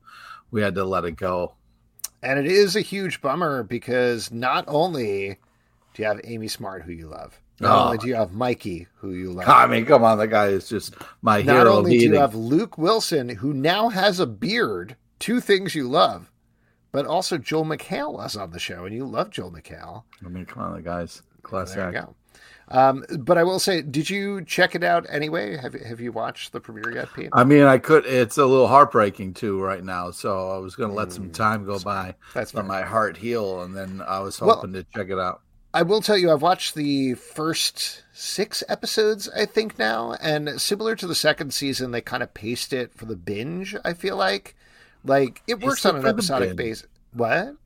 we 0.50 0.62
had 0.62 0.74
to 0.74 0.84
let 0.84 1.04
it 1.04 1.16
go. 1.16 1.54
And 2.24 2.38
it 2.38 2.46
is 2.46 2.74
a 2.74 2.80
huge 2.80 3.20
bummer 3.20 3.62
because 3.62 4.32
not 4.32 4.64
only 4.66 5.38
do 5.92 6.02
you 6.02 6.08
have 6.08 6.20
Amy 6.24 6.48
Smart, 6.48 6.82
who 6.82 6.92
you 6.92 7.06
love, 7.06 7.38
not 7.60 7.78
oh. 7.78 7.84
only 7.84 7.98
do 7.98 8.08
you 8.08 8.14
have 8.14 8.32
Mikey, 8.32 8.86
who 8.96 9.12
you 9.12 9.30
love. 9.30 9.48
I 9.48 9.66
mean, 9.66 9.84
come 9.84 10.02
on, 10.02 10.18
the 10.18 10.26
guy 10.26 10.46
is 10.46 10.68
just 10.68 10.94
my 11.22 11.42
not 11.42 11.52
hero. 11.52 11.64
Not 11.64 11.66
only 11.66 11.98
do 11.98 12.04
you 12.04 12.14
have 12.14 12.34
Luke 12.34 12.78
Wilson, 12.78 13.28
who 13.28 13.52
now 13.52 13.90
has 13.90 14.18
a 14.18 14.26
beard, 14.26 14.96
two 15.18 15.40
things 15.40 15.74
you 15.74 15.88
love, 15.88 16.32
but 16.92 17.06
also 17.06 17.38
Joel 17.38 17.66
McHale 17.66 18.12
was 18.12 18.36
on 18.36 18.50
the 18.50 18.58
show, 18.58 18.86
and 18.86 18.94
you 18.94 19.04
love 19.04 19.30
Joel 19.30 19.52
McHale. 19.52 20.04
I 20.24 20.28
mean, 20.28 20.46
come 20.46 20.62
on, 20.62 20.74
the 20.74 20.82
guys, 20.82 21.22
classic. 21.42 21.76
There 21.76 21.86
you 21.88 21.92
go. 21.92 22.14
Um, 22.68 23.04
but 23.18 23.36
I 23.36 23.44
will 23.44 23.58
say, 23.58 23.82
did 23.82 24.08
you 24.08 24.42
check 24.44 24.74
it 24.74 24.82
out 24.82 25.06
anyway? 25.08 25.56
Have 25.56 25.74
Have 25.74 26.00
you 26.00 26.12
watched 26.12 26.52
the 26.52 26.60
premiere 26.60 26.92
yet, 26.94 27.08
Pete? 27.14 27.28
I 27.32 27.44
mean, 27.44 27.64
I 27.64 27.78
could. 27.78 28.06
It's 28.06 28.38
a 28.38 28.46
little 28.46 28.68
heartbreaking 28.68 29.34
too 29.34 29.60
right 29.60 29.84
now, 29.84 30.10
so 30.10 30.50
I 30.50 30.58
was 30.58 30.74
going 30.74 30.90
to 30.90 30.96
let 30.96 31.08
mm, 31.08 31.12
some 31.12 31.30
time 31.30 31.64
go 31.64 31.78
by, 31.78 32.14
that's 32.32 32.54
let 32.54 32.66
my 32.66 32.82
heart 32.82 33.16
heal, 33.16 33.62
and 33.62 33.76
then 33.76 34.02
I 34.06 34.20
was 34.20 34.38
hoping 34.38 34.72
well, 34.72 34.82
to 34.82 34.86
check 34.94 35.10
it 35.10 35.18
out. 35.18 35.42
I 35.74 35.82
will 35.82 36.00
tell 36.00 36.16
you, 36.16 36.30
I've 36.30 36.40
watched 36.40 36.76
the 36.76 37.14
first 37.14 38.04
six 38.12 38.62
episodes, 38.68 39.28
I 39.28 39.44
think 39.44 39.76
now, 39.76 40.16
and 40.20 40.60
similar 40.60 40.94
to 40.94 41.06
the 41.06 41.16
second 41.16 41.52
season, 41.52 41.90
they 41.90 42.00
kind 42.00 42.22
of 42.22 42.32
paced 42.32 42.72
it 42.72 42.94
for 42.94 43.06
the 43.06 43.16
binge. 43.16 43.74
I 43.84 43.92
feel 43.92 44.16
like 44.16 44.54
like 45.04 45.42
it 45.46 45.60
works 45.60 45.84
on 45.84 45.96
an 45.96 46.06
episodic 46.06 46.56
basis. 46.56 46.86
What? 47.12 47.56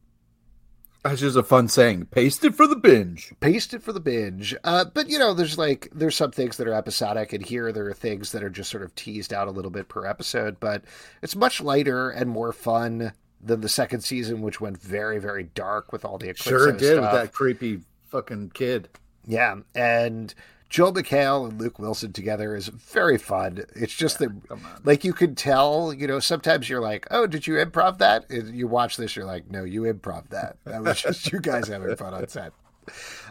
That's 1.09 1.23
just 1.23 1.37
a 1.39 1.43
fun 1.43 1.69
saying. 1.69 2.07
Paste 2.07 2.45
it 2.45 2.55
for 2.55 2.67
the 2.67 2.77
binge. 2.77 3.33
Paste 3.41 3.73
it 3.73 3.83
for 3.83 3.95
the 3.95 4.01
binge. 4.01 4.55
Uh, 4.63 4.85
but 4.85 5.09
you 5.09 5.19
know, 5.19 5.33
there's 5.33 5.57
like 5.57 5.89
there's 5.91 6.17
some 6.17 6.33
things 6.33 6.59
that 6.59 6.69
are 6.69 6.75
episodic, 6.75 7.33
and 7.33 7.43
here 7.43 7.73
there 7.73 7.89
are 7.89 7.95
things 7.95 8.33
that 8.33 8.43
are 8.43 8.51
just 8.51 8.71
sort 8.71 8.83
of 8.83 8.95
teased 8.95 9.33
out 9.33 9.49
a 9.49 9.51
little 9.51 9.71
bit 9.71 9.89
per 9.89 10.05
episode. 10.05 10.61
But 10.61 10.85
it's 11.23 11.35
much 11.35 11.63
lighter 11.63 12.11
and 12.11 12.29
more 12.29 12.53
fun 12.53 13.13
than 13.41 13.63
the 13.63 13.71
second 13.71 14.03
season, 14.03 14.43
which 14.43 14.61
went 14.61 14.79
very 14.79 15.19
very 15.19 15.45
dark 15.45 15.93
with 15.93 16.05
all 16.05 16.19
the 16.19 16.29
Eclipso 16.29 16.43
sure 16.43 16.69
it 16.69 16.79
did 16.79 16.99
stuff. 16.99 17.13
with 17.13 17.23
that 17.23 17.33
creepy 17.33 17.81
fucking 18.09 18.51
kid. 18.51 18.91
Yeah, 19.27 19.57
and 19.75 20.35
Joel 20.69 20.93
McHale 20.93 21.49
and 21.49 21.61
Luke 21.61 21.79
Wilson 21.79 22.13
together 22.13 22.55
is 22.55 22.69
very 22.69 23.17
fun. 23.17 23.65
It's 23.75 23.95
just 23.95 24.21
yeah, 24.21 24.29
that, 24.51 24.59
like, 24.85 25.03
you 25.03 25.13
can 25.13 25.35
tell, 25.35 25.93
you 25.93 26.07
know, 26.07 26.21
sometimes 26.21 26.69
you're 26.69 26.81
like, 26.81 27.07
oh, 27.11 27.27
did 27.27 27.47
you 27.47 27.55
improv 27.55 27.99
that? 27.99 28.29
And 28.31 28.55
you 28.55 28.67
watch 28.67 28.97
this, 28.97 29.17
you're 29.17 29.25
like, 29.25 29.51
no, 29.51 29.65
you 29.65 29.83
improv 29.83 30.29
that. 30.29 30.57
That 30.65 30.83
was 30.83 31.01
just 31.01 31.33
you 31.33 31.41
guys 31.41 31.69
having 31.69 31.97
fun 31.97 32.13
on 32.13 32.29
set. 32.29 32.53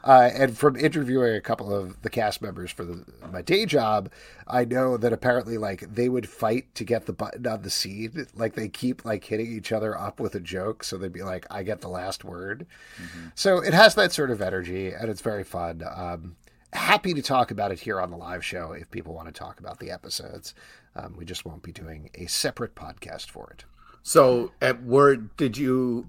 Uh, 0.04 0.30
and 0.36 0.56
from 0.56 0.76
interviewing 0.76 1.36
a 1.36 1.42
couple 1.42 1.74
of 1.74 2.02
the 2.04 2.10
cast 2.12 2.44
members 2.44 2.70
for 2.70 2.86
the, 2.86 3.04
my 3.32 3.42
day 3.42 3.66
job, 3.66 4.12
I 4.48 4.66
know 4.66 4.98
that 4.98 5.12
apparently, 5.12 5.58
like, 5.58 5.82
they 5.94 6.10
would 6.10 6.30
fight 6.30 6.74
to 6.76 6.84
get 6.84 7.08
the 7.08 7.14
button 7.14 7.46
on 7.48 7.64
the 7.64 7.70
scene. 7.72 8.28
Like, 8.36 8.54
they 8.54 8.70
keep, 8.70 9.04
like, 9.04 9.24
hitting 9.24 9.52
each 9.52 9.72
other 9.72 9.98
up 9.98 10.20
with 10.20 10.36
a 10.36 10.40
joke. 10.40 10.84
So 10.84 10.98
they'd 10.98 11.12
be 11.12 11.24
like, 11.24 11.46
I 11.50 11.64
get 11.64 11.82
the 11.82 11.90
last 11.90 12.24
word. 12.24 12.68
Mm-hmm. 13.02 13.28
So 13.34 13.58
it 13.58 13.74
has 13.74 13.96
that 13.96 14.12
sort 14.12 14.30
of 14.30 14.42
energy, 14.42 14.92
and 14.92 15.10
it's 15.10 15.22
very 15.22 15.44
fun. 15.44 15.84
Um, 15.84 16.36
happy 16.78 17.14
to 17.14 17.22
talk 17.22 17.52
about 17.52 17.72
it 17.72 17.80
here 17.80 18.00
on 18.00 18.12
the 18.12 18.18
live 18.18 18.46
show 18.46 18.72
if 18.72 18.90
people 18.92 19.14
want 19.14 19.28
to 19.28 19.34
talk 19.34 19.60
about 19.60 19.80
the 19.80 19.92
episodes. 19.92 20.54
Um, 20.96 21.16
we 21.18 21.26
just 21.26 21.46
won't 21.46 21.64
be 21.64 21.72
doing 21.72 22.10
a 22.16 22.28
separate 22.28 22.76
podcast 22.76 23.30
for 23.30 23.50
it. 23.52 23.66
So, 24.04 24.52
at 24.62 24.84
word, 24.84 25.36
did 25.36 25.58
you 25.58 26.08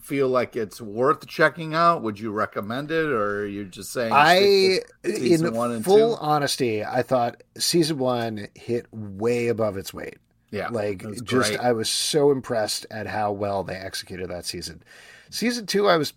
feel 0.00 0.28
like 0.28 0.54
it's 0.54 0.80
worth 0.80 1.26
checking 1.26 1.74
out? 1.74 2.02
Would 2.02 2.20
you 2.20 2.30
recommend 2.30 2.90
it, 2.90 3.06
or 3.06 3.46
you're 3.46 3.64
you 3.64 3.68
just 3.68 3.92
saying? 3.92 4.12
I, 4.14 4.80
in 5.02 5.52
one 5.52 5.82
full 5.82 6.16
two? 6.16 6.22
honesty, 6.22 6.84
I 6.84 7.02
thought 7.02 7.42
season 7.58 7.98
one 7.98 8.46
hit 8.54 8.86
way 8.92 9.48
above 9.48 9.76
its 9.76 9.92
weight. 9.92 10.18
Yeah, 10.50 10.68
like 10.68 11.04
just 11.24 11.56
I 11.58 11.72
was 11.72 11.88
so 11.88 12.30
impressed 12.30 12.86
at 12.90 13.06
how 13.06 13.32
well 13.32 13.64
they 13.64 13.74
executed 13.74 14.30
that 14.30 14.44
season. 14.44 14.82
Season 15.30 15.66
two, 15.66 15.88
I 15.88 15.96
was 15.96 16.12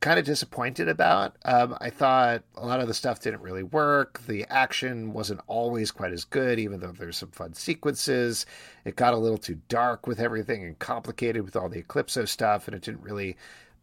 kind 0.00 0.18
of 0.18 0.24
disappointed 0.24 0.88
about. 0.88 1.36
Um, 1.44 1.76
I 1.80 1.90
thought 1.90 2.42
a 2.56 2.66
lot 2.66 2.80
of 2.80 2.86
the 2.86 2.94
stuff 2.94 3.20
didn't 3.20 3.40
really 3.40 3.62
work. 3.62 4.20
The 4.26 4.46
action 4.48 5.12
wasn't 5.12 5.40
always 5.46 5.90
quite 5.90 6.12
as 6.12 6.24
good, 6.24 6.58
even 6.58 6.80
though 6.80 6.92
there's 6.92 7.18
some 7.18 7.30
fun 7.30 7.54
sequences. 7.54 8.46
It 8.84 8.96
got 8.96 9.14
a 9.14 9.18
little 9.18 9.38
too 9.38 9.60
dark 9.68 10.06
with 10.06 10.20
everything 10.20 10.64
and 10.64 10.78
complicated 10.78 11.42
with 11.42 11.56
all 11.56 11.68
the 11.68 11.82
Eclipso 11.82 12.28
stuff, 12.28 12.68
and 12.68 12.76
it 12.76 12.82
didn't 12.82 13.02
really 13.02 13.36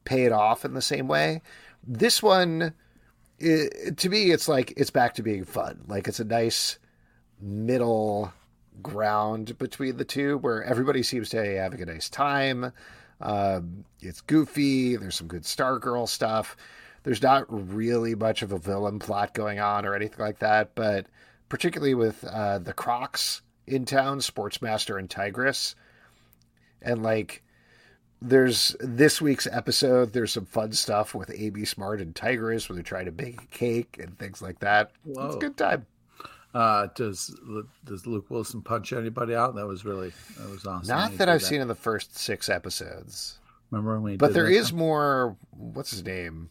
pay 0.05 0.24
it 0.24 0.32
off 0.32 0.63
in 0.63 0.74
the 0.74 0.82
same 0.82 1.07
way. 1.07 1.41
This 1.86 2.24
one, 2.24 2.74
it, 3.38 3.97
to 3.97 4.09
me, 4.09 4.32
it's 4.32 4.47
like 4.47 4.74
it's 4.78 4.91
back 4.91 5.16
to 5.16 5.24
being 5.24 5.43
fun. 5.43 5.84
Like 5.88 6.07
it's 6.07 6.20
a 6.20 6.26
nice 6.26 6.80
middle 7.41 8.34
ground 8.82 9.57
between 9.57 9.97
the 9.97 10.05
two 10.05 10.38
where 10.38 10.63
everybody 10.63 11.03
seems 11.03 11.30
to 11.30 11.41
be 11.41 11.55
having 11.55 11.82
a 11.82 11.86
nice 11.86 12.09
time. 12.09 12.72
Um, 13.22 13.86
it's 14.01 14.22
goofy. 14.22 14.95
There's 14.95 15.16
some 15.16 15.28
good 15.28 15.43
Stargirl 15.43 16.07
stuff. 16.07 16.57
There's 17.03 17.22
not 17.22 17.45
really 17.49 18.16
much 18.16 18.41
of 18.41 18.51
a 18.51 18.57
villain 18.57 18.99
plot 18.99 19.34
going 19.34 19.59
on 19.59 19.86
or 19.86 19.95
anything 19.95 20.20
like 20.20 20.39
that, 20.39 20.74
but 20.76 21.05
particularly 21.49 21.93
with 21.93 22.24
uh, 22.24 22.59
the 22.59 22.74
Crocks 22.74 23.41
in 23.68 23.86
town, 23.86 24.20
Sportsmaster 24.20 24.97
and 24.97 25.09
Tigress, 25.09 25.76
and 26.82 27.03
like 27.03 27.43
there's 28.22 28.76
this 28.80 29.22
week's 29.22 29.47
episode. 29.47 30.13
There's 30.13 30.34
some 30.34 30.45
fun 30.45 30.72
stuff 30.74 31.13
with 31.13 31.32
Amy 31.36 31.66
Smart 31.66 32.01
and 32.01 32.16
Tigress 32.16 32.68
where 32.68 32.76
they're 32.76 32.84
trying 32.84 33.05
to 33.05 33.11
bake 33.11 33.41
a 33.41 33.47
cake 33.47 33.97
and 33.99 34.18
things 34.18 34.41
like 34.41 34.59
that. 34.59 34.91
Whoa. 35.03 35.28
It's 35.28 35.36
a 35.36 35.39
good 35.39 35.57
time. 35.57 35.86
Uh, 36.56 36.88
does 36.95 37.38
does 37.84 38.08
Luke 38.08 38.30
Wilson 38.30 38.62
punch 38.62 38.93
anybody 38.93 39.36
out? 39.36 39.56
That 39.56 39.68
was 39.68 39.84
really 39.84 40.14
that 40.39 40.49
was 40.49 40.66
awesome. 40.66 40.88
Not 40.88 41.18
that 41.18 41.28
I've 41.28 41.41
that. 41.41 41.45
seen 41.45 41.60
in 41.60 41.68
the 41.68 41.76
first 41.76 42.18
six 42.18 42.47
episodes. 42.47 43.39
Remember 43.72 43.95
when? 43.95 44.03
we? 44.03 44.16
but 44.16 44.34
there 44.34 44.47
is 44.47 44.72
more. 44.72 45.36
What's 45.51 45.91
his 45.91 46.06
name? 46.06 46.49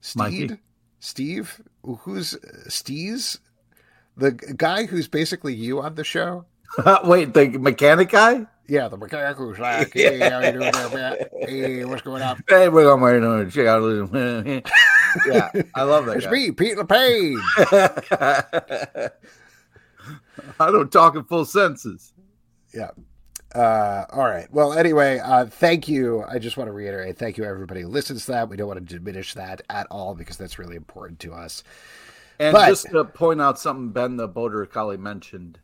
Steve. 0.00 0.58
Steve. 1.00 1.60
Who's 1.82 2.34
Steez? 2.68 3.40
The 4.16 4.30
guy 4.30 4.86
who's 4.86 5.08
basically 5.08 5.54
you 5.54 5.80
on 5.80 5.96
the 5.96 6.04
show. 6.04 6.44
Wait, 7.04 7.34
the 7.34 7.48
mechanic 7.48 8.10
guy? 8.10 8.46
Yeah, 8.68 8.86
the 8.86 8.96
mechanic 8.96 9.36
who's 9.38 9.58
like, 9.58 9.92
hey, 9.92 10.20
how 10.20 10.38
you 10.38 10.52
doing 10.52 10.72
there? 10.92 11.28
Hey, 11.40 11.84
what's 11.84 12.02
going 12.02 12.22
on? 12.22 12.44
Hey, 12.48 12.68
we're 12.68 12.96
my 12.96 13.14
own. 13.14 13.50
Check 13.50 13.66
out 13.66 13.80
a 13.80 13.84
little. 13.84 14.62
Yeah, 15.26 15.50
I 15.74 15.82
love 15.82 16.06
that. 16.06 16.16
It's 16.16 16.26
guy. 16.26 16.32
me, 16.32 16.50
Pete 16.52 16.76
LePage. 16.76 17.36
I 20.60 20.70
don't 20.70 20.90
talk 20.92 21.16
in 21.16 21.24
full 21.24 21.44
senses. 21.44 22.12
Yeah. 22.74 22.90
Uh, 23.54 24.04
all 24.10 24.24
right. 24.26 24.52
Well, 24.52 24.72
anyway, 24.74 25.18
uh, 25.18 25.46
thank 25.46 25.88
you. 25.88 26.22
I 26.28 26.38
just 26.38 26.56
want 26.56 26.68
to 26.68 26.72
reiterate, 26.72 27.16
thank 27.16 27.38
you 27.38 27.44
everybody 27.44 27.82
who 27.82 27.88
listens 27.88 28.26
to 28.26 28.32
that. 28.32 28.48
We 28.48 28.56
don't 28.56 28.68
want 28.68 28.86
to 28.86 28.94
diminish 28.98 29.34
that 29.34 29.62
at 29.70 29.86
all 29.90 30.14
because 30.14 30.36
that's 30.36 30.58
really 30.58 30.76
important 30.76 31.20
to 31.20 31.32
us. 31.32 31.62
And 32.38 32.52
But- 32.52 32.68
just 32.68 32.86
to 32.90 33.04
point 33.04 33.40
out 33.40 33.58
something 33.58 33.90
Ben 33.90 34.16
the 34.16 34.28
Border 34.28 34.66
Collie 34.66 34.98
mentioned 34.98 35.58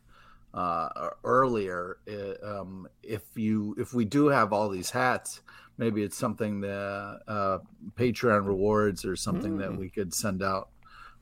uh, 0.55 1.09
earlier, 1.23 1.97
uh, 2.09 2.61
um, 2.61 2.87
if 3.01 3.23
you 3.35 3.75
if 3.77 3.93
we 3.93 4.05
do 4.05 4.27
have 4.27 4.53
all 4.53 4.69
these 4.69 4.89
hats, 4.91 5.41
maybe 5.77 6.03
it's 6.03 6.17
something 6.17 6.61
that 6.61 7.19
uh, 7.27 7.59
Patreon 7.95 8.45
rewards 8.47 9.05
or 9.05 9.15
something 9.15 9.57
that 9.57 9.75
we 9.75 9.89
could 9.89 10.13
send 10.13 10.43
out 10.43 10.69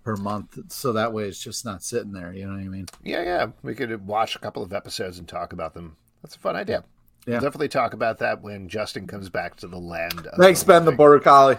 per 0.03 0.15
month, 0.15 0.71
so 0.71 0.93
that 0.93 1.13
way 1.13 1.25
it's 1.25 1.43
just 1.43 1.63
not 1.65 1.83
sitting 1.83 2.11
there. 2.11 2.33
You 2.33 2.47
know 2.47 2.53
what 2.53 2.61
I 2.61 2.67
mean? 2.67 2.87
Yeah, 3.03 3.23
yeah. 3.23 3.47
We 3.61 3.75
could 3.75 4.05
watch 4.05 4.35
a 4.35 4.39
couple 4.39 4.63
of 4.63 4.73
episodes 4.73 5.19
and 5.19 5.27
talk 5.27 5.53
about 5.53 5.73
them. 5.73 5.95
That's 6.21 6.35
a 6.35 6.39
fun 6.39 6.55
idea. 6.55 6.83
Yeah. 7.25 7.33
We'll 7.33 7.41
definitely 7.41 7.69
talk 7.69 7.93
about 7.93 8.17
that 8.19 8.41
when 8.41 8.67
Justin 8.67 9.05
comes 9.05 9.29
back 9.29 9.55
to 9.57 9.67
the 9.67 9.77
land. 9.77 10.25
Of 10.25 10.39
Thanks, 10.39 10.63
Ben 10.63 10.85
the. 10.85 10.91
Border 10.91 11.19
Collie. 11.19 11.57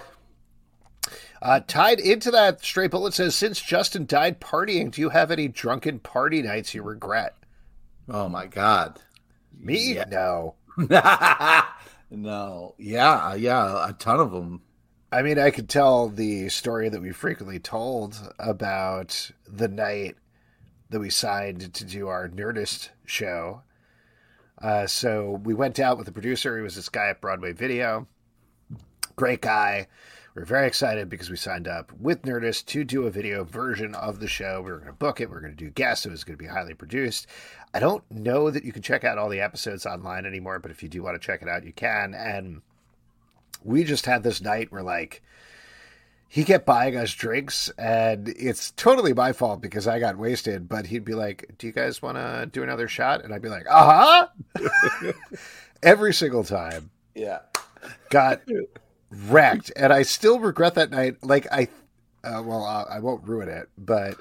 Uh, 1.40 1.60
tied 1.66 1.98
into 1.98 2.30
that, 2.30 2.64
Stray 2.64 2.86
Bullet 2.86 3.14
says, 3.14 3.34
since 3.34 3.60
Justin 3.60 4.06
died 4.06 4.40
partying, 4.40 4.92
do 4.92 5.00
you 5.00 5.08
have 5.08 5.30
any 5.30 5.48
drunken 5.48 5.98
party 5.98 6.40
nights 6.42 6.72
you 6.74 6.82
regret? 6.82 7.34
Oh 8.08 8.28
my 8.28 8.46
God. 8.46 9.00
Me? 9.58 9.94
Yeah. 9.94 10.04
No. 10.08 10.54
no. 12.12 12.74
Yeah, 12.78 13.34
yeah, 13.34 13.88
a 13.88 13.92
ton 13.92 14.20
of 14.20 14.30
them. 14.30 14.62
I 15.10 15.22
mean, 15.22 15.38
I 15.38 15.50
could 15.50 15.68
tell 15.68 16.08
the 16.08 16.48
story 16.48 16.88
that 16.88 17.02
we 17.02 17.12
frequently 17.12 17.58
told 17.58 18.16
about 18.38 19.30
the 19.46 19.68
night 19.68 20.16
that 20.88 21.00
we 21.00 21.10
signed 21.10 21.74
to 21.74 21.84
do 21.84 22.08
our 22.08 22.28
Nerdist 22.28 22.90
show. 23.04 23.62
Uh, 24.60 24.86
so 24.86 25.40
we 25.44 25.54
went 25.54 25.80
out 25.80 25.96
with 25.96 26.06
the 26.06 26.12
producer. 26.12 26.56
He 26.56 26.62
was 26.62 26.76
this 26.76 26.88
guy 26.88 27.08
at 27.08 27.20
Broadway 27.20 27.52
Video. 27.52 28.06
Great 29.16 29.40
guy. 29.40 29.88
We 30.34 30.40
are 30.42 30.46
very 30.46 30.66
excited 30.66 31.10
because 31.10 31.28
we 31.28 31.36
signed 31.36 31.68
up 31.68 31.92
with 32.00 32.22
Nerdist 32.22 32.64
to 32.66 32.84
do 32.84 33.06
a 33.06 33.10
video 33.10 33.44
version 33.44 33.94
of 33.94 34.18
the 34.18 34.26
show. 34.28 34.62
We 34.62 34.70
were 34.70 34.78
going 34.78 34.86
to 34.86 34.94
book 34.94 35.20
it. 35.20 35.28
We 35.28 35.34
were 35.34 35.40
going 35.42 35.54
to 35.54 35.64
do 35.64 35.68
guests. 35.70 36.06
It 36.06 36.10
was 36.10 36.24
going 36.24 36.38
to 36.38 36.42
be 36.42 36.48
highly 36.48 36.72
produced. 36.72 37.26
I 37.74 37.80
don't 37.80 38.02
know 38.10 38.50
that 38.50 38.64
you 38.64 38.72
can 38.72 38.80
check 38.80 39.04
out 39.04 39.18
all 39.18 39.28
the 39.28 39.42
episodes 39.42 39.84
online 39.84 40.24
anymore, 40.24 40.58
but 40.58 40.70
if 40.70 40.82
you 40.82 40.88
do 40.88 41.02
want 41.02 41.20
to 41.20 41.24
check 41.26 41.42
it 41.42 41.48
out, 41.48 41.64
you 41.64 41.72
can. 41.74 42.14
And 42.14 42.62
we 43.62 43.84
just 43.84 44.06
had 44.06 44.22
this 44.22 44.40
night 44.40 44.72
where 44.72 44.82
like 44.82 45.22
he 46.28 46.44
kept 46.44 46.64
buying 46.64 46.96
us 46.96 47.12
drinks 47.12 47.68
and 47.76 48.26
it's 48.30 48.70
totally 48.70 49.12
my 49.12 49.32
fault 49.34 49.60
because 49.60 49.86
I 49.86 49.98
got 49.98 50.16
wasted, 50.16 50.66
but 50.66 50.86
he'd 50.86 51.04
be 51.04 51.14
like, 51.14 51.56
Do 51.58 51.66
you 51.66 51.74
guys 51.74 52.00
want 52.00 52.16
to 52.16 52.48
do 52.50 52.62
another 52.62 52.88
shot? 52.88 53.22
And 53.22 53.34
I'd 53.34 53.42
be 53.42 53.50
like, 53.50 53.66
Uh 53.68 54.26
huh. 54.56 55.12
Every 55.82 56.14
single 56.14 56.42
time 56.42 56.90
Yeah. 57.14 57.40
got 58.08 58.40
wrecked. 59.12 59.72
And 59.76 59.92
I 59.92 60.02
still 60.02 60.38
regret 60.40 60.74
that 60.74 60.90
night. 60.90 61.22
Like, 61.22 61.46
I, 61.52 61.68
uh, 62.24 62.42
well, 62.44 62.64
I 62.64 62.98
won't 63.00 63.26
ruin 63.26 63.48
it, 63.48 63.68
but 63.76 64.16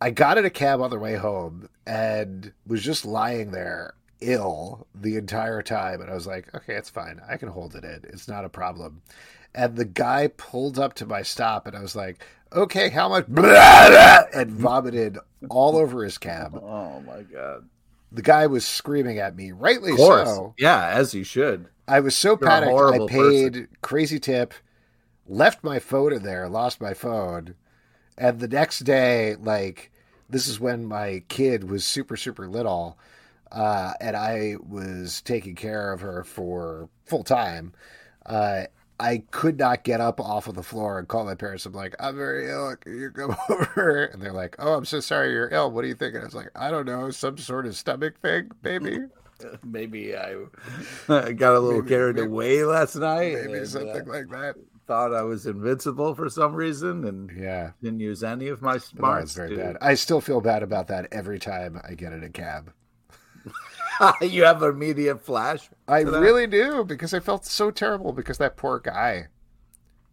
I 0.00 0.10
got 0.10 0.38
in 0.38 0.44
a 0.44 0.50
cab 0.50 0.80
on 0.80 0.90
the 0.90 0.98
way 0.98 1.16
home 1.16 1.68
and 1.86 2.52
was 2.66 2.82
just 2.82 3.04
lying 3.04 3.50
there 3.50 3.94
ill 4.20 4.86
the 4.94 5.16
entire 5.16 5.62
time. 5.62 6.00
And 6.00 6.10
I 6.10 6.14
was 6.14 6.26
like, 6.26 6.54
okay, 6.54 6.74
it's 6.74 6.90
fine. 6.90 7.20
I 7.28 7.36
can 7.36 7.48
hold 7.48 7.74
it 7.74 7.84
in. 7.84 8.00
It's 8.04 8.28
not 8.28 8.44
a 8.44 8.48
problem. 8.48 9.02
And 9.54 9.76
the 9.76 9.84
guy 9.84 10.28
pulled 10.36 10.78
up 10.78 10.94
to 10.94 11.06
my 11.06 11.22
stop 11.22 11.66
and 11.66 11.76
I 11.76 11.82
was 11.82 11.94
like, 11.94 12.24
okay, 12.52 12.88
how 12.88 13.08
much? 13.08 13.26
And 14.34 14.50
vomited 14.50 15.18
all 15.50 15.76
over 15.76 16.04
his 16.04 16.18
cab. 16.18 16.54
Oh 16.54 17.00
my 17.00 17.22
God. 17.22 17.68
The 18.14 18.22
guy 18.22 18.46
was 18.46 18.66
screaming 18.66 19.18
at 19.18 19.34
me, 19.34 19.52
rightly 19.52 19.96
so. 19.96 20.54
Yeah, 20.58 20.86
as 20.88 21.14
you 21.14 21.24
should. 21.24 21.68
I 21.88 22.00
was 22.00 22.14
so 22.14 22.30
You're 22.30 22.48
panicked. 22.48 22.72
I 22.72 23.06
paid 23.06 23.68
crazy 23.80 24.20
tip, 24.20 24.54
left 25.26 25.64
my 25.64 25.78
phone 25.78 26.12
in 26.12 26.22
there, 26.22 26.48
lost 26.48 26.80
my 26.80 26.94
phone, 26.94 27.54
and 28.18 28.38
the 28.38 28.48
next 28.48 28.80
day, 28.80 29.36
like 29.36 29.90
this 30.28 30.46
is 30.46 30.60
when 30.60 30.84
my 30.84 31.22
kid 31.28 31.68
was 31.68 31.84
super 31.84 32.16
super 32.16 32.48
little, 32.48 32.98
uh, 33.50 33.92
and 34.00 34.16
I 34.16 34.56
was 34.66 35.20
taking 35.22 35.54
care 35.54 35.92
of 35.92 36.00
her 36.00 36.24
for 36.24 36.88
full 37.04 37.24
time. 37.24 37.72
Uh, 38.24 38.64
I 39.00 39.24
could 39.30 39.58
not 39.58 39.82
get 39.84 40.00
up 40.00 40.20
off 40.20 40.46
of 40.46 40.54
the 40.54 40.62
floor 40.62 40.98
and 40.98 41.08
call 41.08 41.24
my 41.24 41.34
parents. 41.34 41.66
I'm 41.66 41.72
like, 41.72 41.94
I'm 41.98 42.16
very 42.16 42.48
ill. 42.50 42.76
Can 42.76 42.98
you 43.00 43.10
come 43.10 43.34
over? 43.48 44.04
And 44.12 44.22
they're 44.22 44.32
like, 44.32 44.54
Oh, 44.58 44.74
I'm 44.74 44.84
so 44.84 45.00
sorry 45.00 45.32
you're 45.32 45.48
ill. 45.50 45.70
What 45.70 45.84
are 45.84 45.88
you 45.88 45.94
thinking? 45.94 46.20
I 46.20 46.24
was 46.24 46.34
like, 46.34 46.50
I 46.54 46.70
don't 46.70 46.86
know, 46.86 47.10
some 47.10 47.36
sort 47.38 47.66
of 47.66 47.74
stomach 47.76 48.20
thing, 48.20 48.50
maybe. 48.62 48.98
Maybe 49.64 50.14
I 51.08 51.32
got 51.32 51.56
a 51.56 51.58
little 51.58 51.80
Maybe- 51.80 51.88
carried 51.88 52.14
maybe- 52.14 52.28
away 52.28 52.64
last 52.64 52.94
night. 52.94 53.34
Maybe 53.34 53.54
and, 53.54 53.68
something 53.68 54.08
uh, 54.08 54.12
like 54.12 54.28
that. 54.28 54.54
thought 54.86 55.12
I 55.12 55.22
was 55.22 55.46
invincible 55.46 56.14
for 56.14 56.28
some 56.30 56.54
reason 56.54 57.04
and 57.04 57.28
Yeah. 57.36 57.72
didn't 57.82 57.98
use 57.98 58.22
any 58.22 58.46
of 58.46 58.62
my 58.62 58.74
No, 58.74 58.78
smarts. 58.78 59.24
it's 59.24 59.34
very 59.34 59.50
to- 59.50 59.56
bad. 59.56 59.78
I 59.80 59.94
still 59.94 60.20
feel 60.20 60.40
bad 60.40 60.62
about 60.62 60.86
that 60.88 61.08
every 61.10 61.40
time 61.40 61.80
I 61.82 61.94
get 61.94 62.12
in 62.12 62.22
a 62.22 62.28
cab. 62.28 62.72
you 64.22 64.44
have 64.44 64.62
an 64.62 64.70
immediate 64.70 65.24
flash. 65.24 65.68
I 65.88 66.00
really 66.00 66.46
do 66.46 66.84
because 66.84 67.12
I 67.14 67.20
felt 67.20 67.44
so 67.44 67.70
terrible 67.70 68.12
because 68.12 68.38
that 68.38 68.56
poor 68.56 68.78
guy 68.80 69.28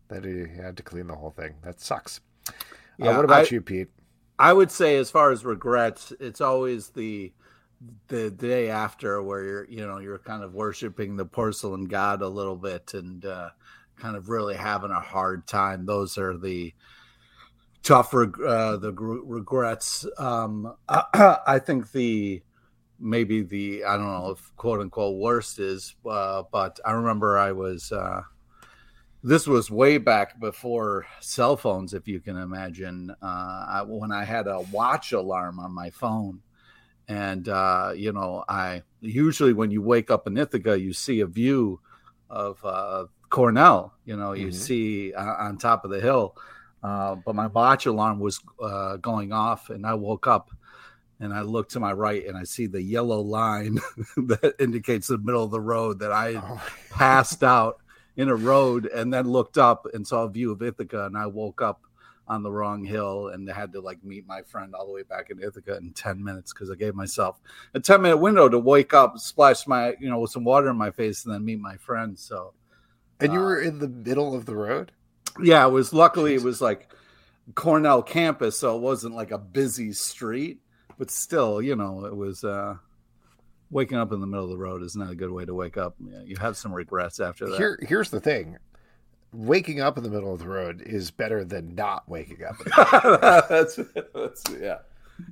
that 0.09 0.25
he 0.25 0.45
had 0.61 0.75
to 0.77 0.83
clean 0.83 1.07
the 1.07 1.15
whole 1.15 1.31
thing. 1.31 1.55
That 1.63 1.79
sucks. 1.79 2.19
Uh, 2.47 2.51
Yeah, 2.97 3.15
what 3.15 3.25
about 3.25 3.45
I- 3.51 3.55
you, 3.55 3.61
Pete? 3.61 3.87
I 4.41 4.53
would 4.53 4.71
say, 4.71 4.95
as 4.95 5.11
far 5.11 5.31
as 5.31 5.43
regrets, 5.43 6.13
it's 6.19 6.39
always 6.41 6.89
the 6.89 7.33
the 8.07 8.29
day 8.31 8.69
after 8.69 9.21
where 9.21 9.43
you're, 9.43 9.65
you 9.69 9.85
know, 9.85 9.99
you're 9.99 10.19
kind 10.19 10.43
of 10.43 10.53
worshiping 10.53 11.15
the 11.15 11.25
porcelain 11.25 11.85
god 11.85 12.21
a 12.21 12.27
little 12.27 12.55
bit 12.57 12.93
and 12.93 13.25
uh, 13.25 13.49
kind 13.97 14.15
of 14.17 14.29
really 14.29 14.55
having 14.55 14.91
a 14.91 14.99
hard 14.99 15.45
time. 15.47 15.85
Those 15.85 16.17
are 16.17 16.37
the 16.37 16.73
tough, 17.83 18.13
reg- 18.13 18.41
uh, 18.41 18.77
the 18.77 18.91
gr- 18.91 19.23
regrets. 19.23 20.05
Um, 20.17 20.73
I 20.89 21.59
think 21.65 21.91
the 21.91 22.41
maybe 22.99 23.41
the 23.41 23.83
I 23.83 23.97
don't 23.97 24.05
know 24.07 24.31
if 24.31 24.55
quote 24.55 24.81
unquote 24.81 25.17
worst 25.17 25.59
is, 25.59 25.95
uh, 26.05 26.43
but 26.51 26.79
I 26.85 26.91
remember 26.91 27.37
I 27.37 27.51
was. 27.51 27.91
Uh, 27.91 28.21
this 29.21 29.47
was 29.47 29.69
way 29.69 29.97
back 29.97 30.39
before 30.39 31.05
cell 31.19 31.57
phones, 31.57 31.93
if 31.93 32.07
you 32.07 32.21
can 32.21 32.37
imagine. 32.37 33.11
Uh, 33.21 33.65
I, 33.67 33.83
when 33.85 34.13
I 34.13 34.23
had 34.23 34.47
a 34.47 34.61
watch 34.71 35.11
alarm 35.11 35.59
on 35.59 35.73
my 35.73 35.89
phone, 35.89 36.41
and 37.09 37.49
uh, 37.49 37.91
you 37.95 38.13
know, 38.13 38.45
I 38.47 38.83
usually 39.01 39.53
when 39.53 39.71
you 39.71 39.81
wake 39.81 40.09
up 40.09 40.27
in 40.27 40.37
Ithaca, 40.37 40.79
you 40.79 40.93
see 40.93 41.19
a 41.19 41.27
view 41.27 41.81
of 42.29 42.63
uh, 42.63 43.07
Cornell. 43.29 43.93
You 44.05 44.15
know, 44.15 44.33
you 44.33 44.47
Mhm. 44.47 44.53
see 44.53 45.13
uh, 45.13 45.35
on 45.39 45.57
top 45.57 45.83
of 45.83 45.91
the 45.91 45.99
hill. 45.99 46.35
Uh, 46.81 47.15
but 47.15 47.35
my 47.35 47.47
watch 47.47 47.87
alarm 47.87 48.19
was 48.19 48.39
uh, 48.63 48.95
going 48.97 49.33
off, 49.33 49.69
and 49.69 49.85
I 49.85 49.95
woke 49.95 50.27
up 50.27 50.49
and 51.19 51.33
I 51.33 51.41
look 51.41 51.69
to 51.69 51.79
my 51.79 51.91
right, 51.93 52.25
and 52.25 52.37
I 52.37 52.43
see 52.43 52.67
the 52.67 52.81
yellow 52.81 53.21
line 53.21 53.75
that 54.17 54.55
indicates 54.59 55.07
the 55.07 55.17
middle 55.17 55.43
of 55.43 55.51
the 55.51 55.61
road 55.61 55.99
that 55.99 56.11
I 56.11 56.41
Oh, 56.41 56.61
passed 56.89 57.43
out 57.43 57.77
in 58.15 58.29
a 58.29 58.35
road 58.35 58.85
and 58.87 59.13
then 59.13 59.27
looked 59.27 59.57
up 59.57 59.85
and 59.93 60.05
saw 60.05 60.23
a 60.23 60.29
view 60.29 60.51
of 60.51 60.61
Ithaca 60.61 61.05
and 61.05 61.17
I 61.17 61.27
woke 61.27 61.61
up 61.61 61.81
on 62.27 62.43
the 62.43 62.51
wrong 62.51 62.83
hill 62.83 63.29
and 63.29 63.49
had 63.49 63.73
to 63.73 63.81
like 63.81 64.03
meet 64.03 64.27
my 64.27 64.41
friend 64.43 64.75
all 64.75 64.85
the 64.85 64.91
way 64.93 65.03
back 65.03 65.29
in 65.29 65.41
Ithaca 65.41 65.77
in 65.77 65.93
10 65.93 66.23
minutes 66.23 66.53
because 66.53 66.69
I 66.69 66.75
gave 66.75 66.93
myself 66.95 67.39
a 67.73 67.79
10 67.79 68.01
minute 68.01 68.17
window 68.17 68.49
to 68.49 68.59
wake 68.59 68.93
up, 68.93 69.17
splash 69.17 69.65
my, 69.67 69.95
you 69.99 70.09
know, 70.09 70.19
with 70.19 70.31
some 70.31 70.43
water 70.43 70.69
in 70.69 70.77
my 70.77 70.91
face 70.91 71.25
and 71.25 71.33
then 71.33 71.45
meet 71.45 71.59
my 71.59 71.77
friend. 71.77 72.17
So 72.19 72.53
and 73.21 73.31
you 73.33 73.39
Uh, 73.39 73.41
were 73.41 73.61
in 73.61 73.79
the 73.79 73.87
middle 73.87 74.35
of 74.35 74.45
the 74.45 74.55
road? 74.55 74.91
yeah, 75.41 75.65
it 75.65 75.71
was 75.71 75.93
luckily 75.93 76.35
it 76.35 76.41
was 76.43 76.61
like 76.61 76.89
Cornell 77.55 78.03
campus, 78.03 78.57
so 78.59 78.77
it 78.77 78.81
wasn't 78.81 79.15
like 79.15 79.31
a 79.31 79.37
busy 79.37 79.93
street, 79.93 80.61
but 80.99 81.09
still, 81.09 81.59
you 81.63 81.75
know, 81.75 82.05
it 82.05 82.15
was 82.15 82.43
uh 82.43 82.75
waking 83.71 83.97
up 83.97 84.11
in 84.11 84.19
the 84.19 84.27
middle 84.27 84.45
of 84.45 84.51
the 84.51 84.57
road 84.57 84.83
is 84.83 84.95
not 84.95 85.09
a 85.11 85.15
good 85.15 85.31
way 85.31 85.45
to 85.45 85.53
wake 85.55 85.77
up. 85.77 85.95
You 86.25 86.35
have 86.37 86.57
some 86.57 86.73
regrets 86.73 87.19
after 87.19 87.49
that. 87.49 87.57
Here, 87.57 87.79
here's 87.81 88.09
the 88.11 88.19
thing. 88.19 88.57
Waking 89.31 89.79
up 89.79 89.95
in 89.97 90.03
the 90.03 90.09
middle 90.09 90.33
of 90.33 90.39
the 90.39 90.47
road 90.47 90.81
is 90.81 91.11
better 91.11 91.43
than 91.45 91.75
not 91.75 92.07
waking 92.09 92.39
up. 92.43 92.57
that's, 93.49 93.79
that's 94.13 94.43
yeah, 94.59 94.79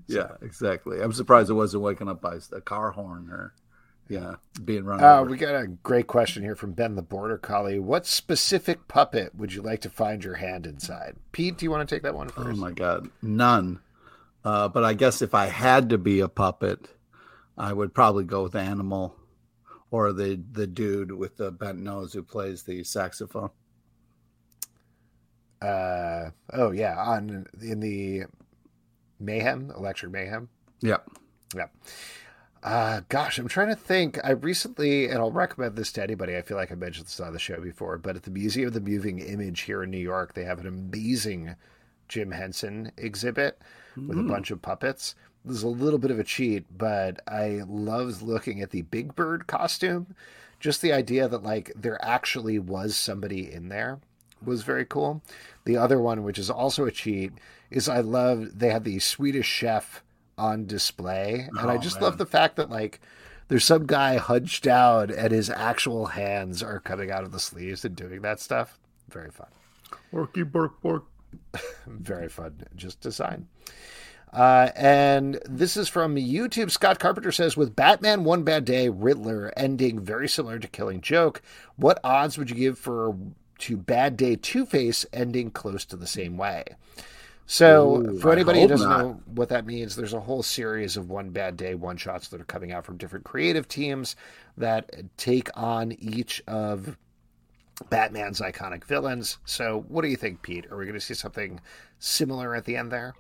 yeah, 0.08 0.32
exactly. 0.44 1.02
I'm 1.02 1.14
surprised 1.14 1.50
it 1.50 1.54
wasn't 1.56 1.82
waking 1.84 2.08
up 2.08 2.22
by 2.22 2.38
a 2.52 2.62
car 2.62 2.92
horn 2.92 3.30
or 3.32 3.54
yeah, 4.08 4.36
being 4.64 4.86
run 4.86 5.04
Uh, 5.04 5.18
over. 5.22 5.32
we 5.32 5.36
got 5.38 5.56
a 5.56 5.68
great 5.68 6.06
question 6.08 6.44
here 6.44 6.56
from 6.56 6.74
Ben 6.74 6.96
the 6.96 7.02
Border 7.02 7.40
Collie. 7.40 7.80
What 7.80 8.06
specific 8.06 8.88
puppet 8.88 9.34
would 9.36 9.52
you 9.52 9.62
like 9.64 9.82
to 9.82 9.90
find 9.90 10.24
your 10.24 10.36
hand 10.36 10.66
inside? 10.68 11.16
Pete, 11.32 11.58
do 11.58 11.66
you 11.66 11.72
want 11.72 11.90
to 11.90 11.94
take 11.96 12.04
that 12.04 12.14
one 12.16 12.30
first? 12.30 12.48
Oh 12.50 12.56
my 12.62 12.72
god, 12.72 13.10
none. 13.24 13.80
Uh, 14.44 14.68
but 14.70 14.84
I 14.84 14.94
guess 14.94 15.22
if 15.22 15.34
I 15.34 15.48
had 15.48 15.90
to 15.90 15.98
be 15.98 16.20
a 16.22 16.30
puppet, 16.30 16.88
I 17.58 17.74
would 17.74 17.94
probably 17.94 18.24
go 18.24 18.44
with 18.44 18.56
animal. 18.56 19.16
or 19.92 20.14
the 20.14 20.42
the 20.52 20.68
dude 20.68 21.12
with 21.12 21.38
the 21.38 21.52
bent 21.52 21.80
nose 21.80 22.14
who 22.14 22.24
plays 22.24 22.64
the 22.64 22.84
saxophone. 22.84 23.50
Uh 25.62 26.30
oh 26.54 26.72
yeah, 26.72 26.96
on 26.98 27.48
in 27.62 27.80
the 27.80 28.24
Mayhem, 29.20 29.72
Electric 29.76 30.12
Mayhem. 30.12 30.50
Yeah. 30.82 30.98
Yeah. 31.56 31.68
Uh, 32.62 33.02
gosh, 33.10 33.38
I'm 33.40 33.48
trying 33.48 33.70
to 33.70 33.76
think. 33.76 34.20
I 34.24 34.32
recently, 34.32 35.06
and 35.06 35.18
I'll 35.20 35.32
recommend 35.32 35.76
this 35.76 35.92
to 35.94 36.04
anybody. 36.04 36.36
I 36.36 36.42
feel 36.42 36.58
like 36.58 36.72
I 36.72 36.76
mentioned 36.76 37.08
this 37.08 37.20
on 37.20 37.34
the 37.34 37.40
show 37.40 37.60
before, 37.62 37.98
but 37.98 38.16
at 38.16 38.24
the 38.24 38.32
Museum 38.32 38.68
of 38.68 38.74
the 38.74 38.82
Moving 38.82 39.20
Image 39.20 39.62
here 39.62 39.84
in 39.84 39.90
New 39.92 39.98
York, 40.00 40.34
they 40.34 40.44
have 40.44 40.60
an 40.60 40.68
amazing 40.68 41.56
Jim 42.08 42.32
Henson 42.32 42.92
exhibit 42.98 43.60
with 44.08 44.18
a 44.18 44.22
mm. 44.22 44.30
bunch 44.30 44.52
of 44.52 44.62
puppets. 44.62 45.16
This 45.46 45.58
is 45.58 45.64
a 45.64 45.68
little 45.68 46.00
bit 46.00 46.12
of 46.12 46.20
a 46.20 46.24
cheat, 46.24 46.66
but 46.78 47.22
I 47.28 47.62
love 47.68 48.22
looking 48.22 48.62
at 48.62 48.72
the 48.72 48.82
Big 48.84 49.16
Bird 49.16 49.48
costume. 49.48 50.16
Just 50.60 50.82
the 50.82 50.92
idea 50.94 51.28
that 51.28 51.44
like 51.44 51.72
there 51.76 52.04
actually 52.04 52.60
was 52.60 52.96
somebody 52.96 53.52
in 53.52 53.70
there 53.70 54.00
was 54.44 54.64
very 54.64 54.86
cool. 54.86 55.22
The 55.66 55.78
other 55.78 56.00
one, 56.00 56.24
which 56.24 56.38
is 56.38 56.50
also 56.50 56.86
a 56.86 56.92
cheat, 56.92 57.32
is 57.72 57.88
I 57.88 58.00
love 58.00 58.60
they 58.60 58.70
had 58.70 58.84
the 58.84 59.00
Swedish 59.00 59.48
chef 59.48 60.04
on 60.38 60.66
display, 60.66 61.48
and 61.50 61.72
I 61.72 61.76
Oh, 61.76 61.78
just 61.80 61.96
man. 61.96 62.04
love 62.04 62.18
the 62.18 62.26
fact 62.26 62.56
that 62.58 62.70
like 62.70 63.00
there's 63.48 63.66
some 63.66 63.86
guy 63.86 64.18
hunched 64.18 64.64
down 64.64 65.12
and 65.12 65.32
his 65.32 65.50
actual 65.50 66.08
hands 66.08 66.62
are 66.62 66.80
coming 66.80 67.12
out 67.12 67.24
of 67.24 67.32
the 67.32 67.40
sleeves 67.40 67.86
and 67.86 67.96
doing 67.96 68.22
that 68.22 68.40
stuff. 68.40 68.78
Very 69.10 69.32
fun. 69.32 69.48
Porky 70.12 70.44
bork 70.44 70.82
bork. 70.82 71.06
Very 71.88 72.30
fun. 72.30 72.62
Just 72.76 73.02
design. 73.02 73.48
Uh, 74.34 74.70
and 74.76 75.40
this 75.50 75.78
is 75.78 75.88
from 75.88 76.16
YouTube. 76.16 76.70
Scott 76.70 77.00
Carpenter 77.00 77.32
says, 77.32 77.56
with 77.56 77.76
Batman 77.76 78.24
One 78.24 78.44
Bad 78.44 78.66
Day, 78.66 78.90
Riddler 78.90 79.54
ending 79.56 80.00
very 80.00 80.28
similar 80.28 80.60
to 80.60 80.68
Killing 80.68 81.00
Joke, 81.02 81.42
what 81.78 82.00
odds 82.04 82.38
would 82.38 82.50
you 82.50 82.56
give 82.56 82.78
for 82.78 83.16
to 83.60 83.78
Bad 83.78 84.18
Day 84.18 84.36
Two 84.36 84.66
Face 84.66 85.06
ending 85.14 85.50
close 85.50 85.86
to 85.86 85.96
the 85.96 86.08
same 86.08 86.38
way? 86.38 86.66
So, 87.50 88.02
Ooh, 88.02 88.20
for 88.20 88.34
anybody 88.34 88.62
who 88.62 88.68
doesn't 88.68 88.90
not. 88.90 89.00
know 89.00 89.22
what 89.26 89.48
that 89.50 89.66
means, 89.66 89.96
there's 89.96 90.14
a 90.14 90.20
whole 90.20 90.44
series 90.44 90.98
of 90.98 91.10
One 91.10 91.30
Bad 91.30 91.56
Day 91.56 91.76
one 91.76 91.96
shots 91.96 92.28
that 92.28 92.42
are 92.42 92.46
coming 92.46 92.74
out 92.74 92.86
from 92.86 92.98
different 92.98 93.24
creative 93.24 93.70
teams 93.70 94.18
that 94.58 94.92
take 95.16 95.50
on 95.56 95.94
each 95.94 96.44
of 96.46 96.98
Batman's 97.90 98.42
iconic 98.42 98.84
villains. 98.84 99.38
So, 99.46 99.86
what 99.88 100.02
do 100.02 100.08
you 100.08 100.18
think, 100.18 100.42
Pete? 100.42 100.66
Are 100.72 100.78
we 100.78 100.86
going 100.86 101.00
to 101.00 101.06
see 101.06 101.14
something 101.14 101.60
similar 102.00 102.56
at 102.56 102.66
the 102.66 102.76
end 102.76 102.92
there? 102.92 103.14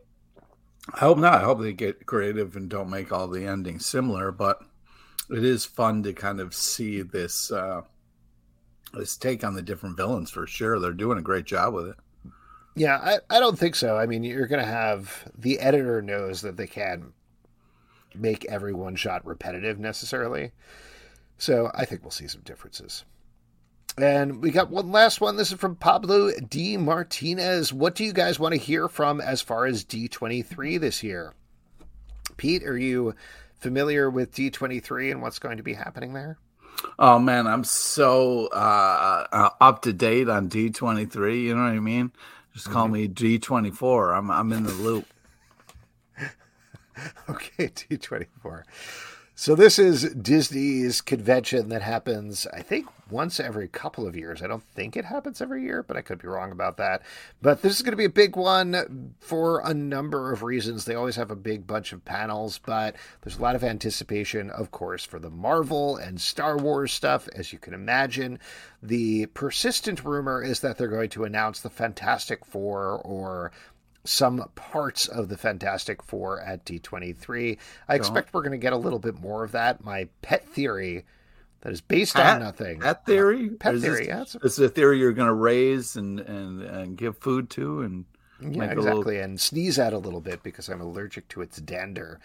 I 0.93 0.99
hope 0.99 1.17
not. 1.17 1.41
I 1.41 1.43
hope 1.43 1.61
they 1.61 1.73
get 1.73 2.05
creative 2.05 2.55
and 2.55 2.69
don't 2.69 2.89
make 2.89 3.11
all 3.11 3.27
the 3.27 3.45
endings 3.45 3.85
similar, 3.85 4.31
but 4.31 4.61
it 5.29 5.43
is 5.43 5.65
fun 5.65 6.03
to 6.03 6.13
kind 6.13 6.39
of 6.39 6.53
see 6.53 7.01
this 7.01 7.51
uh 7.51 7.81
this 8.93 9.17
take 9.17 9.43
on 9.43 9.53
the 9.53 9.61
different 9.61 9.97
villains 9.97 10.31
for 10.31 10.47
sure. 10.47 10.79
They're 10.79 10.93
doing 10.93 11.17
a 11.17 11.23
great 11.23 11.45
job 11.45 11.73
with 11.73 11.89
it. 11.89 11.95
Yeah, 12.75 12.97
I, 12.97 13.37
I 13.37 13.39
don't 13.39 13.57
think 13.59 13.75
so. 13.75 13.97
I 13.97 14.05
mean, 14.05 14.23
you're 14.23 14.47
going 14.47 14.63
to 14.63 14.71
have 14.71 15.29
the 15.37 15.59
editor 15.59 16.01
knows 16.01 16.41
that 16.41 16.57
they 16.57 16.67
can 16.67 17.11
make 18.15 18.45
every 18.45 18.73
one 18.73 18.95
shot 18.95 19.25
repetitive 19.25 19.79
necessarily. 19.79 20.51
So 21.37 21.71
I 21.73 21.85
think 21.85 22.03
we'll 22.03 22.11
see 22.11 22.27
some 22.27 22.41
differences. 22.41 23.03
And 23.99 24.43
we 24.43 24.51
got 24.51 24.69
one 24.69 24.91
last 24.91 25.21
one. 25.21 25.37
This 25.37 25.51
is 25.51 25.57
from 25.57 25.75
Pablo 25.75 26.31
D. 26.49 26.77
Martinez. 26.77 27.73
What 27.73 27.95
do 27.95 28.03
you 28.03 28.13
guys 28.13 28.39
want 28.39 28.53
to 28.53 28.59
hear 28.59 28.87
from 28.87 29.19
as 29.19 29.41
far 29.41 29.65
as 29.65 29.83
D23 29.83 30.79
this 30.79 31.01
year? 31.01 31.33
Pete, 32.37 32.63
are 32.63 32.77
you 32.77 33.15
familiar 33.55 34.07
with 34.11 34.35
D23 34.35 35.11
and 35.11 35.21
what's 35.23 35.39
going 35.39 35.57
to 35.57 35.63
be 35.63 35.73
happening 35.73 36.13
there? 36.13 36.37
Oh 36.99 37.17
man, 37.17 37.47
I'm 37.47 37.63
so 37.63 38.49
uh, 38.53 39.25
uh 39.31 39.49
up 39.59 39.81
to 39.81 39.93
date 39.93 40.29
on 40.29 40.47
D23, 40.47 41.41
you 41.41 41.55
know 41.55 41.63
what 41.63 41.69
I 41.69 41.79
mean? 41.79 42.11
Just 42.53 42.69
call 42.69 42.87
me 42.87 43.07
D24. 43.07 44.15
I'm 44.15 44.29
I'm 44.29 44.53
in 44.53 44.63
the 44.63 44.73
loop. 44.73 45.05
Okay, 47.29 47.67
D24. 47.67 48.63
So 49.39 49.53
this 49.53 49.77
is 49.77 50.15
Disney's 50.15 50.99
convention 50.99 51.69
that 51.69 51.83
happens, 51.83 52.47
I 52.51 52.63
think, 52.63 52.87
once 53.11 53.39
every 53.39 53.67
couple 53.67 54.07
of 54.07 54.15
years. 54.15 54.41
I 54.41 54.47
don't 54.47 54.63
think 54.63 54.97
it 54.97 55.05
happens 55.05 55.43
every 55.43 55.61
year, 55.61 55.83
but 55.83 55.95
I 55.95 56.01
could 56.01 56.19
be 56.19 56.27
wrong 56.27 56.51
about 56.51 56.77
that. 56.77 57.03
But 57.39 57.61
this 57.61 57.75
is 57.75 57.83
going 57.83 57.91
to 57.91 57.97
be 57.97 58.05
a 58.05 58.09
big 58.09 58.35
one 58.35 59.13
for 59.19 59.59
a 59.59 59.75
number 59.75 60.33
of 60.33 60.41
reasons. 60.41 60.85
They 60.85 60.95
always 60.95 61.17
have 61.17 61.29
a 61.29 61.35
big 61.35 61.67
bunch 61.67 61.93
of 61.93 62.03
panels, 62.03 62.57
but 62.57 62.95
there's 63.21 63.37
a 63.37 63.41
lot 63.43 63.55
of 63.55 63.63
anticipation, 63.63 64.49
of 64.49 64.71
course, 64.71 65.05
for 65.05 65.19
the 65.19 65.29
Marvel 65.29 65.97
and 65.97 66.19
Star 66.19 66.57
Wars 66.57 66.91
stuff, 66.91 67.29
as 67.35 67.53
you 67.53 67.59
can 67.59 67.75
imagine. 67.75 68.39
The 68.81 69.27
persistent 69.27 70.03
rumor 70.03 70.41
is 70.41 70.61
that 70.61 70.79
they're 70.79 70.87
going 70.87 71.09
to 71.11 71.25
announce 71.25 71.59
the 71.59 71.69
Fantastic 71.69 72.43
Four 72.43 72.99
or 73.05 73.51
some 74.07 74.49
parts 74.55 75.07
of 75.07 75.29
the 75.29 75.37
Fantastic 75.37 76.01
Four 76.01 76.39
at 76.41 76.65
D23. 76.65 77.57
I 77.87 77.95
expect 77.95 78.33
we're 78.33 78.41
going 78.41 78.51
to 78.51 78.57
get 78.57 78.73
a 78.73 78.77
little 78.77 78.99
bit 78.99 79.19
more 79.19 79.43
of 79.43 79.51
that. 79.51 79.83
My 79.83 80.07
pet 80.21 80.47
theory 80.47 81.05
that 81.61 81.73
is 81.73 81.81
based 81.81 82.15
Pet- 82.15 82.35
on 82.35 82.39
nothing. 82.41 82.79
That 82.79 83.05
theory? 83.05 83.49
Pet 83.49 83.75
Is 83.75 83.81
theory, 83.81 84.05
This, 84.05 84.07
yeah, 84.07 84.21
it's- 84.21 84.59
a 84.59 84.69
theory 84.69 84.99
you're 84.99 85.11
going 85.11 85.27
to 85.27 85.33
raise 85.33 85.95
and, 85.95 86.19
and 86.19 86.61
and 86.61 86.97
give 86.97 87.17
food 87.17 87.49
to 87.51 87.81
and 87.81 88.05
yeah, 88.39 88.47
a 88.47 88.75
little- 88.75 88.79
exactly. 89.01 89.19
And 89.19 89.41
sneeze 89.41 89.79
at 89.79 89.93
a 89.93 89.97
little 89.97 90.21
bit 90.21 90.43
because 90.43 90.69
I'm 90.69 90.81
allergic 90.81 91.27
to 91.29 91.41
its 91.41 91.57
dander. 91.59 92.19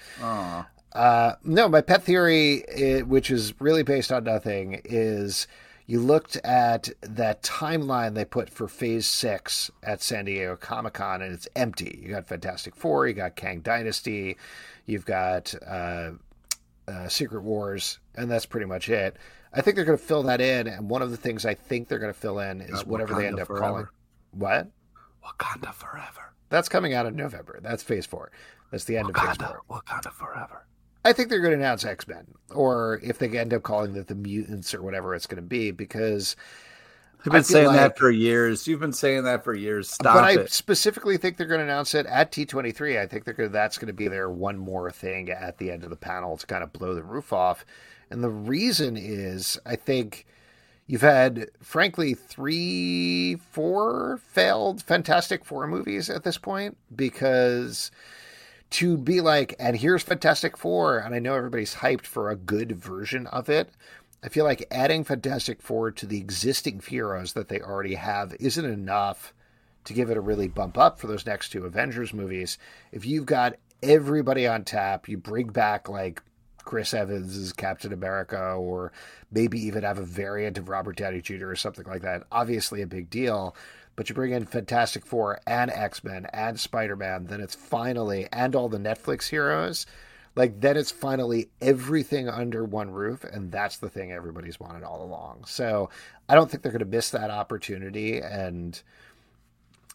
Uh, 0.93 1.37
no, 1.43 1.69
my 1.71 1.81
pet 1.81 2.03
theory, 2.03 2.65
eh, 2.69 3.01
which 3.01 3.31
is 3.31 3.55
really 3.61 3.83
based 3.83 4.13
on 4.13 4.25
nothing, 4.25 4.83
is 4.85 5.47
you 5.93 6.01
looked 6.01 6.37
at 6.37 6.89
that 7.03 7.43
timeline 7.43 8.15
they 8.15 8.25
put 8.25 8.49
for 8.49 8.67
Phase 8.67 9.07
Six 9.07 9.71
at 9.83 10.01
San 10.01 10.25
Diego 10.25 10.57
Comic 10.57 10.95
Con, 10.95 11.21
and 11.21 11.35
it's 11.35 11.47
empty. 11.55 12.01
You 12.03 12.09
got 12.15 12.27
Fantastic 12.27 12.75
Four, 12.75 13.09
you 13.09 13.13
got 13.13 13.37
Kang 13.37 13.61
Dynasty, 13.61 14.39
you've 14.87 15.05
got 15.05 15.55
uh, 15.67 16.13
uh, 16.89 17.09
Secret 17.09 17.43
Wars, 17.43 17.99
and 18.15 18.31
that's 18.31 18.47
pretty 18.47 18.65
much 18.65 18.89
it. 18.89 19.19
I 19.53 19.61
think 19.61 19.77
they're 19.77 19.85
going 19.85 19.99
to 19.99 20.03
fill 20.03 20.23
that 20.23 20.41
in, 20.41 20.67
and 20.67 20.89
one 20.89 21.03
of 21.03 21.11
the 21.11 21.19
things 21.19 21.45
I 21.45 21.53
think 21.53 21.89
they're 21.89 21.99
going 21.99 22.15
to 22.15 22.19
fill 22.19 22.39
in 22.39 22.63
is 22.63 22.71
Got 22.71 22.87
whatever 22.87 23.15
they 23.15 23.27
end 23.27 23.39
up 23.39 23.49
Forever. 23.49 23.63
calling. 23.63 23.87
What? 24.31 24.69
Wakanda 25.23 25.75
forever. 25.75 26.33
That's 26.49 26.71
coming 26.71 26.95
out 26.95 27.05
in 27.05 27.17
November. 27.17 27.61
That's 27.63 27.83
Phase 27.83 28.07
Four. 28.07 28.33
That's 28.71 28.85
the 28.85 28.97
end 28.97 29.11
of 29.11 29.15
Phase 29.15 29.37
Wakanda, 29.37 29.59
Four. 29.69 29.83
Wakanda 29.83 30.11
forever. 30.11 30.67
I 31.05 31.13
think 31.13 31.29
they're 31.29 31.41
going 31.41 31.53
to 31.53 31.59
announce 31.59 31.85
X 31.85 32.07
Men, 32.07 32.27
or 32.51 33.01
if 33.03 33.19
they 33.19 33.29
end 33.37 33.53
up 33.53 33.63
calling 33.63 33.97
it 33.97 34.07
the 34.07 34.15
mutants 34.15 34.73
or 34.75 34.83
whatever 34.83 35.15
it's 35.15 35.27
going 35.27 35.43
to 35.43 35.49
be, 35.49 35.71
because. 35.71 36.37
I've 37.25 37.31
been 37.31 37.45
saying 37.45 37.69
like- 37.69 37.77
that 37.77 37.99
for 37.99 38.11
years. 38.11 38.67
You've 38.67 38.81
been 38.81 38.93
saying 38.93 39.23
that 39.25 39.45
for 39.45 39.55
years. 39.55 39.89
Stop 39.89 40.17
but 40.17 40.25
I 40.25 40.41
it. 40.41 40.51
specifically 40.51 41.17
think 41.17 41.37
they're 41.37 41.47
going 41.47 41.61
to 41.61 41.65
announce 41.65 41.95
it 41.95 42.05
at 42.07 42.33
D23. 42.33 42.99
I 42.99 43.07
think 43.07 43.25
they're 43.25 43.33
going 43.33 43.49
to, 43.49 43.53
that's 43.53 43.79
going 43.79 43.87
to 43.87 43.93
be 43.93 44.09
their 44.09 44.29
one 44.29 44.59
more 44.59 44.91
thing 44.91 45.31
at 45.31 45.59
the 45.59 45.71
end 45.71 45.85
of 45.85 45.91
the 45.91 45.97
panel 45.97 46.37
to 46.37 46.45
kind 46.47 46.65
of 46.65 46.73
blow 46.73 46.97
the 46.97 47.03
roof 47.05 47.33
off. 47.33 47.65
And 48.11 48.25
the 48.25 48.29
reason 48.29 48.97
is, 48.97 49.57
I 49.65 49.77
think 49.77 50.27
you've 50.89 51.01
had, 51.03 51.47
frankly, 51.61 52.15
three, 52.15 53.37
four 53.37 54.19
failed 54.27 54.83
Fantastic 54.83 55.45
Four 55.45 55.69
movies 55.69 56.11
at 56.11 56.25
this 56.25 56.39
point 56.39 56.77
because 56.95 57.93
to 58.73 58.97
be 58.97 59.21
like, 59.21 59.55
and 59.59 59.77
here's 59.77 60.03
Fantastic 60.03 60.57
Four, 60.57 60.99
and 60.99 61.15
I 61.15 61.19
know 61.19 61.35
everybody's 61.35 61.77
hyped 61.77 62.07
for 62.07 62.31
a 62.31 62.37
good 62.37 62.73
version 62.73 63.27
of 63.29 63.49
it. 63.49 63.71
I 64.23 64.29
feel 64.29 64.45
like 64.45 64.67
adding 64.71 65.05
Fantastic 65.05 65.61
Four 65.61 65.91
to 65.93 66.07
the 66.07 66.19
existing 66.19 66.81
heroes 66.87 67.35
that 67.35 67.49
they 67.49 67.61
already 67.61 67.95
have 67.95 68.35
isn't 68.41 68.65
enough 68.65 69.35
to 69.85 69.93
give 69.93 70.11
it 70.11 70.17
a 70.17 70.23
really 70.23 70.49
bump 70.49 70.79
up 70.79 70.99
for 70.99 71.07
those 71.07 71.27
next 71.27 71.51
two 71.51 71.67
Avengers 71.67 72.15
movies. 72.15 72.57
If 72.93 73.05
you've 73.05 73.27
got 73.27 73.57
everybody 73.83 74.47
on 74.47 74.65
tap, 74.65 75.09
you 75.09 75.19
bring 75.19 75.49
back 75.49 75.89
like 75.89 76.23
Chris 76.65 76.95
Evans 76.95 77.37
as 77.37 77.53
Captain 77.53 77.93
America, 77.93 78.39
or 78.39 78.93
maybe 79.31 79.59
even 79.61 79.83
have 79.83 79.99
a 79.99 80.05
variant 80.05 80.59
of 80.59 80.69
Robert 80.69 80.97
Downey 80.97 81.21
Jr. 81.21 81.49
or 81.49 81.57
something 81.57 81.87
like 81.87 82.03
that. 82.03 82.23
Obviously, 82.31 82.83
a 82.83 82.87
big 82.87 83.11
deal. 83.11 83.57
But 83.95 84.09
you 84.09 84.15
bring 84.15 84.33
in 84.33 84.47
Fantastic 84.47 85.05
Four 85.05 85.41
and 85.47 85.71
X 85.71 86.03
Men 86.03 86.27
and 86.33 86.59
Spider 86.59 86.97
Man, 86.97 87.27
then 87.27 87.41
it's 87.41 87.55
finally, 87.55 88.27
and 88.33 88.57
all 88.57 88.69
the 88.69 88.79
Netflix 88.79 89.29
heroes, 89.29 89.87
like 90.35 90.61
then 90.61 90.77
it's 90.77 90.91
finally 90.91 91.51
everything 91.61 92.29
under 92.29 92.65
one 92.65 92.91
roof. 92.91 93.23
And 93.25 93.53
that's 93.53 93.79
the 93.79 93.91
thing 93.91 94.11
everybody's 94.11 94.59
wanted 94.59 94.83
all 94.83 95.05
along. 95.05 95.45
So 95.47 95.91
I 96.29 96.35
don't 96.35 96.51
think 96.51 96.63
they're 96.63 96.73
going 96.73 96.81
to 96.81 96.87
miss 96.87 97.11
that 97.11 97.31
opportunity. 97.31 98.19
And 98.19 98.81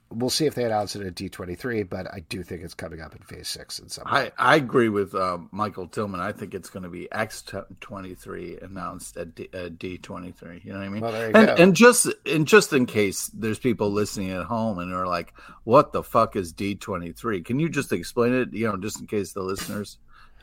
we'll 0.10 0.30
see 0.30 0.46
if 0.46 0.56
they 0.56 0.64
announce 0.64 0.96
it 0.96 1.06
at 1.06 1.16
D23, 1.16 1.90
but 1.90 2.08
I 2.14 2.22
do 2.30 2.44
think 2.44 2.64
it's 2.64 2.74
coming 2.74 3.02
up 3.02 3.16
in 3.16 3.22
phase 3.22 3.48
six 3.48 3.80
in 3.80 3.90
some 3.90 4.06
I, 4.08 4.32
I 4.38 4.56
agree 4.56 4.90
with 4.90 5.14
uh, 5.14 5.40
Michael 5.52 5.88
Tillman. 5.88 6.20
I 6.20 6.32
think 6.32 6.54
it's 6.54 6.70
going 6.70 6.84
to 6.84 6.90
be 6.90 7.08
X23 7.12 8.64
announced 8.64 9.18
at 9.18 9.36
D, 9.36 9.50
uh, 9.54 9.70
D23. 9.70 10.64
You 10.64 10.74
know 10.74 10.80
what 10.80 10.86
I 10.86 10.90
mean? 10.90 11.02
Well, 11.02 11.12
there 11.12 11.30
you 11.30 11.36
and, 11.36 11.48
go. 11.48 11.56
and 11.56 11.76
just 11.76 12.08
and 12.26 12.48
just 12.48 12.74
in 12.74 12.86
case 12.86 13.28
there's 13.34 13.60
people 13.60 13.92
listening 13.92 14.32
at 14.32 14.44
home 14.46 14.80
and 14.80 14.94
are 14.94 15.08
like, 15.08 15.34
"What 15.64 15.92
the 15.92 16.04
fuck 16.04 16.36
is 16.36 16.54
D23?" 16.54 17.44
Can 17.46 17.60
you 17.60 17.70
just 17.70 17.92
explain 17.92 18.34
it? 18.34 18.54
You 18.54 18.68
know, 18.68 18.78
just 18.78 19.00
in 19.00 19.08
case 19.08 19.34
the 19.34 19.44
listeners 19.44 19.98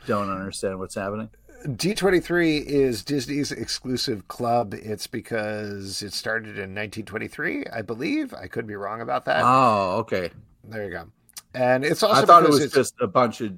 don't 0.05 0.29
understand 0.29 0.79
what's 0.79 0.95
happening. 0.95 1.29
D23 1.63 2.63
is 2.65 3.03
Disney's 3.03 3.51
exclusive 3.51 4.27
club. 4.27 4.73
It's 4.73 5.07
because 5.07 6.01
it 6.01 6.13
started 6.13 6.57
in 6.57 6.75
1923, 6.75 7.65
I 7.73 7.81
believe. 7.81 8.33
I 8.33 8.47
could 8.47 8.67
be 8.67 8.75
wrong 8.75 9.01
about 9.01 9.25
that. 9.25 9.41
Oh, 9.43 9.97
okay. 9.99 10.29
There 10.63 10.83
you 10.85 10.91
go. 10.91 11.05
And 11.53 11.83
it's 11.85 12.03
also 12.03 12.21
I 12.21 12.25
thought 12.25 12.43
it 12.43 12.49
was 12.49 12.71
just 12.71 12.95
a 12.99 13.07
bunch 13.07 13.41
of. 13.41 13.53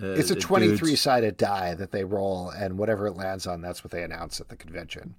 Uh, 0.00 0.08
it's 0.12 0.30
a 0.30 0.34
dudes. 0.34 0.46
23 0.46 0.96
sided 0.96 1.36
die 1.38 1.74
that 1.74 1.90
they 1.92 2.04
roll, 2.04 2.50
and 2.50 2.76
whatever 2.76 3.06
it 3.06 3.16
lands 3.16 3.46
on, 3.46 3.62
that's 3.62 3.82
what 3.82 3.90
they 3.90 4.02
announce 4.02 4.40
at 4.40 4.48
the 4.48 4.56
convention. 4.56 5.14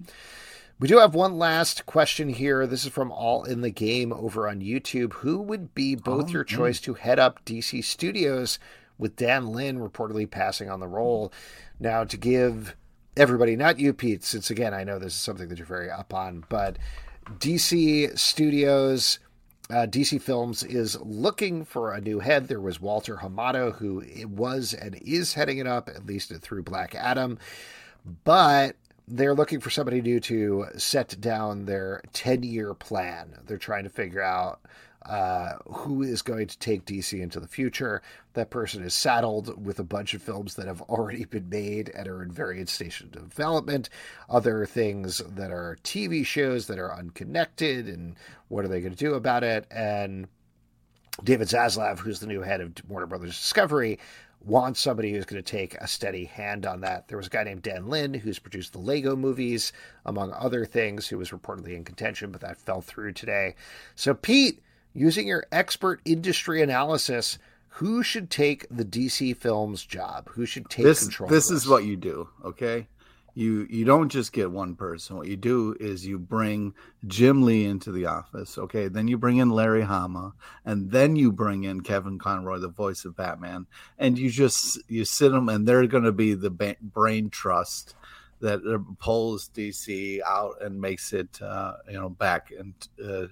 We 0.80 0.88
do 0.88 1.00
have 1.00 1.16
one 1.16 1.40
last 1.40 1.88
question 1.88 2.30
here. 2.30 2.68
This 2.68 2.86
is 2.86 2.92
from 2.92 3.12
All 3.12 3.44
in 3.44 3.62
the 3.62 3.72
Game 3.72 4.14
over 4.14 4.48
on 4.48 4.60
YouTube. 4.62 5.14
Who 5.14 5.42
would 5.42 5.74
be 5.74 5.96
both 5.96 6.26
Oh, 6.30 6.34
your 6.34 6.44
choice 6.44 6.80
to 6.82 6.94
head 6.94 7.18
up 7.18 7.44
DC 7.46 7.84
Studios 7.84 8.60
with 9.00 9.16
Dan 9.16 9.48
Lin 9.48 9.80
reportedly 9.80 10.30
passing 10.30 10.70
on 10.70 10.80
the 10.80 10.88
role? 10.88 11.34
Now, 11.80 12.04
to 12.04 12.18
give 12.18 12.76
everybody, 13.16 13.56
not 13.56 13.80
you, 13.80 13.94
Pete, 13.94 14.24
since 14.24 14.50
again, 14.50 14.74
I 14.74 14.84
know 14.84 15.00
this 15.00 15.14
is 15.14 15.20
something 15.20 15.50
that 15.50 15.58
you're 15.58 15.68
very 15.68 15.90
up 15.90 16.14
on, 16.14 16.44
but 16.50 16.78
DC 17.40 18.18
Studios. 18.18 19.20
Uh, 19.70 19.86
DC 19.86 20.22
Films 20.22 20.64
is 20.64 20.98
looking 21.02 21.66
for 21.66 21.94
a 21.94 22.00
new 22.00 22.20
head. 22.20 22.48
There 22.48 22.62
was 22.62 22.80
Walter 22.80 23.18
Hamada, 23.18 23.74
who 23.76 24.02
was 24.26 24.74
and 24.74 24.96
is 24.96 25.34
heading 25.34 25.58
it 25.58 25.68
up, 25.68 25.90
at 25.90 26.06
least 26.06 26.34
through 26.34 26.64
Black 26.64 26.96
Adam. 26.96 27.38
But 28.24 28.78
they're 29.10 29.36
looking 29.36 29.60
for 29.60 29.70
somebody 29.70 30.02
new 30.02 30.22
to 30.22 30.68
set 30.78 31.20
down 31.20 31.66
their 31.66 32.02
10 32.14 32.44
year 32.44 32.74
plan. 32.74 33.34
They're 33.46 33.58
trying 33.58 33.84
to 33.84 33.90
figure 33.90 34.22
out 34.22 34.62
uh, 35.08 35.54
who 35.68 36.02
is 36.04 36.22
going 36.22 36.48
to 36.48 36.58
take 36.60 36.86
DC 36.86 37.20
into 37.20 37.40
the 37.40 37.48
future. 37.48 38.02
That 38.34 38.50
person 38.50 38.84
is 38.84 38.94
saddled 38.94 39.64
with 39.64 39.80
a 39.80 39.84
bunch 39.84 40.14
of 40.14 40.22
films 40.22 40.56
that 40.56 40.68
have 40.68 40.82
already 40.84 41.26
been 41.26 41.50
made 41.50 41.90
and 41.90 42.08
are 42.08 42.22
in 42.22 42.32
various 42.32 42.72
stations 42.72 43.16
of 43.16 43.30
development, 43.30 43.90
other 44.30 44.66
things 44.66 45.22
that 45.28 45.52
are 45.52 45.78
TV 45.84 46.26
shows 46.26 46.68
that 46.68 46.78
are 46.78 46.94
unconnected, 46.94 47.88
and 47.88 48.16
what 48.50 48.66
are 48.66 48.68
they 48.68 48.82
going 48.82 48.94
to 48.94 48.98
do 48.98 49.14
about 49.14 49.44
it? 49.44 49.66
And 49.72 50.28
David 51.24 51.48
Zaslav, 51.48 52.00
who's 52.00 52.20
the 52.20 52.28
new 52.28 52.42
head 52.42 52.62
of 52.62 52.74
Warner 52.88 53.08
Brothers 53.08 53.40
Discovery, 53.40 54.00
wants 54.42 54.80
somebody 54.80 55.12
who's 55.12 55.26
going 55.26 55.42
to 55.42 55.52
take 55.52 55.76
a 55.76 55.88
steady 55.88 56.26
hand 56.26 56.66
on 56.66 56.82
that. 56.82 57.08
There 57.08 57.18
was 57.18 57.28
a 57.28 57.32
guy 57.32 57.44
named 57.44 57.64
Dan 57.64 57.88
Lin 57.88 58.14
who's 58.14 58.40
produced 58.40 58.74
the 58.74 58.80
Lego 58.80 59.16
movies, 59.16 59.74
among 60.06 60.32
other 60.34 60.66
things, 60.66 61.08
who 61.08 61.18
was 61.18 61.32
reportedly 61.32 61.76
in 61.76 61.84
contention, 61.84 62.32
but 62.32 62.42
that 62.42 62.58
fell 62.58 62.82
through 62.82 63.14
today. 63.14 63.56
So, 63.96 64.14
Pete, 64.14 64.62
using 64.98 65.28
your 65.28 65.46
expert 65.52 66.02
industry 66.06 66.62
analysis, 66.62 67.38
who 67.70 68.02
should 68.02 68.30
take 68.30 68.66
the 68.70 68.84
DC 68.84 69.38
Films 69.38 69.86
job? 69.86 70.30
Who 70.32 70.46
should 70.46 70.70
take 70.70 70.86
this 70.86 71.04
control? 71.04 71.30
this 71.30 71.52
is 71.52 71.68
what 71.68 71.86
you 71.86 71.96
do 71.96 72.28
okay 72.44 72.88
you 73.38 73.68
you 73.70 73.86
don't 73.86 74.10
just 74.10 74.34
get 74.34 74.50
one 74.50 74.74
person 74.74 75.16
what 75.16 75.28
you 75.28 75.38
do 75.38 75.76
is 75.80 76.08
you 76.08 76.18
bring 76.18 76.74
jim 77.06 77.44
lee 77.44 77.66
into 77.66 77.92
the 77.92 78.04
office 78.04 78.58
okay 78.58 78.88
then 78.88 79.08
you 79.08 79.16
bring 79.16 79.38
in 79.38 79.52
larry 79.52 79.84
hama 79.84 80.34
and 80.66 80.90
then 80.90 81.16
you 81.16 81.32
bring 81.32 81.64
in 81.64 81.82
kevin 81.82 82.18
conroy 82.18 82.58
the 82.58 82.68
voice 82.68 83.06
of 83.06 83.16
batman 83.16 83.68
and 84.00 84.18
you 84.18 84.32
just 84.32 84.80
you 84.90 85.06
sit 85.06 85.32
them 85.32 85.50
and 85.50 85.68
they're 85.68 85.86
going 85.86 86.04
to 86.04 86.12
be 86.12 86.34
the 86.34 86.50
ba- 86.50 86.78
brain 86.82 87.30
trust 87.30 87.94
that 88.40 88.60
uh, 88.66 88.80
pulls 88.98 89.50
dc 89.50 90.20
out 90.26 90.56
and 90.60 90.82
makes 90.82 91.14
it 91.14 91.40
uh, 91.40 91.74
you 91.88 91.94
know 91.94 92.10
back 92.10 92.52
and 92.58 92.74
uh, 93.08 93.28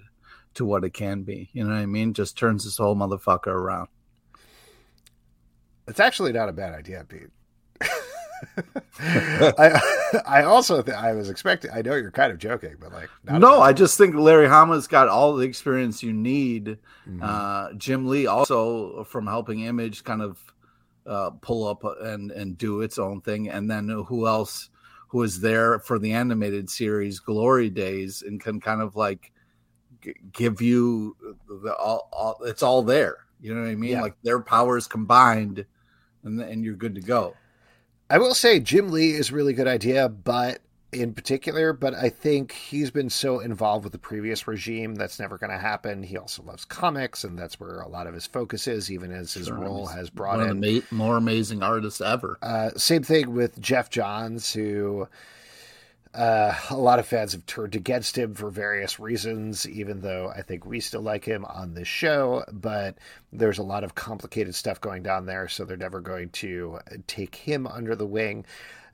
to 0.56 0.64
what 0.64 0.84
it 0.84 0.90
can 0.94 1.22
be 1.22 1.48
you 1.52 1.62
know 1.64 1.70
what 1.70 1.78
i 1.80 1.86
mean 1.86 2.12
just 2.12 2.36
turns 2.36 2.64
this 2.64 2.76
whole 2.78 2.96
motherfucker 2.96 3.48
around 3.48 3.88
It's 5.88 6.00
actually 6.00 6.32
not 6.32 6.48
a 6.48 6.52
bad 6.52 6.74
idea, 6.74 7.04
Pete. 7.08 7.30
I 8.98 9.80
I 10.26 10.42
also 10.42 10.82
th- 10.82 10.96
I 10.96 11.12
was 11.12 11.30
expecting. 11.30 11.70
I 11.70 11.82
know 11.82 11.94
you're 11.94 12.10
kind 12.10 12.32
of 12.32 12.38
joking, 12.38 12.74
but 12.80 12.92
like 12.92 13.08
not 13.24 13.40
no, 13.40 13.60
I 13.60 13.72
just 13.72 13.96
think 13.98 14.14
Larry 14.14 14.48
Hama's 14.48 14.86
got 14.86 15.08
all 15.08 15.36
the 15.36 15.46
experience 15.46 16.02
you 16.02 16.12
need. 16.12 16.78
Mhm. 17.08 17.22
Uh, 17.22 17.72
Jim 17.74 18.06
Lee 18.08 18.26
also 18.26 19.04
from 19.04 19.26
helping 19.26 19.60
Image 19.60 20.04
kind 20.04 20.22
of 20.22 20.38
uh, 21.06 21.30
pull 21.40 21.66
up 21.68 21.84
and 22.02 22.30
and 22.32 22.58
do 22.58 22.80
its 22.80 22.98
own 22.98 23.20
thing, 23.20 23.48
and 23.48 23.70
then 23.70 23.88
who 23.88 24.26
else 24.26 24.70
who 25.08 25.22
is 25.22 25.40
there 25.40 25.78
for 25.78 25.98
the 25.98 26.12
animated 26.12 26.68
series 26.68 27.20
Glory 27.20 27.70
Days 27.70 28.22
and 28.26 28.40
can 28.40 28.60
kind 28.60 28.82
of 28.82 28.96
like 28.96 29.30
g- 30.02 30.14
give 30.32 30.60
you 30.60 31.16
the 31.48 31.74
all, 31.76 32.08
all 32.12 32.38
it's 32.44 32.62
all 32.62 32.82
there. 32.82 33.18
You 33.40 33.54
know 33.54 33.62
what 33.62 33.70
I 33.70 33.74
mean? 33.74 33.90
Yeah. 33.92 34.02
Like 34.02 34.16
their 34.22 34.40
powers 34.40 34.86
combined, 34.86 35.66
and 36.24 36.40
and 36.40 36.64
you're 36.64 36.74
good 36.74 36.94
to 36.94 37.00
go. 37.00 37.34
I 38.08 38.18
will 38.18 38.34
say 38.34 38.60
Jim 38.60 38.90
Lee 38.90 39.12
is 39.12 39.30
a 39.30 39.34
really 39.34 39.52
good 39.52 39.66
idea, 39.66 40.08
but 40.08 40.60
in 40.92 41.12
particular, 41.12 41.72
but 41.72 41.94
I 41.94 42.08
think 42.08 42.52
he's 42.52 42.90
been 42.90 43.10
so 43.10 43.40
involved 43.40 43.84
with 43.84 43.92
the 43.92 43.98
previous 43.98 44.46
regime 44.46 44.94
that's 44.94 45.18
never 45.18 45.36
going 45.36 45.50
to 45.50 45.58
happen. 45.58 46.02
He 46.02 46.16
also 46.16 46.42
loves 46.44 46.64
comics, 46.64 47.24
and 47.24 47.38
that's 47.38 47.58
where 47.58 47.80
a 47.80 47.88
lot 47.88 48.06
of 48.06 48.14
his 48.14 48.26
focus 48.26 48.66
is, 48.66 48.90
even 48.90 49.12
as 49.12 49.34
his 49.34 49.48
Sure, 49.48 49.58
role 49.58 49.86
has 49.86 50.08
brought 50.08 50.40
in 50.40 50.60
ma- 50.60 50.80
more 50.90 51.16
amazing 51.16 51.62
artists 51.62 52.00
ever. 52.00 52.38
Uh, 52.40 52.70
same 52.76 53.02
thing 53.02 53.34
with 53.34 53.60
Geoff 53.60 53.90
Johns, 53.90 54.52
who 54.52 55.08
uh, 56.16 56.54
a 56.70 56.76
lot 56.76 56.98
of 56.98 57.06
fans 57.06 57.32
have 57.32 57.44
turned 57.46 57.74
against 57.74 58.16
him 58.16 58.34
for 58.34 58.50
various 58.50 58.98
reasons, 58.98 59.68
even 59.68 60.00
though 60.00 60.32
I 60.34 60.42
think 60.42 60.64
we 60.64 60.80
still 60.80 61.02
like 61.02 61.24
him 61.24 61.44
on 61.44 61.74
this 61.74 61.88
show. 61.88 62.44
But 62.50 62.96
there's 63.32 63.58
a 63.58 63.62
lot 63.62 63.84
of 63.84 63.94
complicated 63.94 64.54
stuff 64.54 64.80
going 64.80 65.02
down 65.02 65.26
there, 65.26 65.46
so 65.48 65.64
they're 65.64 65.76
never 65.76 66.00
going 66.00 66.30
to 66.30 66.80
take 67.06 67.34
him 67.34 67.66
under 67.66 67.94
the 67.94 68.06
wing. 68.06 68.46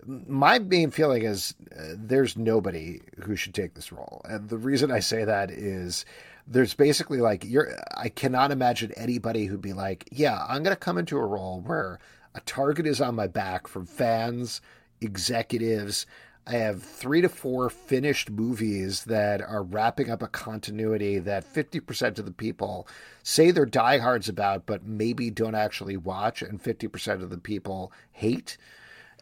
My 0.04 0.58
main 0.58 0.90
feeling 0.90 1.22
is 1.22 1.54
uh, 1.78 1.94
there's 1.96 2.36
nobody 2.36 3.00
who 3.22 3.36
should 3.36 3.54
take 3.54 3.74
this 3.74 3.92
role. 3.92 4.20
And 4.24 4.48
the 4.48 4.58
reason 4.58 4.90
I 4.90 4.98
say 4.98 5.24
that 5.24 5.50
is 5.50 6.04
there's 6.48 6.74
basically 6.74 7.18
like 7.18 7.44
you're 7.44 7.72
I 7.96 8.08
cannot 8.08 8.50
imagine 8.50 8.92
anybody 8.96 9.46
who'd 9.46 9.62
be 9.62 9.74
like, 9.74 10.08
yeah, 10.10 10.44
I'm 10.48 10.64
going 10.64 10.74
to 10.74 10.80
come 10.80 10.98
into 10.98 11.18
a 11.18 11.26
role 11.26 11.60
where 11.60 12.00
a 12.34 12.40
target 12.40 12.86
is 12.86 13.00
on 13.00 13.14
my 13.14 13.28
back 13.28 13.68
from 13.68 13.86
fans, 13.86 14.60
executives. 15.00 16.04
I 16.44 16.54
have 16.54 16.82
three 16.82 17.20
to 17.20 17.28
four 17.28 17.70
finished 17.70 18.28
movies 18.28 19.04
that 19.04 19.40
are 19.40 19.62
wrapping 19.62 20.10
up 20.10 20.22
a 20.22 20.28
continuity 20.28 21.20
that 21.20 21.44
50% 21.44 22.18
of 22.18 22.24
the 22.24 22.32
people 22.32 22.88
say 23.22 23.52
they're 23.52 23.64
diehards 23.64 24.28
about, 24.28 24.66
but 24.66 24.84
maybe 24.84 25.30
don't 25.30 25.54
actually 25.54 25.96
watch, 25.96 26.42
and 26.42 26.60
50% 26.60 27.22
of 27.22 27.30
the 27.30 27.38
people 27.38 27.92
hate. 28.10 28.58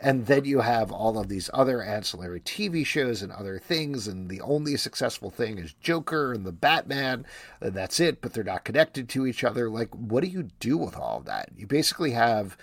And 0.03 0.25
then 0.25 0.47
you 0.47 0.61
have 0.61 0.91
all 0.91 1.19
of 1.19 1.29
these 1.29 1.51
other 1.53 1.83
ancillary 1.83 2.41
TV 2.41 2.87
shows 2.87 3.21
and 3.21 3.31
other 3.31 3.59
things, 3.59 4.09
and 4.09 4.31
the 4.31 4.41
only 4.41 4.79
successful 4.79 5.31
thing 5.31 5.59
is 5.59 5.75
Joker 5.75 6.33
and 6.33 6.47
the 6.47 6.53
Batman, 6.53 7.27
and 7.61 7.75
that's 7.75 8.01
it, 8.01 8.23
but 8.23 8.33
they're 8.33 8.43
not 8.43 8.65
connected 8.65 9.11
to 9.11 9.27
each 9.27 9.45
other. 9.45 9.69
Like, 9.69 9.95
what 9.95 10.25
do 10.25 10.31
you 10.31 10.45
do 10.59 10.79
with 10.79 10.97
all 10.97 11.19
of 11.19 11.27
that? 11.27 11.51
You 11.55 11.67
basically 11.67 12.13
have 12.13 12.57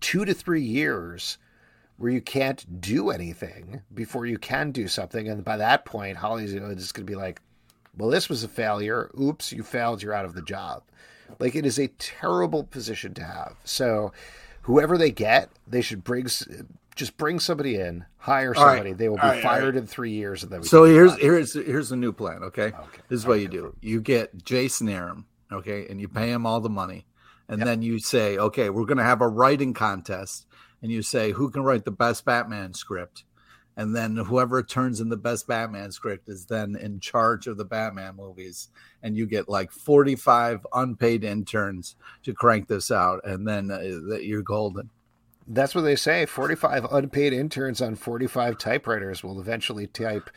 two 0.00 0.24
to 0.24 0.32
three 0.32 0.62
years 0.62 1.36
where 2.00 2.10
you 2.10 2.22
can't 2.22 2.80
do 2.80 3.10
anything 3.10 3.82
before 3.92 4.24
you 4.24 4.38
can 4.38 4.70
do 4.70 4.88
something. 4.88 5.28
And 5.28 5.44
by 5.44 5.58
that 5.58 5.84
point, 5.84 6.16
Hollywood 6.16 6.78
is 6.78 6.92
going 6.92 7.06
to 7.06 7.10
be 7.10 7.14
like, 7.14 7.42
well, 7.94 8.08
this 8.08 8.26
was 8.30 8.42
a 8.42 8.48
failure. 8.48 9.10
Oops, 9.20 9.52
you 9.52 9.62
failed. 9.62 10.02
You're 10.02 10.14
out 10.14 10.24
of 10.24 10.32
the 10.32 10.40
job. 10.40 10.82
Like, 11.38 11.54
it 11.54 11.66
is 11.66 11.78
a 11.78 11.88
terrible 11.98 12.64
position 12.64 13.12
to 13.14 13.22
have. 13.22 13.56
So, 13.64 14.12
whoever 14.62 14.96
they 14.96 15.10
get, 15.10 15.50
they 15.66 15.82
should 15.82 16.02
bring 16.02 16.26
just 16.96 17.18
bring 17.18 17.38
somebody 17.38 17.76
in, 17.76 18.06
hire 18.16 18.54
All 18.56 18.64
right. 18.64 18.70
somebody. 18.76 18.94
They 18.94 19.10
will 19.10 19.16
be 19.16 19.22
right, 19.22 19.42
fired 19.42 19.74
right. 19.74 19.82
in 19.82 19.86
three 19.86 20.12
years, 20.12 20.42
and 20.42 20.50
then 20.50 20.62
we 20.62 20.66
So 20.66 20.84
here's 20.84 21.14
here's 21.18 21.52
here's 21.52 21.92
a 21.92 21.96
new 21.96 22.12
plan. 22.12 22.42
Okay, 22.44 22.68
Okay. 22.68 23.02
this 23.08 23.20
is 23.20 23.26
what 23.26 23.40
you 23.40 23.48
do: 23.48 23.76
you 23.82 24.00
get 24.00 24.42
Jason 24.42 24.88
Aaron. 24.88 25.26
okay, 25.52 25.86
and 25.90 26.00
you 26.00 26.08
pay 26.08 26.30
him 26.30 26.46
all 26.46 26.60
the 26.60 26.70
money, 26.70 27.04
and 27.46 27.60
then 27.60 27.82
you 27.82 27.98
say, 27.98 28.38
okay, 28.38 28.70
we're 28.70 28.86
going 28.86 28.98
to 28.98 29.04
have 29.04 29.20
a 29.20 29.28
writing 29.28 29.74
contest, 29.74 30.46
and 30.82 30.90
you 30.90 31.02
say 31.02 31.32
who 31.32 31.50
can 31.50 31.62
write 31.62 31.84
the 31.84 31.90
best 31.90 32.24
Batman 32.24 32.74
script, 32.74 33.24
and 33.76 33.94
then 33.94 34.16
whoever 34.16 34.62
turns 34.62 35.00
in 35.00 35.08
the 35.08 35.16
best 35.16 35.46
Batman 35.46 35.92
script 35.92 36.28
is 36.28 36.46
then 36.46 36.76
in 36.76 37.00
charge 37.00 37.46
of 37.46 37.56
the 37.56 37.64
Batman 37.64 38.16
movies, 38.16 38.68
and 39.02 39.16
you 39.16 39.26
get 39.26 39.48
like 39.48 39.70
forty 39.70 40.16
five 40.16 40.66
unpaid 40.72 41.24
interns 41.24 41.96
to 42.22 42.34
crank 42.34 42.68
this 42.68 42.90
out, 42.90 43.20
and 43.24 43.46
then 43.46 43.70
uh, 43.70 43.78
that 44.08 44.24
you're 44.24 44.42
golden. 44.42 44.90
That's 45.52 45.74
what 45.74 45.80
they 45.82 45.96
say. 45.96 46.26
45 46.26 46.92
unpaid 46.92 47.32
interns 47.32 47.82
on 47.82 47.96
45 47.96 48.56
typewriters 48.56 49.24
will 49.24 49.40
eventually 49.40 49.88
type 49.88 50.30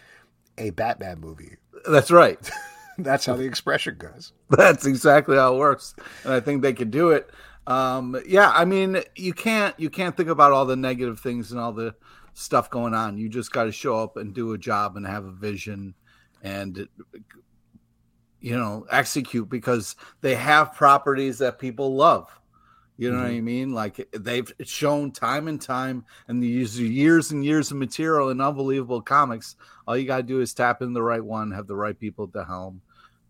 a 0.58 0.72
Batman 0.72 1.20
movie. 1.20 1.58
That's 1.88 2.10
right. 2.10 2.40
That's 2.98 3.26
how 3.26 3.36
the 3.36 3.46
expression 3.46 3.96
goes. 3.98 4.34
That's 4.50 4.86
exactly 4.86 5.36
how 5.36 5.56
it 5.56 5.60
works, 5.60 5.96
and 6.24 6.34
I 6.34 6.40
think 6.40 6.62
they 6.62 6.74
could 6.74 6.92
do 6.92 7.10
it. 7.10 7.30
Um, 7.66 8.22
yeah, 8.28 8.52
I 8.54 8.66
mean, 8.66 9.02
you 9.16 9.34
can't 9.34 9.78
you 9.80 9.90
can't 9.90 10.16
think 10.16 10.30
about 10.30 10.52
all 10.52 10.66
the 10.66 10.76
negative 10.76 11.20
things 11.20 11.52
and 11.52 11.60
all 11.60 11.72
the 11.72 11.96
stuff 12.34 12.70
going 12.70 12.94
on. 12.94 13.18
You 13.18 13.30
just 13.30 13.52
got 13.52 13.66
to 13.66 13.72
show 13.72 14.02
up 14.02 14.18
and 14.18 14.34
do 14.34 14.54
a 14.54 14.58
job 14.58 14.98
and 14.98 15.06
have 15.06 15.26
a 15.26 15.32
vision, 15.32 15.94
and 16.42 16.88
you 18.42 18.58
know 18.58 18.86
execute 18.92 19.50
because 19.50 19.96
they 20.22 20.36
have 20.36 20.74
properties 20.74 21.38
that 21.38 21.60
people 21.60 21.96
love. 21.96 22.28
You 22.98 23.12
know 23.12 23.18
mm-hmm. 23.18 23.26
what 23.26 23.38
I 23.38 23.42
mean? 23.42 23.74
Like 23.74 24.08
they've 24.12 24.52
shown 24.64 25.12
time 25.12 25.48
and 25.48 25.60
time, 25.60 26.06
and 26.28 26.44
these 26.44 26.80
years 26.80 27.32
and 27.32 27.46
years 27.46 27.72
of 27.72 27.78
material 27.78 28.30
and 28.30 28.42
unbelievable 28.42 29.02
comics. 29.02 29.56
All 29.88 29.98
you 29.98 30.06
got 30.06 30.18
to 30.18 30.24
do 30.24 30.42
is 30.42 30.54
tap 30.54 30.82
in 30.82 30.94
the 30.94 31.02
right 31.02 31.24
one, 31.24 31.52
have 31.52 31.68
the 31.68 31.76
right 31.76 31.98
people 31.98 32.26
at 32.26 32.34
the 32.34 32.46
helm. 32.46 32.82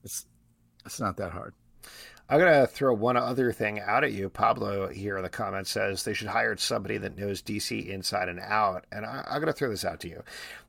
It's 0.03 0.25
it's 0.86 0.99
not 0.99 1.17
that 1.17 1.31
hard. 1.31 1.53
I'm 2.30 2.39
gonna 2.39 2.65
throw 2.65 2.93
one 2.93 3.17
other 3.17 3.51
thing 3.51 3.80
out 3.82 4.03
at 4.03 4.13
you. 4.13 4.30
Pablo 4.30 4.88
here 4.88 5.17
in 5.17 5.24
the 5.24 5.30
comments 5.30 5.69
says 5.69 6.03
they 6.03 6.13
should 6.13 6.30
hire 6.30 6.55
somebody 6.55 6.97
that 6.97 7.17
knows 7.17 7.41
DC 7.41 7.88
inside 7.88 8.30
and 8.30 8.39
out. 8.39 8.86
And 8.91 9.05
I, 9.05 9.24
am 9.30 9.39
gonna 9.41 9.53
throw 9.53 9.69
this 9.69 9.86
out 9.86 9.99
to 10.01 10.09
you. 10.09 10.24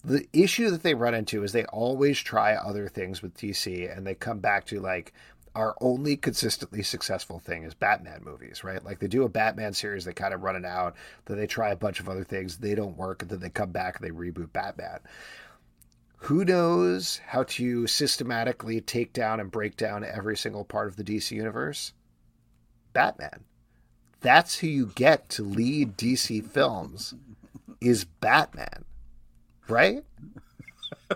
The 0.04 0.26
issue 0.32 0.70
that 0.70 0.82
they 0.82 0.94
run 0.94 1.14
into 1.14 1.42
is 1.44 1.52
they 1.52 1.64
always 1.66 2.18
try 2.18 2.54
other 2.54 2.88
things 2.88 3.22
with 3.22 3.36
DC, 3.36 3.96
and 3.96 4.06
they 4.06 4.14
come 4.14 4.40
back 4.40 4.66
to 4.66 4.80
like 4.80 5.12
our 5.54 5.76
only 5.80 6.16
consistently 6.16 6.82
successful 6.82 7.38
thing 7.38 7.62
is 7.62 7.74
Batman 7.74 8.22
movies, 8.24 8.64
right? 8.64 8.84
Like 8.84 8.98
they 8.98 9.06
do 9.06 9.22
a 9.22 9.28
Batman 9.28 9.72
series, 9.72 10.04
they 10.04 10.12
kind 10.12 10.34
of 10.34 10.42
run 10.42 10.56
it 10.56 10.64
out, 10.64 10.96
then 11.26 11.36
they 11.36 11.46
try 11.46 11.70
a 11.70 11.76
bunch 11.76 12.00
of 12.00 12.08
other 12.08 12.24
things, 12.24 12.56
they 12.56 12.74
don't 12.74 12.96
work, 12.96 13.22
and 13.22 13.30
then 13.30 13.38
they 13.38 13.50
come 13.50 13.70
back 13.70 13.96
and 13.96 14.04
they 14.04 14.12
reboot 14.12 14.52
Batman. 14.52 14.98
Who 16.24 16.42
knows 16.42 17.20
how 17.26 17.42
to 17.42 17.86
systematically 17.86 18.80
take 18.80 19.12
down 19.12 19.40
and 19.40 19.50
break 19.50 19.76
down 19.76 20.04
every 20.04 20.38
single 20.38 20.64
part 20.64 20.88
of 20.88 20.96
the 20.96 21.04
DC 21.04 21.32
universe? 21.32 21.92
Batman. 22.94 23.44
That's 24.22 24.56
who 24.58 24.66
you 24.66 24.86
get 24.94 25.28
to 25.30 25.42
lead 25.42 25.98
DC 25.98 26.46
films 26.46 27.12
is 27.82 28.04
Batman. 28.04 28.86
Right? 29.68 30.02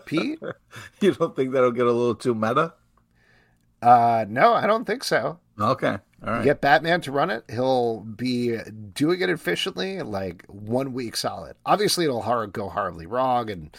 Pete? 0.04 0.40
You 1.00 1.14
don't 1.14 1.34
think 1.34 1.52
that'll 1.52 1.70
get 1.70 1.86
a 1.86 1.92
little 1.92 2.14
too 2.14 2.34
meta? 2.34 2.74
Uh 3.80 4.26
no, 4.28 4.52
I 4.52 4.66
don't 4.66 4.84
think 4.84 5.04
so. 5.04 5.38
Okay. 5.59 5.96
All 6.22 6.32
right. 6.32 6.38
You 6.40 6.44
get 6.44 6.61
Batman 6.61 7.00
to 7.02 7.12
run 7.12 7.30
it, 7.30 7.44
he'll 7.48 8.00
be 8.00 8.59
doing 8.92 9.22
it 9.22 9.30
efficiently 9.30 10.02
like 10.02 10.44
one 10.48 10.92
week 10.92 11.16
solid. 11.16 11.56
Obviously 11.64 12.04
it'll 12.04 12.46
go 12.48 12.68
horribly 12.68 13.06
wrong 13.06 13.48
and 13.48 13.74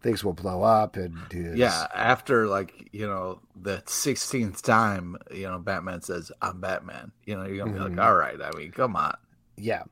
things 0.00 0.24
will 0.24 0.32
blow 0.32 0.62
up 0.62 0.96
and 0.96 1.16
yeah 1.54 1.86
after 1.94 2.46
like 2.46 2.88
you 2.92 3.06
know 3.06 3.40
the 3.54 3.82
16th 3.86 4.62
time 4.62 5.16
you 5.30 5.42
know 5.42 5.58
batman 5.58 6.00
says 6.00 6.32
i'm 6.40 6.60
batman. 6.60 7.12
You 7.26 7.36
know 7.36 7.44
you're 7.44 7.58
gonna 7.58 7.72
be 7.72 7.78
mm-hmm. 7.78 7.98
like 7.98 8.06
all 8.06 8.14
right 8.14 8.40
i 8.40 8.50
mean 8.56 8.72
come 8.72 8.96
on. 8.96 9.16
Yeah. 9.56 9.82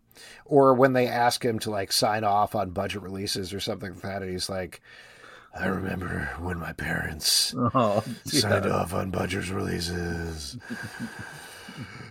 Or 0.47 0.73
when 0.73 0.95
they 0.95 1.09
ask 1.09 1.45
him 1.45 1.59
to 1.61 1.71
like 1.71 1.93
sign 1.93 2.25
off 2.25 2.55
on 2.55 2.71
budget 2.71 3.03
releases 3.03 3.53
or 3.53 3.61
something 3.61 3.93
like 3.93 4.03
that 4.03 4.23
and 4.23 4.31
he's 4.31 4.49
like 4.49 4.81
i 5.55 5.67
remember 5.67 6.31
when 6.41 6.59
my 6.59 6.73
parents 6.73 7.55
oh, 7.75 8.03
signed 8.25 8.67
off 8.67 8.95
on 8.95 9.11
budget 9.11 9.51
releases. 9.51 10.57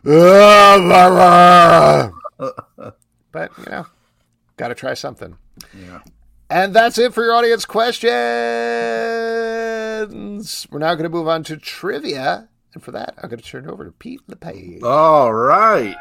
But 3.29 3.51
you 3.57 3.65
know 3.69 3.85
gotta 4.55 4.73
try 4.73 4.93
something. 4.93 5.35
Yeah 5.77 5.99
and 6.49 6.73
that's 6.73 6.97
it 6.97 7.13
for 7.13 7.23
your 7.23 7.33
audience 7.33 7.65
questions. 7.65 8.07
We're 10.71 10.79
now 10.79 10.95
going 10.95 11.03
to 11.03 11.09
move 11.09 11.27
on 11.27 11.43
to 11.43 11.57
trivia. 11.57 12.47
And 12.73 12.83
for 12.83 12.91
that, 12.91 13.15
I'm 13.21 13.29
going 13.29 13.39
to 13.39 13.45
turn 13.45 13.65
it 13.65 13.71
over 13.71 13.85
to 13.85 13.91
Pete 13.91 14.21
the 14.27 14.35
page. 14.35 14.83
All 14.83 15.33
right. 15.33 15.95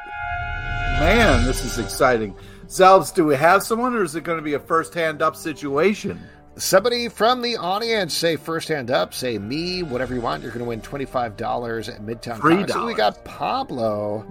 Man, 1.00 1.44
this 1.44 1.64
is 1.64 1.78
exciting. 1.78 2.34
Zelbs, 2.66 3.14
do 3.14 3.24
we 3.24 3.36
have 3.36 3.62
someone 3.62 3.94
or 3.94 4.02
is 4.02 4.14
it 4.14 4.24
going 4.24 4.38
to 4.38 4.42
be 4.42 4.54
a 4.54 4.60
first 4.60 4.94
hand 4.94 5.22
up 5.22 5.36
situation? 5.36 6.20
Somebody 6.56 7.08
from 7.08 7.42
the 7.42 7.56
audience 7.56 8.14
say 8.14 8.36
first 8.36 8.68
hand 8.68 8.90
up, 8.90 9.12
say 9.12 9.38
me, 9.38 9.82
whatever 9.82 10.14
you 10.14 10.20
want. 10.20 10.42
You're 10.42 10.52
going 10.52 10.64
to 10.64 10.68
win 10.68 10.80
$25 10.80 11.94
at 11.94 12.00
Midtown 12.00 12.40
Comics. 12.40 12.72
So 12.72 12.86
we 12.86 12.94
got 12.94 13.24
Pablo 13.24 14.26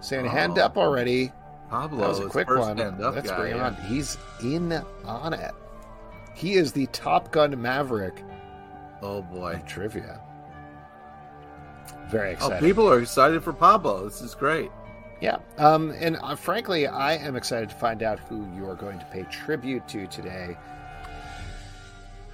saying 0.00 0.26
oh. 0.26 0.30
hand 0.30 0.58
up 0.58 0.76
already. 0.76 1.32
Pablo 1.70 2.00
that 2.00 2.08
was 2.08 2.18
a 2.18 2.26
quick 2.28 2.48
one. 2.48 2.76
Let's 2.98 3.30
guy, 3.30 3.36
bring 3.36 3.56
yeah. 3.56 3.66
on. 3.66 3.74
He's 3.76 4.18
in 4.42 4.72
on 5.04 5.32
it. 5.32 5.54
He 6.34 6.54
is 6.54 6.72
the 6.72 6.86
Top 6.86 7.30
Gun 7.30 7.60
Maverick. 7.60 8.24
Oh 9.02 9.22
boy, 9.22 9.62
trivia. 9.66 10.20
Very 12.08 12.32
excited. 12.32 12.56
Oh, 12.56 12.60
people 12.60 12.90
are 12.90 12.98
excited 13.00 13.44
for 13.44 13.52
Pablo. 13.52 14.04
This 14.04 14.20
is 14.20 14.34
great. 14.34 14.70
Yeah, 15.20 15.38
um, 15.58 15.90
and 15.98 16.18
uh, 16.22 16.34
frankly, 16.34 16.86
I 16.88 17.14
am 17.14 17.36
excited 17.36 17.68
to 17.68 17.74
find 17.76 18.02
out 18.02 18.18
who 18.18 18.48
you 18.56 18.68
are 18.68 18.74
going 18.74 18.98
to 18.98 19.04
pay 19.06 19.22
tribute 19.24 19.86
to 19.88 20.06
today. 20.08 20.56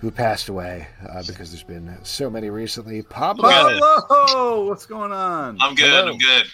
Who 0.01 0.11
passed 0.11 0.49
away 0.49 0.87
uh, 1.09 1.23
because 1.27 1.51
there's 1.51 1.63
been 1.63 1.97
so 2.05 2.31
many 2.31 2.49
recently. 2.49 3.03
Pablo, 3.03 3.51
Pablo, 3.51 4.67
what's 4.67 4.87
going 4.87 5.11
on? 5.11 5.59
I'm 5.61 5.75
good. 5.75 5.91
Hello. 5.91 6.13
I'm 6.13 6.19
good. 6.19 6.47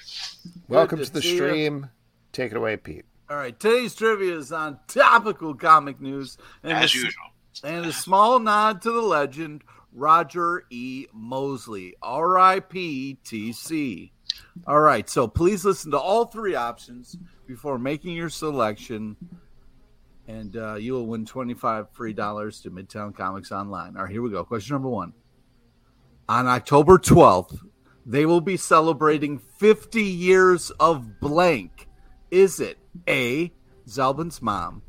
Welcome 0.68 0.98
good 0.98 1.06
to, 1.06 1.12
to 1.12 1.20
the 1.20 1.22
stream. 1.22 1.80
You. 1.80 1.88
Take 2.32 2.50
it 2.50 2.56
away, 2.56 2.76
Pete. 2.76 3.04
All 3.28 3.36
right, 3.36 3.58
today's 3.58 3.94
trivia 3.94 4.36
is 4.36 4.52
on 4.52 4.78
topical 4.88 5.54
comic 5.54 6.00
news, 6.00 6.38
and 6.62 6.72
as 6.72 6.94
a, 6.94 6.98
usual, 6.98 7.30
and 7.64 7.86
a 7.86 7.92
small 7.92 8.38
nod 8.38 8.82
to 8.82 8.90
the 8.90 9.00
legend 9.00 9.62
Roger 9.92 10.64
E. 10.70 11.06
Mosley, 11.12 11.94
R.I.P. 12.02 13.18
T.C. 13.24 14.12
All 14.66 14.80
right, 14.80 15.08
so 15.08 15.28
please 15.28 15.64
listen 15.64 15.90
to 15.90 15.98
all 15.98 16.26
three 16.26 16.54
options 16.54 17.16
before 17.46 17.78
making 17.78 18.16
your 18.16 18.30
selection, 18.30 19.16
and 20.26 20.56
uh, 20.56 20.74
you 20.74 20.94
will 20.94 21.06
win 21.06 21.26
twenty-five 21.26 21.90
free 21.92 22.12
dollars 22.12 22.60
to 22.62 22.70
Midtown 22.70 23.14
Comics 23.14 23.52
Online. 23.52 23.96
All 23.96 24.04
right, 24.04 24.12
here 24.12 24.22
we 24.22 24.30
go. 24.30 24.42
Question 24.44 24.74
number 24.74 24.88
one: 24.88 25.12
On 26.28 26.46
October 26.46 26.98
twelfth, 26.98 27.58
they 28.06 28.24
will 28.24 28.40
be 28.40 28.56
celebrating 28.56 29.38
fifty 29.38 30.04
years 30.04 30.70
of 30.72 31.20
blank 31.20 31.88
is 32.32 32.58
it 32.58 32.78
A. 33.08 33.52
Zalben's 33.86 34.42
mom, 34.42 34.82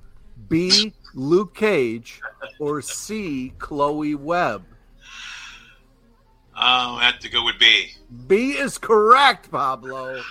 B. 0.50 0.94
Luke 1.14 1.54
Cage, 1.54 2.22
or 2.58 2.82
C. 2.82 3.54
Chloe 3.60 4.16
Webb? 4.16 4.64
Oh, 6.56 6.96
I 6.96 7.04
have 7.04 7.20
to 7.20 7.30
go 7.30 7.44
with 7.44 7.60
B. 7.60 7.92
B 8.28 8.52
is 8.52 8.78
correct, 8.78 9.52
Pablo. 9.52 10.22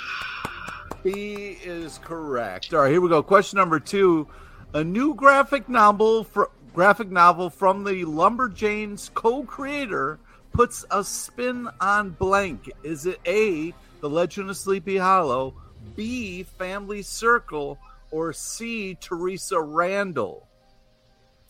B 1.02 1.58
is 1.62 1.98
correct. 1.98 2.72
All 2.72 2.80
right, 2.80 2.90
here 2.90 3.00
we 3.00 3.08
go. 3.08 3.22
Question 3.22 3.58
number 3.58 3.80
two: 3.80 4.28
A 4.72 4.82
new 4.82 5.14
graphic 5.14 5.68
novel 5.68 6.24
for 6.24 6.50
graphic 6.72 7.10
novel 7.10 7.50
from 7.50 7.84
the 7.84 8.04
Lumberjanes 8.04 9.12
co-creator 9.12 10.18
puts 10.52 10.84
a 10.90 11.02
spin 11.02 11.68
on 11.80 12.10
blank. 12.10 12.70
Is 12.82 13.04
it 13.04 13.20
A. 13.26 13.74
The 14.00 14.08
Legend 14.08 14.50
of 14.50 14.56
Sleepy 14.56 14.96
Hollow, 14.96 15.54
B, 15.94 16.42
Family 16.42 17.02
Circle, 17.02 17.78
or 18.10 18.32
C, 18.32 18.96
Teresa 19.00 19.60
Randall. 19.60 20.46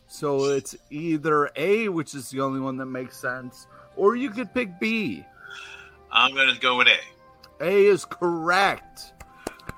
So 0.07 0.45
it's 0.45 0.77
either 0.91 1.51
A, 1.57 1.89
which 1.89 2.15
is 2.15 2.31
the 2.31 2.41
only 2.41 2.61
one 2.61 2.77
that 2.77 2.87
makes 2.87 3.17
sense, 3.17 3.67
or 3.97 4.15
you 4.15 4.31
could 4.31 4.53
pick 4.53 4.79
B. 4.79 5.25
I'm 6.11 6.35
going 6.35 6.53
to 6.55 6.61
go 6.61 6.77
with 6.77 6.89
A. 6.89 7.65
A 7.65 7.87
is 7.87 8.05
correct. 8.05 9.13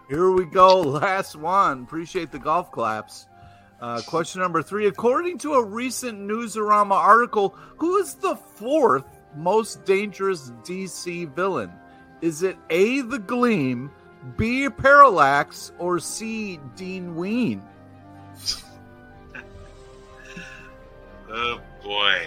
Here 0.09 0.30
we 0.30 0.44
go. 0.44 0.80
Last 0.80 1.36
one. 1.36 1.82
Appreciate 1.82 2.32
the 2.32 2.38
golf 2.38 2.72
claps. 2.72 3.26
Uh, 3.80 4.00
question 4.02 4.40
number 4.40 4.62
three. 4.62 4.86
According 4.86 5.38
to 5.38 5.55
a 5.55 5.64
recent 5.64 6.18
Newsarama 6.18 6.92
article, 6.92 7.55
who 7.76 7.98
is 7.98 8.14
the 8.14 8.34
fourth 8.34 9.05
most 9.36 9.84
dangerous 9.84 10.50
DC 10.62 11.32
villain? 11.34 11.70
Is 12.22 12.42
it 12.42 12.57
A, 12.70 13.02
the 13.02 13.18
Gleam, 13.18 13.90
B. 14.37 14.68
Parallax, 14.70 15.72
or 15.79 15.99
C. 15.99 16.59
Dean 16.77 17.14
Ween? 17.14 17.62
oh 21.31 21.61
boy. 21.83 22.22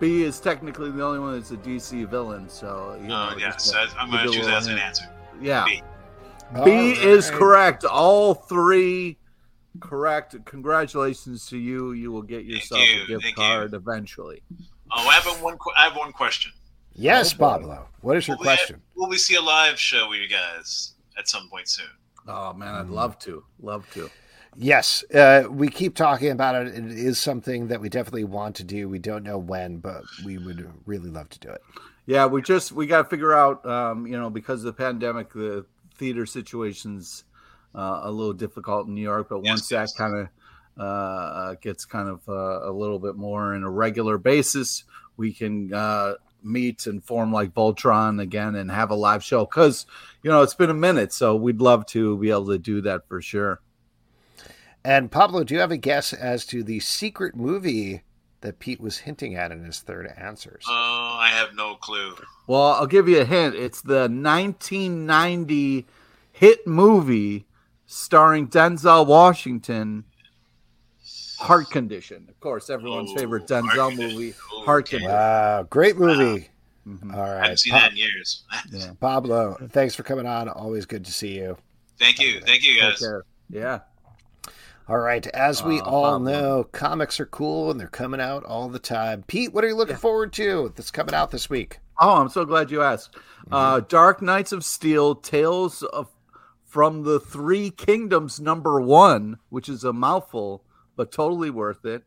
B 0.00 0.22
is 0.22 0.40
technically 0.40 0.90
the 0.90 1.02
only 1.02 1.18
one 1.18 1.34
that's 1.34 1.50
a 1.50 1.56
DC 1.56 2.08
villain, 2.08 2.48
so 2.48 2.96
you 3.00 3.08
know. 3.08 3.30
Oh 3.32 3.38
yes, 3.38 3.74
uh, 3.74 3.86
I'm 3.98 4.10
going 4.10 4.26
to 4.26 4.32
choose 4.32 4.46
that 4.46 4.56
as 4.56 4.66
an 4.66 4.78
answer. 4.78 5.04
Yeah. 5.40 5.64
B, 5.64 5.82
B 6.64 6.70
right. 6.70 6.98
is 6.98 7.30
correct. 7.30 7.84
All 7.84 8.34
three 8.34 9.18
correct. 9.80 10.36
Congratulations 10.44 11.46
to 11.46 11.58
you. 11.58 11.92
You 11.92 12.12
will 12.12 12.22
get 12.22 12.44
yourself 12.44 12.80
you. 12.88 13.02
a 13.02 13.06
gift 13.06 13.22
Thank 13.22 13.36
card 13.36 13.72
you. 13.72 13.78
eventually. 13.78 14.42
Oh, 14.90 15.06
I 15.08 15.14
have 15.14 15.42
one. 15.42 15.58
I 15.76 15.84
have 15.84 15.96
one 15.96 16.12
question. 16.12 16.52
Yes, 16.98 17.32
oh, 17.34 17.38
Pablo. 17.38 17.88
What 18.00 18.16
is 18.16 18.26
your 18.26 18.36
will 18.36 18.44
question? 18.44 18.82
We, 18.96 19.02
will 19.02 19.08
we 19.08 19.18
see 19.18 19.36
a 19.36 19.40
live 19.40 19.78
show 19.78 20.08
with 20.08 20.18
you 20.18 20.28
guys 20.28 20.94
at 21.16 21.28
some 21.28 21.48
point 21.48 21.68
soon? 21.68 21.86
Oh 22.26 22.52
man, 22.52 22.74
I'd 22.74 22.88
love 22.88 23.18
to. 23.20 23.44
Love 23.62 23.88
to. 23.92 24.10
Yes, 24.56 25.04
uh, 25.14 25.44
we 25.48 25.68
keep 25.68 25.94
talking 25.94 26.32
about 26.32 26.56
it. 26.56 26.74
It 26.74 26.84
is 26.86 27.20
something 27.20 27.68
that 27.68 27.80
we 27.80 27.88
definitely 27.88 28.24
want 28.24 28.56
to 28.56 28.64
do. 28.64 28.88
We 28.88 28.98
don't 28.98 29.22
know 29.22 29.38
when, 29.38 29.78
but 29.78 30.02
we 30.24 30.38
would 30.38 30.68
really 30.84 31.08
love 31.08 31.28
to 31.30 31.38
do 31.38 31.48
it. 31.50 31.62
Yeah, 32.06 32.26
we 32.26 32.42
just 32.42 32.72
we 32.72 32.88
got 32.88 33.02
to 33.02 33.08
figure 33.08 33.32
out, 33.32 33.64
um, 33.64 34.04
you 34.04 34.18
know, 34.18 34.28
because 34.28 34.64
of 34.64 34.64
the 34.64 34.72
pandemic, 34.72 35.32
the 35.32 35.64
theater 35.94 36.26
situation's 36.26 37.22
uh, 37.76 38.00
a 38.02 38.10
little 38.10 38.32
difficult 38.32 38.88
in 38.88 38.94
New 38.96 39.02
York. 39.02 39.28
But 39.28 39.44
yes, 39.44 39.52
once 39.52 39.70
yes. 39.70 39.92
that 39.92 39.98
kind 39.98 40.16
of 40.16 40.28
uh, 40.84 41.54
gets 41.60 41.84
kind 41.84 42.08
of 42.08 42.28
uh, 42.28 42.68
a 42.68 42.72
little 42.72 42.98
bit 42.98 43.14
more 43.14 43.54
in 43.54 43.62
a 43.62 43.70
regular 43.70 44.18
basis, 44.18 44.82
we 45.16 45.32
can 45.32 45.72
uh, 45.72 46.14
meet 46.42 46.86
and 46.86 47.04
form 47.04 47.32
like 47.32 47.54
Voltron 47.54 48.20
again 48.20 48.54
and 48.54 48.70
have 48.70 48.90
a 48.90 48.94
live 48.94 49.24
show 49.24 49.44
because 49.44 49.86
you 50.22 50.30
know 50.30 50.42
it's 50.42 50.54
been 50.54 50.70
a 50.70 50.74
minute, 50.74 51.12
so 51.12 51.34
we'd 51.36 51.60
love 51.60 51.86
to 51.86 52.16
be 52.18 52.30
able 52.30 52.46
to 52.46 52.58
do 52.58 52.80
that 52.82 53.06
for 53.08 53.20
sure. 53.20 53.60
And 54.84 55.10
Pablo, 55.10 55.44
do 55.44 55.54
you 55.54 55.60
have 55.60 55.70
a 55.70 55.76
guess 55.76 56.12
as 56.12 56.46
to 56.46 56.62
the 56.62 56.80
secret 56.80 57.36
movie 57.36 58.02
that 58.40 58.58
Pete 58.58 58.80
was 58.80 58.98
hinting 58.98 59.34
at 59.34 59.52
in 59.52 59.64
his 59.64 59.80
third 59.80 60.12
answers? 60.16 60.64
Oh, 60.68 61.16
I 61.20 61.28
have 61.28 61.54
no 61.54 61.74
clue. 61.74 62.14
Well, 62.46 62.62
I'll 62.62 62.86
give 62.86 63.08
you 63.08 63.20
a 63.20 63.24
hint. 63.24 63.54
It's 63.54 63.82
the 63.82 64.08
1990 64.08 65.86
hit 66.32 66.66
movie 66.66 67.46
starring 67.86 68.48
Denzel 68.48 69.06
Washington, 69.06 70.04
Heart 71.38 71.70
Condition. 71.70 72.26
Of 72.28 72.40
course, 72.40 72.68
everyone's 72.70 73.10
Oh, 73.12 73.16
favorite 73.18 73.48
Heart 73.48 73.64
Denzel 73.64 73.88
Condition. 73.90 74.14
movie, 74.16 74.28
Okay. 74.30 74.64
Heart 74.64 74.88
Condition. 74.88 75.12
Wow, 75.12 75.62
great 75.70 75.96
movie. 75.96 76.48
Mhm. 76.86 77.14
All 77.14 77.20
I 77.20 77.30
right, 77.34 77.42
haven't 77.42 77.56
seen 77.58 77.72
Pa- 77.74 77.80
that 77.80 77.90
in 77.92 77.96
years. 77.98 78.44
Yeah. 78.72 78.92
Pablo, 79.00 79.56
thanks 79.70 79.94
for 79.94 80.02
coming 80.02 80.26
on. 80.26 80.48
Always 80.48 80.86
good 80.86 81.04
to 81.04 81.12
see 81.12 81.36
you. 81.36 81.56
Thank 81.98 82.18
you. 82.18 82.40
Thank 82.40 82.64
you, 82.64 82.74
Take 82.74 82.82
guys. 82.82 82.98
care. 82.98 83.24
Yeah. 83.50 83.80
All 84.88 84.98
right, 84.98 85.26
as 85.28 85.62
we 85.62 85.80
Uh, 85.80 85.84
all 85.84 86.12
Pablo. 86.12 86.32
know, 86.32 86.64
comics 86.64 87.20
are 87.20 87.26
cool 87.26 87.70
and 87.70 87.78
they're 87.78 87.88
coming 87.88 88.20
out 88.22 88.44
all 88.44 88.68
the 88.70 88.78
time. 88.78 89.22
Pete, 89.26 89.52
what 89.52 89.62
are 89.64 89.68
you 89.68 89.74
looking 89.76 89.94
Yeah. 89.96 89.98
forward 90.00 90.32
to 90.34 90.72
that's 90.74 90.90
coming 90.90 91.14
out 91.14 91.30
this 91.30 91.50
week? 91.50 91.78
Oh, 92.00 92.14
I'm 92.14 92.30
so 92.30 92.44
glad 92.46 92.70
you 92.70 92.82
asked. 92.82 93.14
Uh, 93.52 93.80
Dark 93.80 94.22
Knights 94.22 94.52
of 94.52 94.64
Steel, 94.64 95.14
Tales 95.14 95.82
of 95.82 96.08
from 96.64 97.02
the 97.02 97.18
Three 97.20 97.70
Kingdoms, 97.70 98.40
number 98.40 98.80
one, 98.80 99.38
which 99.50 99.68
is 99.68 99.84
a 99.84 99.92
mouthful, 99.92 100.62
but 100.98 101.10
totally 101.12 101.48
worth 101.48 101.86
it. 101.86 102.02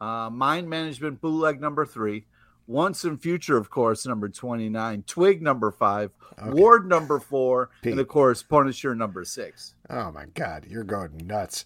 Uh, 0.00 0.28
Mind 0.28 0.68
Management 0.68 1.20
Bootleg, 1.22 1.60
number 1.60 1.86
three. 1.86 2.26
Once 2.66 3.04
in 3.04 3.16
Future, 3.18 3.56
of 3.56 3.70
course, 3.70 4.04
number 4.06 4.28
29. 4.28 5.04
Twig, 5.06 5.40
number 5.42 5.70
five. 5.70 6.10
Okay. 6.38 6.50
Ward, 6.50 6.86
number 6.88 7.18
four. 7.20 7.70
Pete. 7.82 7.92
And, 7.92 8.00
of 8.00 8.08
course, 8.08 8.42
Punisher, 8.42 8.94
number 8.94 9.24
six. 9.24 9.74
Oh 9.88 10.10
my 10.12 10.26
God, 10.34 10.66
you're 10.68 10.84
going 10.84 11.22
nuts. 11.24 11.64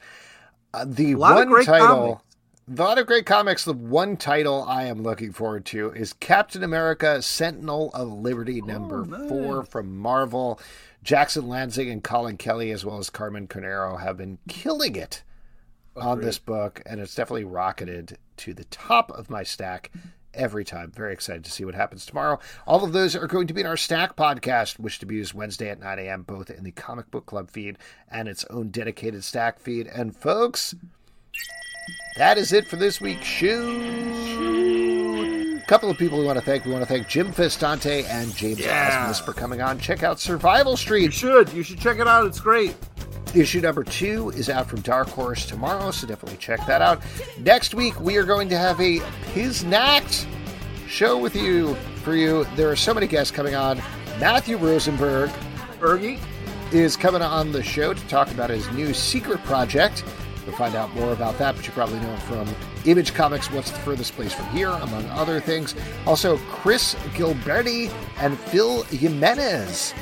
Uh, 0.74 0.85
the 0.87 1.12
A 1.12 1.18
lot 1.18 1.41
of 1.43 1.49
one 1.49 1.64
title, 1.64 2.22
a 2.68 2.72
lot 2.83 2.99
of 2.99 3.07
great 3.07 3.24
comics. 3.24 3.64
The 3.64 3.72
one 3.72 4.16
title 4.16 4.64
I 4.64 4.85
am 4.85 5.03
looking 5.03 5.33
forward 5.33 5.64
to 5.66 5.93
is 5.93 6.12
Captain 6.12 6.62
America: 6.62 7.22
Sentinel 7.22 7.91
of 7.95 8.09
Liberty, 8.12 8.61
number 8.61 9.01
Oh, 9.01 9.05
nice. 9.05 9.29
four 9.29 9.64
from 9.64 9.97
Marvel. 9.97 10.61
Jackson 11.03 11.45
Lanzing 11.45 11.91
and 11.93 12.03
Collin 12.03 12.37
Kelly, 12.37 12.70
as 12.72 12.85
well 12.85 12.99
as 12.99 13.11
Carmen 13.11 13.47
Carnero, 13.47 14.01
have 14.01 14.16
been 14.16 14.39
killing 14.49 14.97
it 14.97 15.22
on 15.97 16.20
this 16.20 16.38
book, 16.38 16.82
and 16.86 17.01
it's 17.01 17.14
definitely 17.14 17.44
rocketed 17.44 18.18
to 18.38 18.55
the 18.55 18.64
top 18.64 19.11
of 19.12 19.30
my 19.30 19.42
stack 19.42 19.90
every 20.34 20.64
time. 20.64 20.92
Very 20.94 21.12
excited 21.14 21.44
to 21.44 21.51
see 21.51 21.64
what 21.64 21.74
happens 21.74 22.05
tomorrow. 22.05 22.38
All 22.66 22.84
of 22.84 22.92
those 22.92 23.16
are 23.16 23.26
going 23.26 23.47
to 23.47 23.55
be 23.55 23.62
in 23.62 23.66
our 23.66 23.76
Stack 23.76 24.16
podcast, 24.16 24.78
which 24.78 24.99
debuts 24.99 25.32
Wednesday 25.32 25.70
at 25.70 25.80
9 25.80 25.99
a.m., 25.99 26.22
both 26.22 26.51
in 26.51 26.62
the 26.64 26.72
Comic 26.72 27.11
Book 27.11 27.24
Club 27.26 27.51
feed 27.51 27.78
and 28.11 28.28
its 28.28 28.44
own 28.51 28.68
dedicated 28.68 29.24
Stack 29.24 29.59
feed. 29.59 29.86
And 29.86 30.14
folks, 30.14 30.74
that 32.18 32.36
is 32.36 32.53
it 32.53 32.66
for 32.66 32.76
this 32.76 33.01
week's 33.01 33.26
show. 33.26 33.66
A 35.57 35.68
couple 35.68 35.90
of 35.90 35.97
people 35.99 36.18
we 36.18 36.24
want 36.26 36.38
to 36.38 36.44
thank. 36.44 36.64
We 36.64 36.70
want 36.72 36.82
to 36.82 36.88
thank 36.88 37.09
Jim 37.09 37.32
Festante 37.32 38.05
and 38.05 38.32
James 38.36 38.61
Yeah. 38.61 39.09
Asmus 39.09 39.24
for 39.24 39.32
coming 39.32 39.61
on. 39.62 39.78
Check 39.80 40.03
out 40.03 40.20
Survival 40.20 40.76
Street. 40.76 41.05
You 41.05 41.11
should. 41.11 41.53
You 41.53 41.62
should 41.62 41.80
check 41.80 41.99
it 41.99 42.07
out. 42.07 42.26
It's 42.26 42.38
great. 42.40 42.76
Issue 43.37 43.61
number 43.61 43.84
two 43.84 44.30
is 44.30 44.49
out 44.49 44.66
from 44.66 44.80
Dark 44.80 45.09
Horse 45.09 45.45
tomorrow, 45.45 45.91
so 45.91 46.07
definitely 46.07 46.39
check 46.39 46.64
that 46.66 46.80
out. 46.80 47.03
Next 47.39 47.74
week, 47.74 48.01
we 48.01 48.16
are 48.16 48.24
going 48.24 48.49
to 48.49 48.57
have 48.57 48.80
a 48.80 49.01
Piznact 49.34 50.26
show 50.89 51.18
with 51.18 51.37
you 51.37 51.74
for 52.03 52.14
you. 52.14 52.45
There 52.57 52.70
are 52.70 52.76
so 52.76 52.95
many 52.95 53.07
guests 53.07 53.30
coming 53.30 53.55
on. 53.55 53.76
Matthew 54.18 54.57
Rosenberg 54.57 55.28
Fergie? 55.78 56.18
is 56.72 56.97
coming 56.97 57.20
on 57.20 57.53
the 57.53 57.62
show 57.62 57.93
to 57.93 58.09
talk 58.09 58.30
about 58.30 58.49
his 58.49 58.68
new 58.72 58.95
secret 58.95 59.39
project. 59.45 60.03
We'll 60.47 60.57
find 60.57 60.74
out 60.74 60.95
more 60.95 61.12
about 61.12 61.37
that, 61.39 61.55
but 61.57 61.66
you 61.66 61.72
probably 61.72 62.01
know 62.01 62.14
him 62.14 62.20
from 62.20 62.49
Image 62.87 63.12
Comics, 63.12 63.51
What's 63.51 63.70
the 63.70 63.78
Furthest 63.78 64.14
Place 64.14 64.32
from 64.32 64.47
Here, 64.47 64.70
among 64.70 65.05
other 65.11 65.41
things. 65.41 65.74
Also, 66.07 66.39
Chris 66.49 66.95
Gilberti 67.14 67.93
and 68.18 68.39
Phil 68.39 68.82
Jimenez, 68.84 69.93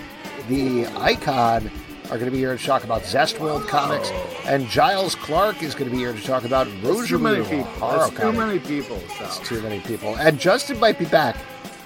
the 0.48 0.86
icon, 0.96 1.70
are 2.04 2.18
going 2.18 2.26
to 2.26 2.30
be 2.30 2.38
here 2.38 2.56
to 2.56 2.62
talk 2.62 2.84
about 2.84 3.04
Zest 3.04 3.40
World 3.40 3.66
Comics, 3.66 4.10
and 4.44 4.68
Giles 4.68 5.14
Clark 5.14 5.62
is 5.62 5.74
going 5.74 5.90
to 5.90 5.96
be 5.96 6.02
here 6.02 6.12
to 6.12 6.22
talk 6.22 6.44
about 6.44 6.66
That's 6.82 7.08
too 7.08 7.18
many 7.18 7.42
people. 7.42 7.64
horror 7.64 8.08
oh, 8.10 8.10
too 8.10 8.32
many 8.32 8.58
people. 8.58 8.98
So. 9.16 9.24
It's 9.24 9.38
too 9.40 9.62
many 9.62 9.80
people. 9.80 10.16
And 10.16 10.38
Justin 10.38 10.78
might 10.78 10.98
be 10.98 11.06
back. 11.06 11.36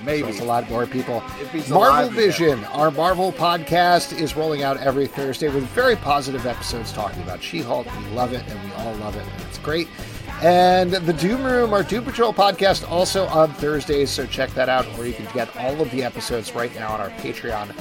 Maybe. 0.04 0.22
So 0.22 0.28
it's 0.28 0.40
a 0.40 0.44
lot 0.44 0.68
more 0.70 0.86
people. 0.86 1.22
Marvel 1.68 2.08
again. 2.08 2.12
Vision, 2.14 2.64
our 2.66 2.90
Marvel 2.90 3.32
podcast, 3.32 4.18
is 4.18 4.36
rolling 4.36 4.62
out 4.62 4.76
every 4.78 5.06
Thursday 5.06 5.48
with 5.48 5.64
very 5.68 5.96
positive 5.96 6.46
episodes 6.46 6.92
talking 6.92 7.22
about 7.22 7.42
She 7.42 7.60
Hulk. 7.60 7.86
We 7.98 8.10
love 8.10 8.32
it, 8.32 8.44
and 8.48 8.62
we 8.64 8.72
all 8.76 8.94
love 8.96 9.16
it, 9.16 9.22
and 9.22 9.42
it's 9.48 9.58
great. 9.58 9.88
And 10.40 10.92
the 10.92 11.12
Doom 11.12 11.42
Room, 11.42 11.72
our 11.72 11.82
Doom 11.82 12.04
Patrol 12.04 12.32
podcast, 12.32 12.88
also 12.88 13.26
on 13.26 13.52
Thursdays, 13.54 14.10
so 14.10 14.24
check 14.24 14.50
that 14.50 14.68
out, 14.68 14.86
or 14.96 15.04
you 15.04 15.12
can 15.12 15.26
get 15.34 15.54
all 15.56 15.80
of 15.80 15.90
the 15.90 16.04
episodes 16.04 16.54
right 16.54 16.72
now 16.76 16.92
on 16.92 17.00
our 17.00 17.10
Patreon 17.10 17.74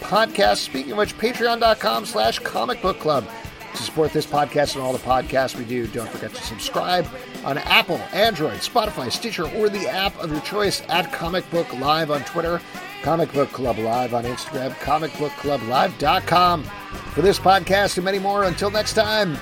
podcast. 0.00 0.58
Speaking 0.58 0.92
of 0.92 0.98
which, 0.98 1.16
patreon.com 1.18 2.06
slash 2.06 2.38
comic 2.40 2.80
book 2.82 2.98
club. 2.98 3.26
To 3.74 3.82
support 3.82 4.12
this 4.12 4.24
podcast 4.26 4.76
and 4.76 4.84
all 4.84 4.92
the 4.92 5.00
podcasts 5.00 5.56
we 5.56 5.64
do, 5.64 5.88
don't 5.88 6.08
forget 6.08 6.32
to 6.32 6.42
subscribe 6.42 7.06
on 7.44 7.58
Apple, 7.58 7.98
Android, 8.12 8.58
Spotify, 8.58 9.10
Stitcher, 9.10 9.48
or 9.56 9.68
the 9.68 9.88
app 9.88 10.16
of 10.20 10.30
your 10.30 10.40
choice 10.42 10.82
at 10.88 11.12
Comic 11.12 11.48
Book 11.50 11.72
Live 11.80 12.12
on 12.12 12.22
Twitter, 12.24 12.60
Comic 13.02 13.32
Book 13.32 13.50
Club 13.50 13.78
Live 13.78 14.14
on 14.14 14.24
Instagram, 14.24 14.70
comicbookclublive.com. 14.74 16.62
For 16.62 17.22
this 17.22 17.38
podcast 17.40 17.96
and 17.96 18.04
many 18.04 18.20
more, 18.20 18.44
until 18.44 18.70
next 18.70 18.94
time, 18.94 19.36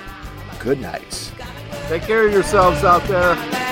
good 0.59 0.81
night. 0.81 1.33
Take 1.89 2.03
care 2.03 2.27
of 2.27 2.33
yourselves 2.33 2.85
out 2.85 3.03
there. 3.05 3.72